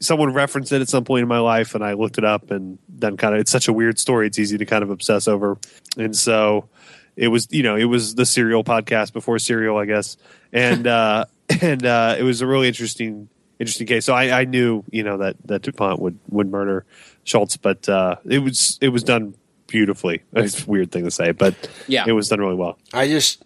[0.00, 2.78] someone referenced it at some point in my life, and I looked it up, and
[2.88, 4.26] then kind of it's such a weird story.
[4.26, 5.58] It's easy to kind of obsess over,
[5.96, 6.68] and so
[7.16, 10.16] it was you know it was the serial podcast before serial, I guess,
[10.52, 11.26] and uh,
[11.62, 14.04] and uh, it was a really interesting interesting case.
[14.04, 16.84] So I, I knew you know that that Dupont would would murder
[17.24, 19.34] Schultz, but uh, it was it was done
[19.66, 20.22] beautifully.
[20.32, 21.54] It's a weird thing to say, but
[21.86, 22.04] Yeah.
[22.06, 22.78] it was done really well.
[22.92, 23.44] I just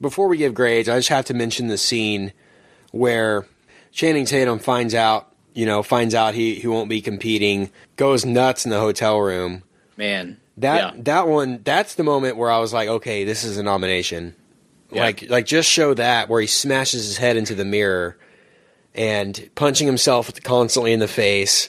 [0.00, 2.32] before we give grades, I just have to mention the scene
[2.92, 3.46] where
[3.92, 8.64] Channing Tatum finds out, you know, finds out he he won't be competing, goes nuts
[8.64, 9.62] in the hotel room.
[9.96, 11.02] Man, That yeah.
[11.04, 14.34] that one, that's the moment where I was like, okay, this is a nomination.
[14.92, 15.02] Yeah.
[15.02, 18.16] Like like just show that where he smashes his head into the mirror
[18.94, 21.68] and punching himself constantly in the face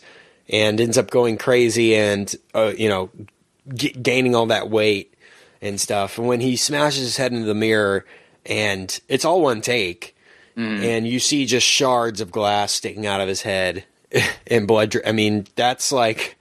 [0.49, 3.09] and ends up going crazy and uh, you know
[3.73, 5.13] g- gaining all that weight
[5.61, 6.17] and stuff.
[6.17, 8.05] And when he smashes his head into the mirror
[8.45, 10.15] and it's all one take
[10.57, 13.83] and you see just shards of glass sticking out of his head
[14.47, 14.91] and blood.
[14.91, 16.37] dri- I mean, that's like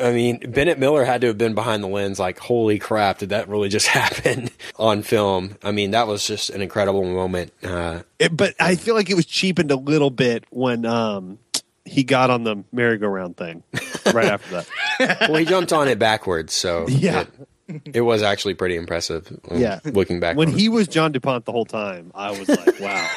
[0.00, 3.28] I mean, Bennett Miller had to have been behind the lens like, holy crap, did
[3.30, 5.56] that really just happen on film?
[5.62, 7.52] I mean, that was just an incredible moment.
[7.62, 11.38] Uh, It, but I feel like it was cheapened a little bit when um,
[11.84, 13.62] he got on the merry-go-round thing
[14.14, 14.64] right after
[14.98, 15.28] that.
[15.28, 17.24] well, he jumped on it backwards, so Yeah.
[17.68, 19.30] it, it was actually pretty impressive.
[19.50, 19.80] um, Yeah.
[19.84, 23.08] looking back, When he was John DuPont the whole time, I was like, wow.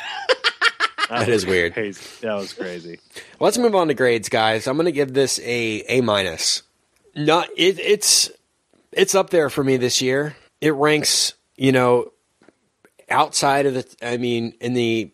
[1.10, 1.74] That is weird.
[1.74, 2.02] Crazy.
[2.22, 3.00] That was crazy.
[3.40, 4.68] Let's move on to grades, guys.
[4.68, 6.64] I'm going to give this a A minus.
[7.16, 8.32] Not it, it's
[8.92, 10.36] it's up there for me this year.
[10.62, 12.12] It ranks, you know,
[13.10, 13.86] outside of the.
[14.02, 15.12] I mean, in the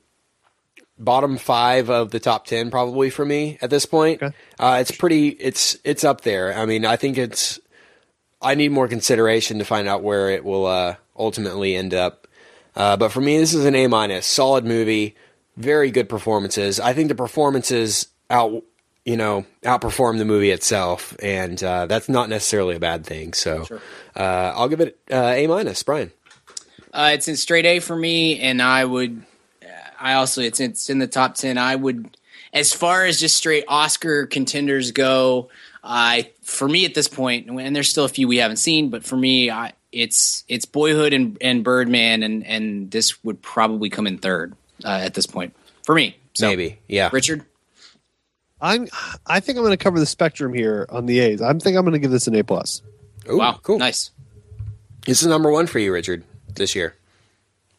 [0.98, 4.22] bottom five of the top ten, probably for me at this point.
[4.22, 4.36] Okay.
[4.60, 5.30] Uh, it's pretty.
[5.30, 6.58] It's it's up there.
[6.58, 7.60] I mean, I think it's.
[8.42, 12.28] I need more consideration to find out where it will uh, ultimately end up.
[12.76, 14.26] Uh, but for me, this is an A minus.
[14.26, 15.16] Solid movie,
[15.58, 16.80] very good performances.
[16.80, 18.64] I think the performances out,
[19.06, 23.34] you know, outperform the movie itself, and uh, that's not necessarily a bad thing.
[23.34, 23.66] So,
[24.16, 25.82] uh, I'll give it uh, A minus.
[25.84, 26.12] Brian,
[26.94, 29.24] Uh, it's in straight A for me, and I would.
[30.00, 31.58] I also it's it's in the top ten.
[31.58, 32.16] I would,
[32.54, 35.50] as far as just straight Oscar contenders go.
[35.82, 39.06] I for me at this point, and there's still a few we haven't seen, but
[39.06, 44.06] for me, I, it's it's Boyhood and, and Birdman, and and this would probably come
[44.06, 45.56] in third uh, at this point
[45.86, 46.18] for me.
[46.34, 47.10] So, maybe, yeah.
[47.14, 47.46] Richard.
[48.62, 48.88] I'm.
[49.26, 51.42] I think I'm going to cover the spectrum here on the A's.
[51.42, 52.82] I think I'm going to give this an A plus.
[53.30, 53.80] Ooh, wow, cool.
[53.80, 54.12] nice.
[55.06, 56.24] This is number one for you, Richard,
[56.56, 56.96] this year.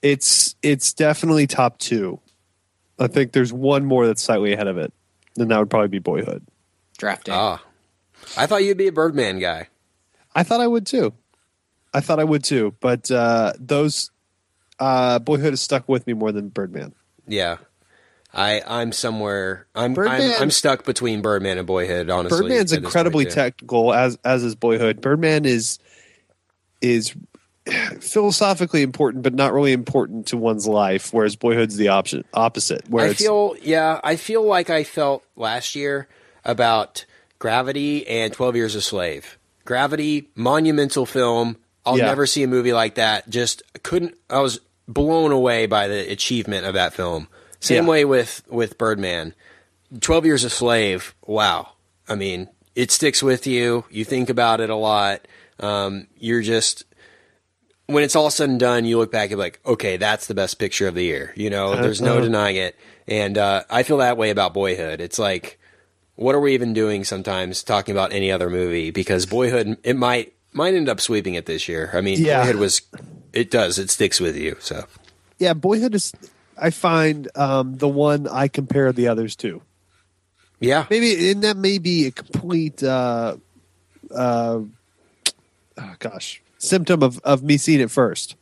[0.02, 2.20] It's it's definitely top two.
[2.98, 4.93] I think there's one more that's slightly ahead of it,
[5.36, 6.47] and that would probably be Boyhood.
[6.98, 7.32] Draft day.
[7.35, 7.62] Ah,
[8.36, 9.69] I thought you'd be a Birdman guy.
[10.35, 11.12] I thought I would too.
[11.93, 14.11] I thought I would too, but uh, those
[14.78, 16.94] uh, Boyhood has stuck with me more than Birdman.
[17.27, 17.59] Yeah.
[18.32, 22.11] I I'm somewhere I'm I'm, Birdman- I'm stuck between Birdman and Boyhood.
[22.11, 25.01] Honestly, Birdman's incredibly point, technical, as as is Boyhood.
[25.01, 25.78] Birdman is
[26.81, 27.15] is
[28.01, 31.12] philosophically important, but not really important to one's life.
[31.12, 32.89] Whereas Boyhood's the option opposite.
[32.89, 36.09] Where I feel yeah, I feel like I felt last year
[36.44, 37.05] about
[37.39, 39.39] Gravity and Twelve Years a Slave.
[39.65, 41.57] Gravity, monumental film.
[41.85, 42.07] I'll Yeah.
[42.07, 43.28] never see a movie like that.
[43.28, 44.15] Just couldn't.
[44.28, 47.28] I was blown away by the achievement of that film.
[47.61, 47.91] Same Yeah.
[47.91, 49.35] way with with Birdman.
[50.01, 51.15] Twelve Years a Slave.
[51.27, 51.70] Wow.
[52.09, 53.85] I mean, it sticks with you.
[53.91, 55.27] You think about it a lot.
[55.59, 56.85] Um, you're just
[57.87, 60.35] when it's all said and done, you look back and be like, okay, that's the
[60.35, 61.32] best picture of the year.
[61.37, 62.20] You know, there's no Uh-huh.
[62.23, 62.77] denying it.
[63.09, 65.01] And uh, I feel that way about Boyhood.
[65.01, 65.59] It's like,
[66.15, 68.93] what are we even doing sometimes talking about any other movie?
[68.93, 71.91] Because Boyhood, it might might end up sweeping it this year.
[71.93, 72.43] I mean, Yeah.
[72.45, 72.82] Boyhood was,
[73.32, 74.57] it does, it sticks with you.
[74.61, 74.85] So
[75.39, 76.12] yeah, Boyhood is.
[76.61, 79.62] I find um, the one I compare the others to.
[80.61, 83.37] yeah, Maybe and that may be a complete, uh,
[84.15, 84.61] uh,
[85.78, 88.37] oh, gosh, symptom of of me seeing it first.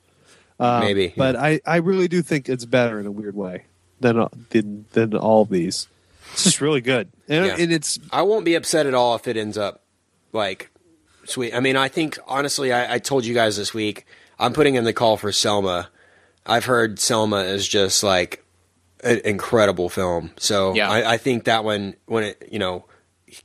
[0.60, 3.64] Um, Maybe, but I I really do think it's better in a weird way
[4.00, 5.86] than uh, than than all of these.
[6.32, 7.56] It's just really good, and, Yeah.
[7.58, 9.82] and it's I won't be upset at all if it ends up
[10.32, 10.70] like
[11.24, 11.54] sweet.
[11.54, 14.04] I mean, I think honestly, I, I told you guys this week.
[14.40, 15.88] I'm putting in the call for Selma.
[16.48, 18.44] I've heard Selma is just like
[19.04, 20.32] an incredible film.
[20.38, 20.90] So Yeah.
[20.90, 22.84] I, I think that one, when it, you know,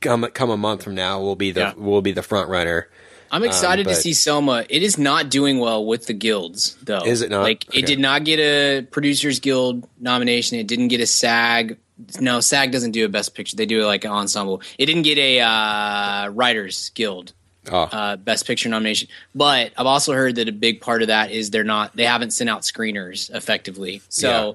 [0.00, 1.72] come come a month from now, will be the Yeah.
[1.76, 2.88] will be the front runner.
[3.30, 4.64] I'm excited Um, to see Selma.
[4.68, 7.04] It is not doing well with the guilds, though.
[7.04, 7.42] Is it not?
[7.42, 7.80] Like Okay.
[7.80, 10.58] it did not get a Producers Guild nomination.
[10.58, 11.76] It didn't get a SAG.
[12.20, 13.56] No, SAG doesn't do a Best Picture.
[13.56, 14.62] They do like an ensemble.
[14.78, 17.32] It didn't get a uh, Writers Guild
[17.70, 19.08] Oh, uh, Best Picture nomination.
[19.34, 21.96] But I've also heard that a big part of that is they're not.
[21.96, 24.02] They haven't sent out screeners effectively.
[24.08, 24.52] So Yeah.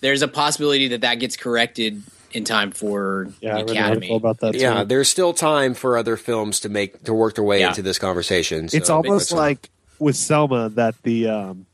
[0.00, 2.02] there's a possibility that that gets corrected
[2.32, 4.08] in time for Yeah, the Academy.
[4.08, 4.54] article about that.
[4.54, 4.80] yeah.
[4.80, 4.84] too.
[4.86, 7.68] There's still time for other films to make to work their way Yeah.
[7.68, 8.68] into this conversation.
[8.68, 11.66] so it's almost makes- like with Selma that the um,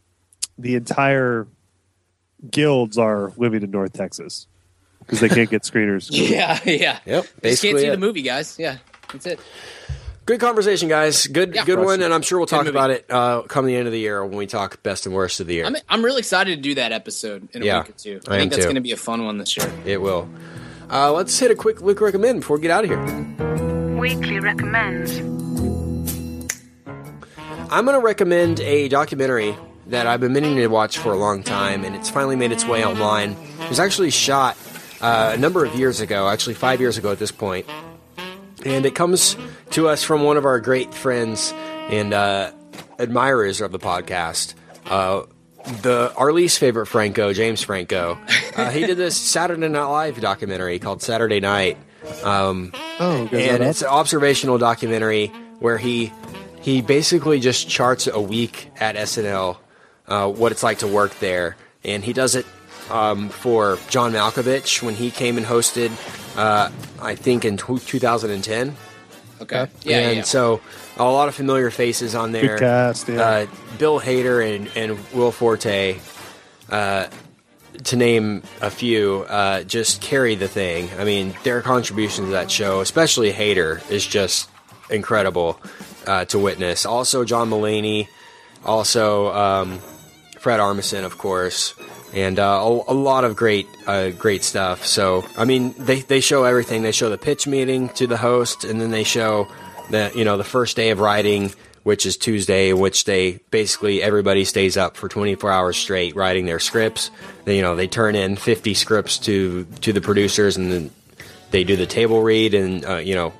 [0.59, 1.47] the entire
[2.51, 4.47] guilds are living in North Texas
[5.01, 6.09] because they can't get screeners.
[6.13, 6.99] Yeah, yeah.
[7.07, 7.91] Yep, Just can't see it.
[7.91, 8.57] the movie, guys.
[8.59, 8.77] Yeah,
[9.13, 9.41] that's it.
[10.25, 11.27] Good conversation, guys.
[11.27, 11.65] Good, Yeah.
[11.65, 13.99] good one, and I'm sure we'll talk about it uh, come the end of the
[13.99, 15.65] year when we talk best and worst of the year.
[15.67, 18.21] I'm I'm really excited to do that episode in a Yeah, week or two.
[18.29, 19.71] I I, think that's going to be a fun one this year.
[19.85, 20.29] it will.
[20.91, 23.97] Uh, let's hit a quick look recommend before we get out of here.
[23.99, 25.19] Weekly recommends.
[27.73, 31.43] I'm going to recommend a documentary that I've been meaning to watch for a long
[31.43, 33.33] time, and it's finally made its way online.
[33.61, 34.57] It was actually shot
[35.01, 37.67] uh, a number of years ago, actually five years ago at this point,
[38.65, 39.37] and it comes
[39.71, 41.53] to us from one of our great friends
[41.91, 42.53] and uh,
[42.99, 44.55] admirers of the podcast.
[44.87, 45.23] Uh,
[45.83, 48.19] the our least favorite Franco, James Franco,
[48.57, 51.79] uh, he did this Saturday Night Live documentary called Saturday Night,
[52.25, 55.29] um, Oh, and it's an observational documentary
[55.61, 56.13] where he
[56.61, 59.57] he basically just charts a week at SNL,
[60.09, 62.45] uh, what it's like to work there, and he does it
[62.91, 65.91] um, for John Malkovich when he came and hosted,
[66.37, 68.77] uh, I think in tw 2010.
[69.41, 69.57] Okay.
[69.57, 69.67] Yeah,
[69.99, 70.23] yeah, and yeah.
[70.23, 70.61] so
[70.97, 72.59] a lot of familiar faces on there.
[72.59, 73.21] Good cast, yeah.
[73.21, 73.47] uh,
[73.79, 75.99] Bill Hader and, and Will Forte,
[76.71, 77.09] uh,
[77.85, 80.91] to name a few, uh, just carry the thing.
[80.99, 84.49] I mean, their contribution to that show, especially Hader, is just
[84.91, 85.61] incredible
[86.07, 86.87] uh, to witness.
[86.87, 88.09] Also, John Mulaney,
[88.65, 89.79] also um,
[90.39, 91.75] Fred Armisen, of course,
[92.13, 94.87] and uh, a, a lot of great, uh, great stuff.
[94.87, 96.83] So, I mean, they they show everything.
[96.83, 99.49] They show the pitch meeting to the host, and then they show
[99.91, 101.53] the you know the first day of writing,
[101.83, 106.61] which is Tuesday, which they basically everybody stays up for 24 hours straight writing their
[106.61, 107.11] scripts.
[107.45, 110.91] They, you know, they turn in 50 scripts to to the producers, and then
[111.51, 113.33] they do the table read, and uh, you know,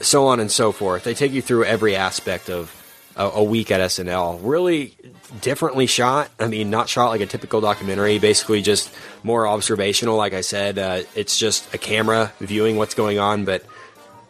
[0.00, 1.04] so on and so forth.
[1.04, 2.83] They take you through every aspect of
[3.16, 4.40] a, a week at SNL.
[4.42, 4.96] Really
[5.40, 6.30] differently shot.
[6.38, 8.18] I mean, not shot like a typical documentary.
[8.18, 10.16] Basically, just more observational.
[10.16, 13.44] Like I said, uh, it's just a camera viewing what's going on.
[13.44, 13.64] But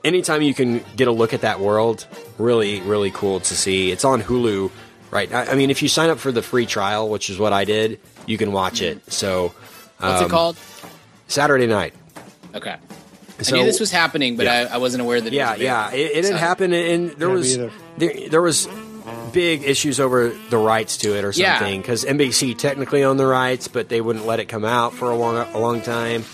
[0.05, 2.07] anytime you can get a look at that world,
[2.39, 3.91] really, really cool to see.
[3.91, 4.71] It's on Hulu,
[5.11, 5.33] right?
[5.33, 7.65] I, I mean, if you sign up for the free trial, which is what I
[7.65, 9.13] did, you can watch it.
[9.13, 9.55] So,
[9.99, 10.57] What's um, it called?
[11.29, 11.95] Saturday night.
[12.55, 12.77] Okay.
[13.43, 14.69] So- I knew this was happening, but Yeah.
[14.71, 15.33] I, I wasn't aware that.
[15.33, 17.57] yeah, it was yeah, it, it didn't So- happen, and there Yeah, was
[17.99, 18.69] there, there was
[19.33, 23.69] big issues over the rights to it or something because NBC technically owned the rights,
[23.69, 26.25] but they wouldn't let it come out for a long a long time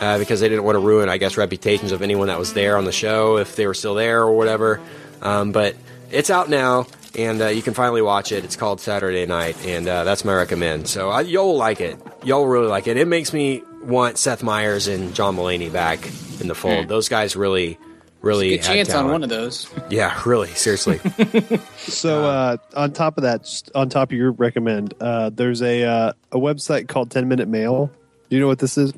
[0.00, 2.76] uh, because they didn't want to ruin, I guess, reputations of anyone that was there
[2.76, 4.80] on the show if they were still there or whatever.
[5.22, 5.76] Um, but
[6.10, 6.86] it's out now.
[7.16, 8.44] And uh, you can finally watch it.
[8.44, 10.86] It's called Saturday Night, and uh, that's my recommend.
[10.88, 11.98] So I, y'all will like it.
[12.22, 12.96] Y'all will really like it.
[12.96, 16.06] It makes me want Seth Meyers and John Mulaney back
[16.40, 16.86] in the fold.
[16.86, 16.88] Mm.
[16.88, 17.78] Those guys really,
[18.20, 19.68] really Good had chance on one of those.
[19.90, 21.00] Yeah, really, seriously.
[21.78, 25.84] So uh, on top of that, just on top of your recommend, uh, there's a
[25.84, 27.90] uh, a website called Ten Minute Mail.
[28.28, 28.92] Do you know what this is,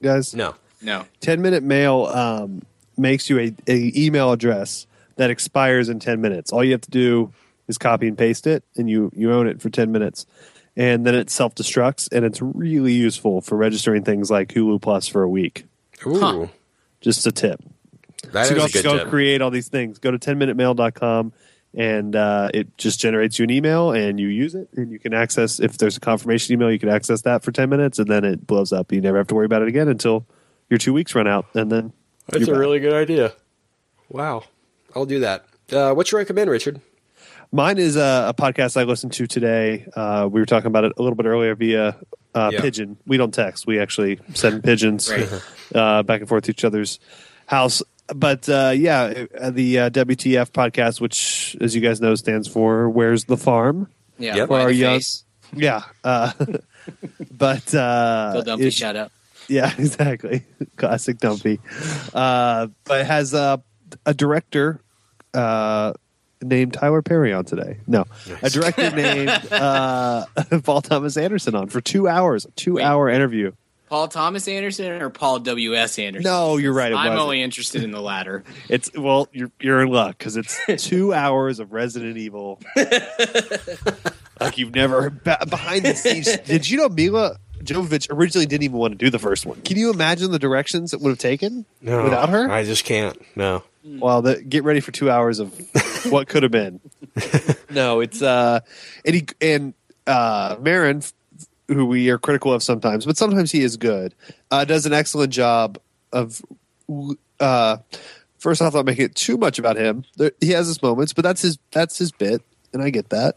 [0.00, 0.34] guys?
[0.34, 0.54] no.
[0.82, 1.04] No.
[1.20, 2.62] 10 minute mail um,
[2.96, 4.86] makes you a, a email address
[5.16, 7.32] that expires in 10 minutes all you have to do
[7.66, 10.26] is copy and paste it and you you own it for 10 minutes
[10.76, 15.22] and then it self-destructs and it's really useful for registering things like hulu plus for
[15.22, 15.64] a week
[16.06, 16.46] Ooh, Huh.
[17.00, 17.60] just a tip
[18.32, 19.08] that so you is don't a good go tip.
[19.08, 21.32] create all these things go to 10minutemail.com
[21.74, 25.12] and uh, it just generates you an email and you use it and you can
[25.12, 28.24] access if there's a confirmation email you can access that for 10 minutes and then
[28.24, 30.26] it blows up you never have to worry about it again until
[30.70, 31.92] your two weeks run out and then
[32.28, 32.58] That's a back.
[32.58, 33.32] really good idea.
[34.08, 34.44] Wow,
[34.94, 35.46] I'll do that.
[35.70, 36.80] Uh, what you recommend, Richard?
[37.52, 39.86] Mine is a, a podcast I listened to today.
[39.94, 41.96] Uh, we were talking about it a little bit earlier via
[42.34, 42.60] uh, Yeah.
[42.60, 42.96] pigeon.
[43.06, 43.66] We don't text.
[43.66, 45.28] We actually send pigeons Right.
[45.74, 46.98] uh, back and forth to each other's
[47.46, 47.82] house.
[48.14, 52.88] But uh, yeah, uh, the uh, WTF podcast, which, as you guys know, stands for
[52.88, 54.36] "Where's the Farm?" Yeah.
[54.36, 54.48] Yep.
[54.48, 55.24] For our the young, face?
[55.52, 55.82] yeah.
[56.04, 56.32] Uh,
[57.32, 59.10] but uh, Phil Dunphy, it- shout out.
[59.48, 60.44] yeah, exactly.
[60.76, 61.58] Classic Dunphy.
[62.14, 63.60] Uh, but it has a,
[64.04, 64.80] a director
[65.34, 65.92] uh,
[66.42, 67.78] named Tyler Perry on today.
[67.86, 68.04] No,
[68.42, 70.26] a director named uh,
[70.64, 73.52] Paul Thomas Anderson on for two hours, a two hour interview.
[73.88, 76.28] Paul Thomas Anderson or Paul W S Anderson?
[76.28, 76.90] No, you're right.
[76.90, 77.20] It I'm wasn't.
[77.22, 78.42] only interested in the latter.
[78.68, 82.60] It's well, you're you're in luck because it's two hours of Resident Evil,
[84.40, 86.36] like you've never behind the scenes.
[86.38, 87.36] Did you know Mila
[87.66, 89.60] Jovovich originally didn't even want to do the first one?
[89.62, 92.50] Can you imagine the directions it would have taken No, without her?
[92.50, 93.20] I just can't.
[93.36, 93.62] No.
[93.84, 95.52] Well, the, get ready for two hours of
[96.10, 96.80] what could have been.
[97.70, 98.60] no, it's uh,
[99.04, 99.74] and he and
[100.06, 101.02] uh, Maron,
[101.68, 104.14] who we are critical of sometimes, but sometimes he is good.
[104.50, 105.78] Uh, does an excellent job
[106.12, 106.42] of.
[107.38, 107.78] Uh,
[108.38, 110.04] first off, not making it too much about him.
[110.16, 113.36] There, he has his moments, but that's his that's his bit, and I get that.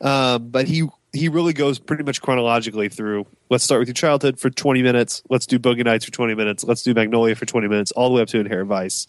[0.00, 3.26] Um, but he he really goes pretty much chronologically through.
[3.48, 5.22] Let's start with your childhood for twenty minutes.
[5.28, 6.64] Let's do Boogie Nights for twenty minutes.
[6.64, 9.06] Let's do Magnolia for twenty minutes, all the way up to Inherent Vice.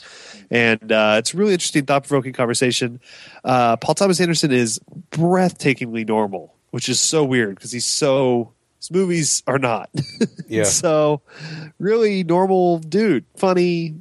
[0.49, 2.99] And uh, it's a really interesting, thought provoking conversation.
[3.43, 4.79] Uh, Paul Thomas Anderson is
[5.11, 8.53] breathtakingly normal, which is so weird because he's so.
[8.79, 9.89] His movies are not.
[10.47, 10.63] Yeah.
[10.63, 11.21] so,
[11.79, 13.95] really normal dude, funny,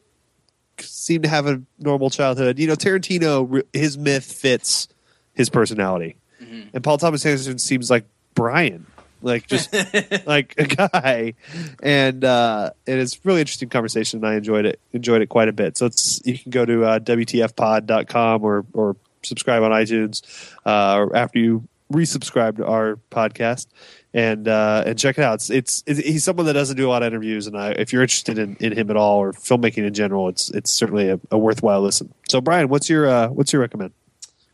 [0.78, 2.58] seemed to have a normal childhood.
[2.58, 4.88] You know, Tarantino, his myth fits
[5.32, 8.04] his personality, and Paul Thomas Anderson seems like
[8.34, 8.86] Brian,
[9.22, 9.72] like just
[10.26, 11.34] like a guy,
[11.82, 14.18] and uh, and it's really interesting conversation.
[14.18, 15.76] And I enjoyed it, enjoyed it quite a bit.
[15.76, 20.22] So it's you can go to uh, wtfpod.com or or subscribe on iTunes
[20.64, 23.66] uh, or after you resubscribe to our podcast
[24.12, 25.34] and uh, and check it out.
[25.34, 27.92] It's, it's it's he's someone that doesn't do a lot of interviews, and I, if
[27.92, 31.20] you're interested in, in him at all or filmmaking in general, it's it's certainly a,
[31.30, 32.12] a worthwhile listen.
[32.28, 33.92] So, Brian, what's your uh, what's your recommend?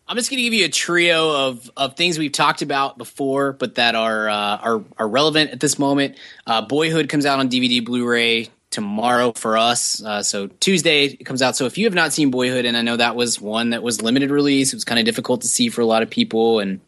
[0.09, 3.53] I'm just going to give you a trio of, of things we've talked about before,
[3.53, 6.17] but that are uh, are are relevant at this moment.
[6.47, 10.03] Uh, Boyhood comes out on DVD, Blu-ray tomorrow for us.
[10.05, 11.57] Uh, so Tuesday it comes out.
[11.57, 14.01] So if you have not seen Boyhood, and I know that was one that was
[14.01, 16.81] limited release, it was kind of difficult to see for a lot of people, and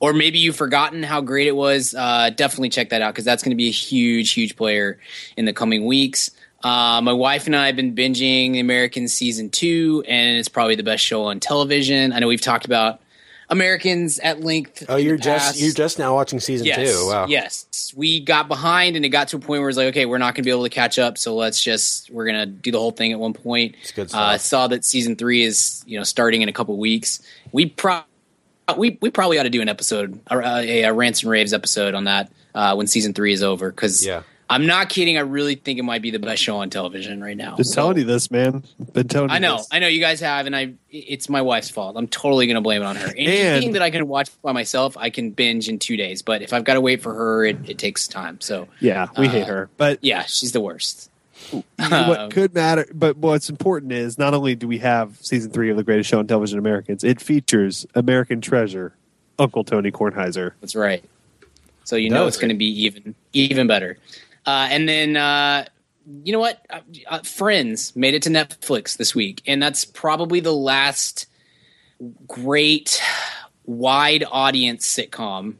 [0.00, 1.94] or maybe you've forgotten how great it was.
[1.94, 4.98] Uh, definitely check that out because that's going to be a huge, huge player
[5.36, 6.30] in the coming weeks.
[6.62, 10.76] Uh, my wife and I have been binging the Americans season two, and it's probably
[10.76, 12.12] the best show on television.
[12.12, 13.00] I know we've talked about
[13.48, 14.84] Americans at length.
[14.88, 17.06] Oh, you're just you're just now watching season yes, two.
[17.06, 17.26] Wow.
[17.26, 20.18] Yes, we got behind, and it got to a point where it's like, okay, we're
[20.18, 22.70] not going to be able to catch up, so let's just we're going to do
[22.70, 23.74] the whole thing at one point.
[23.82, 26.76] It's good Uh, I saw that season three is you know starting in a couple
[26.78, 27.20] weeks.
[27.52, 28.02] We pro
[28.76, 31.94] we we probably ought to do an episode, a, a, a rants and raves episode
[31.94, 33.70] on that uh, when season three is over.
[33.70, 34.22] Because Yeah.
[34.52, 35.16] I'm not kidding.
[35.16, 37.56] I really think it might be the best show on television right now.
[37.56, 38.62] Been So- telling you this, man.
[38.92, 39.68] Been telling I know, this.
[39.72, 40.74] I know you guys have, and I.
[40.90, 41.96] It's my wife's fault.
[41.96, 43.12] I'm totally going to blame it on her.
[43.16, 46.22] Anything And- that I can watch by myself, I can binge in two days.
[46.22, 48.40] But if I've got to wait for her, it, it takes time.
[48.40, 51.08] So Yeah, we hate Uh, her, but yeah, she's the worst.
[51.78, 55.76] what could matter, but what's important is not only do we have season three of
[55.76, 58.94] the greatest show on television, Americans, it features American treasure,
[59.38, 60.52] Uncle Tony Kornheiser.
[60.60, 61.02] That's right.
[61.84, 63.98] So you know Does it's going to be even even better.
[64.46, 65.64] Uh, and then uh,
[66.24, 66.64] you know what?
[66.70, 71.26] Uh, uh, Friends made it to Netflix this week, and that's probably the last
[72.26, 73.00] great
[73.64, 75.54] wide audience sitcom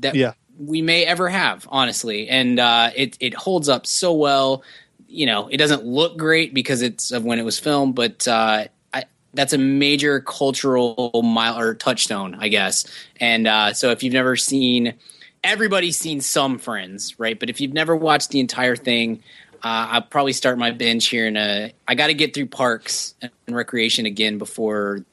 [0.00, 0.32] that Yeah.
[0.58, 2.28] we may ever have, honestly.
[2.28, 4.62] And uh, it it holds up so well.
[5.06, 8.64] You know, it doesn't look great because it's of when it was filmed, but uh,
[8.92, 12.86] I, that's a major cultural mile or touchstone, I guess.
[13.20, 14.94] And uh, so, if you've never seen,
[15.44, 17.38] everybody's seen some Friends, right?
[17.38, 19.22] But if you've never watched the entire thing,
[19.62, 21.26] uh, I'll probably start my binge here.
[21.26, 25.04] In a, I got to get through Parks and Recreation again before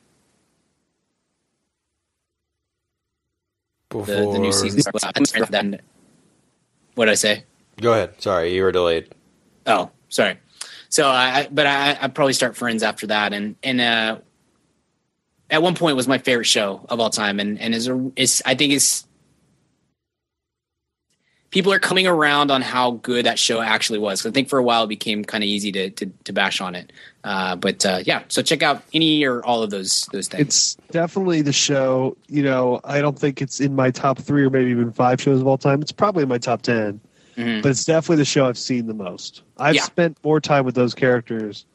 [3.89, 4.81] the, the new Before- season.
[6.95, 7.43] What did I say?
[7.79, 8.21] Go ahead.
[8.21, 9.13] Sorry, you were delayed.
[9.65, 10.37] Oh, sorry.
[10.89, 14.17] So I, I but I, I probably start Friends after that, and and uh,
[15.49, 18.11] at one point it was my favorite show of all time, and and is a
[18.17, 19.07] is I think it's
[21.51, 24.21] people are coming around on how good that show actually was.
[24.21, 26.59] 'Cause I think for a while it became kind of easy to, to to bash
[26.61, 26.91] on it,
[27.23, 28.23] uh, but uh, yeah.
[28.29, 30.41] So check out any or all of those those things.
[30.41, 32.17] It's definitely the show.
[32.27, 35.41] You know, I don't think it's in my top three or maybe even five shows
[35.41, 35.81] of all time.
[35.81, 36.99] It's probably in my top 10
[37.37, 37.61] Mhm.
[37.61, 39.41] but it's definitely the show I've seen the most.
[39.57, 39.83] I've Yeah.
[39.83, 41.65] spent more time with those characters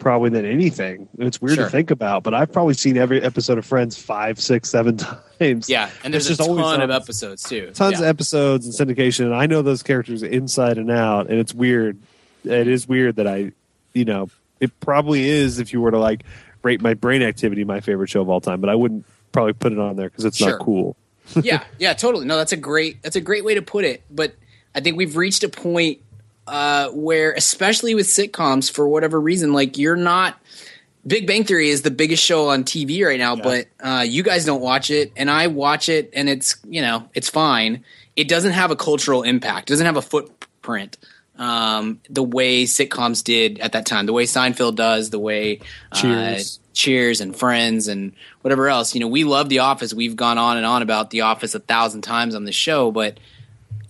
[0.00, 1.08] probably than anything.
[1.18, 1.64] It's weird Sure.
[1.66, 4.96] to think about, but I've probably seen every episode of Friends five, six, seven
[5.38, 5.68] times.
[5.68, 7.70] yeah, and there's just a always ton of episodes too.
[7.74, 7.98] tons yeah.
[8.00, 11.96] of episodes and syndication and i know those characters inside and out and it's weird
[12.44, 13.50] it is weird that i
[13.94, 14.28] you know
[14.60, 16.24] it probably is if you were to like
[16.62, 19.72] rate my brain activity my favorite show of all time but i wouldn't probably put
[19.72, 20.50] it on there because it's Sure.
[20.50, 20.96] not cool
[21.44, 22.26] yeah, yeah, totally.
[22.26, 24.02] No, that's a great that's a great way to put it.
[24.10, 24.34] But
[24.74, 26.00] I think we've reached a point
[26.50, 30.36] uh, where, especially with sitcoms, for whatever reason, like you're not
[31.06, 34.44] Big Bang Theory is the biggest show on TV right now, but uh, you guys
[34.44, 37.84] don't watch it, and I watch it, and it's you know it's fine.
[38.16, 39.70] It doesn't have a cultural impact.
[39.70, 40.98] It doesn't have a footprint
[41.40, 44.06] um, the way sitcoms did at that time.
[44.06, 45.10] The way Seinfeld does.
[45.10, 45.60] The way
[45.90, 46.60] uh, Cheers.
[46.74, 48.12] Cheers and Friends and
[48.42, 48.94] whatever else.
[48.94, 49.94] You know, we love The Office.
[49.94, 53.18] We've gone on and on about The Office a thousand times on the show, but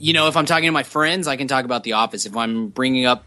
[0.01, 2.27] you know, if I'm talking to my friends, I can talk about The Office.
[2.27, 3.25] If I'm bringing up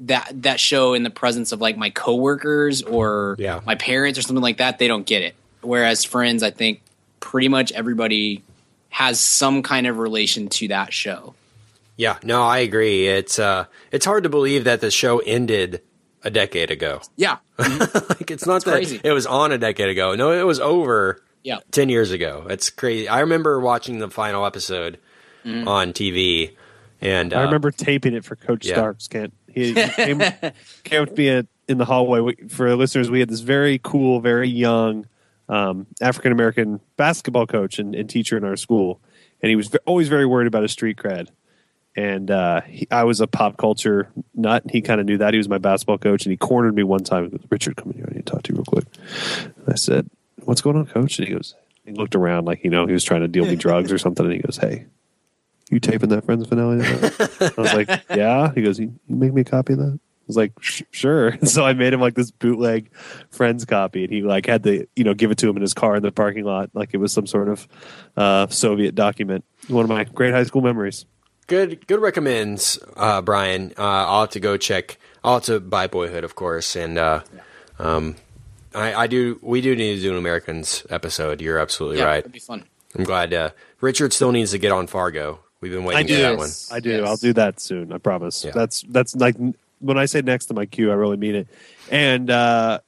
[0.00, 3.60] that that show in the presence of like my coworkers or Yeah.
[3.64, 5.34] my parents or something like that, they don't get it.
[5.60, 6.80] Whereas Friends, I think
[7.20, 8.42] pretty much everybody
[8.90, 11.34] has some kind of relation to that show.
[11.96, 13.06] Yeah, no, I agree.
[13.08, 15.80] It's uh, it's hard to believe that the show ended
[16.22, 17.00] a decade ago.
[17.16, 19.00] Yeah, like it's not that crazy.
[19.02, 20.14] it was on a decade ago.
[20.14, 21.60] No, it was over yeah.
[21.70, 22.46] ten years ago.
[22.50, 23.08] It's crazy.
[23.08, 24.98] I remember watching the final episode
[25.46, 25.68] Mm-hmm.
[25.68, 26.56] on TV,
[27.00, 28.74] and uh, I remember taping it for Coach yeah.
[28.74, 29.06] Starks.
[29.06, 29.32] Kent.
[29.46, 30.18] He, he came,
[30.84, 32.20] came up to me at, in the hallway.
[32.20, 35.06] We, for listeners, we had this very cool, very young
[35.48, 39.00] um, African American basketball coach and, and teacher in our school,
[39.40, 41.28] and he was ve- always very worried about his street cred.
[41.94, 44.64] And uh, he, I was a pop culture nut.
[44.64, 45.32] and He kind of knew that.
[45.32, 47.24] He was my basketball coach, and he cornered me one time.
[47.24, 48.08] He goes, Richard, come in here.
[48.10, 48.84] I need to talk to you real quick.
[49.44, 50.10] And I said,
[50.42, 51.54] "What's going on, coach?" And he goes,
[51.86, 54.26] he looked around like you know he was trying to deal me drugs or something.
[54.26, 54.86] And he goes, "Hey,
[55.70, 59.40] you taping that Friends finale?" I was like, "Yeah." He goes, "You, you make me
[59.42, 62.30] a copy of that?" I was like, "Sure." And so I made him like this
[62.30, 62.90] bootleg
[63.30, 65.74] Friends copy, and he like had to you know give it to him in his
[65.74, 67.68] car in the parking lot, like it was some sort of
[68.16, 69.44] uh, Soviet document.
[69.68, 71.06] One of my great high school memories.
[71.46, 73.72] good good recommends, uh, Brian.
[73.78, 74.98] Uh, I'll have to go check.
[75.22, 77.20] I'll have to buy Boyhood, of course, and uh,
[77.78, 78.16] um,
[78.74, 79.38] I, I do.
[79.42, 81.40] We do need to do an Americans episode.
[81.40, 82.18] You're absolutely Yeah, right.
[82.18, 82.64] it'd be fun.
[82.96, 83.32] I'm glad.
[83.34, 85.40] Uh, Richard still needs to get on Fargo.
[85.66, 86.22] We've been waiting I for do.
[86.22, 86.50] that one.
[86.70, 86.90] I do.
[86.90, 87.08] Yes.
[87.08, 87.92] I'll do that soon.
[87.92, 88.44] I promise.
[88.44, 88.52] Yeah.
[88.54, 89.34] That's that's like
[89.80, 91.48] when I say next to my queue, I really mean it.
[91.90, 92.78] And uh,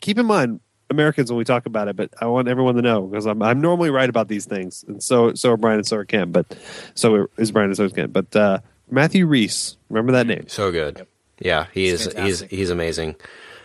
[0.00, 3.02] keep in mind, Americans, when we talk about it, but I want everyone to know
[3.02, 5.96] because I'm I'm normally right about these things, and so so are Brian and so
[5.96, 6.46] are Ken, but
[6.94, 8.10] so is Brian and so is Ken.
[8.10, 10.46] But uh, Matthew Rhys, remember that name?
[10.46, 11.06] So good.
[11.40, 12.14] Yeah, he He's is.
[12.14, 13.16] He's he's amazing.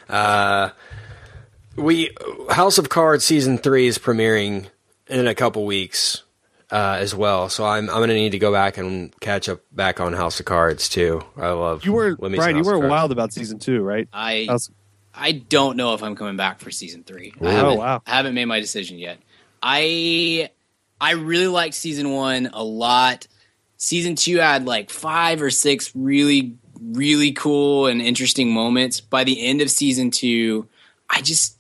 [0.10, 0.70] Uh,
[1.76, 2.12] we
[2.50, 4.68] House of Cards season three is premiering
[5.08, 6.24] in a couple weeks
[6.74, 7.48] uh, as well.
[7.50, 10.46] So I'm I'm gonna need to go back and catch up back on House of
[10.48, 11.22] Cards too.
[11.38, 12.56] I love You were let me see Brian.
[12.56, 12.90] You House of were Cards.
[12.92, 14.08] wild about season two, right?
[14.12, 14.70] I House-
[15.16, 17.34] I don't know if I'm coming back for season three.
[17.40, 18.02] I Oh, haven't, wow.
[18.08, 19.20] I haven't made my decision yet.
[19.62, 20.50] I
[21.00, 23.28] I really liked season one a lot.
[23.78, 29.00] Season two had like five or six really really cool and interesting moments.
[29.02, 30.68] By the end of season two,
[31.10, 31.53] I just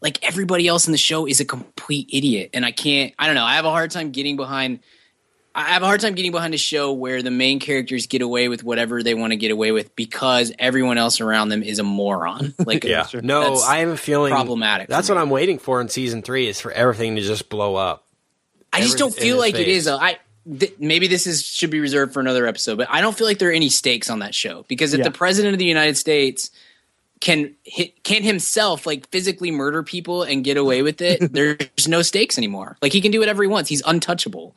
[0.00, 3.12] like everybody else in the show is a complete idiot, and I can't.
[3.18, 3.44] I don't know.
[3.44, 4.80] I have a hard time getting behind.
[5.54, 8.48] I have a hard time getting behind a show where the main characters get away
[8.48, 11.82] with whatever they want to get away with because everyone else around them is a
[11.82, 12.54] moron.
[12.64, 14.86] Like, Yeah, no, I have a feeling problematic.
[14.86, 15.16] for That's me.
[15.16, 18.06] what I'm waiting for in season three is for everything to just blow up.
[18.72, 19.76] I just don't feel like his it is.
[19.78, 19.84] face.
[19.86, 19.98] Though.
[19.98, 20.18] I
[20.60, 23.38] th- maybe this is should be reserved for another episode, but I don't feel like
[23.38, 25.04] there are any stakes on that show because if Yeah.
[25.04, 26.50] the president of the United States
[27.20, 32.02] can hit, can himself like physically murder people and get away with it, there's no
[32.02, 32.76] stakes anymore.
[32.82, 33.68] Like he can do whatever he wants.
[33.68, 34.54] He's untouchable.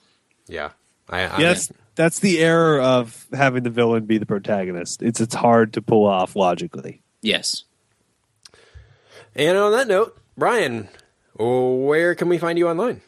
[0.48, 0.72] Yeah,
[1.10, 5.02] I, I Yes, that's the error of having the villain be the protagonist.
[5.02, 7.02] It's it's hard to pull off logically.
[7.22, 7.64] Yes.
[9.36, 10.90] And on that note, Brian,
[11.38, 13.02] where can we find you online?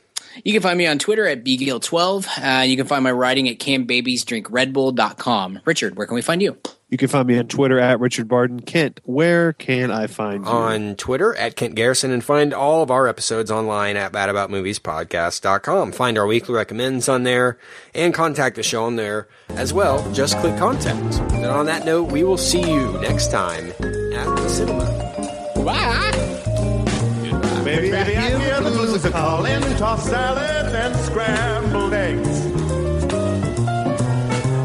[0.44, 2.62] You can find me on Twitter at bgill12.
[2.62, 5.60] Uh, you can find my writing at canbabiesdrinkredbull.com.
[5.66, 6.58] Richard, where can we find you?
[6.94, 8.60] You can find me on Twitter at Richard Barden.
[8.60, 10.52] Kent, where can I find you?
[10.52, 15.91] on Twitter at Kent Garrison and find all of our episodes online at badaboutmoviespodcast.com.
[15.91, 17.57] Find our weekly recommends on there
[17.95, 20.07] and contact the show on there as well.
[20.14, 21.15] Just click contact.
[21.34, 24.86] And on that note, we will see you next time at the cinema.
[25.65, 26.11] Bye.
[27.65, 32.33] Maybe, maybe I hear the blues are calling, tossed salad and scrambled eggs.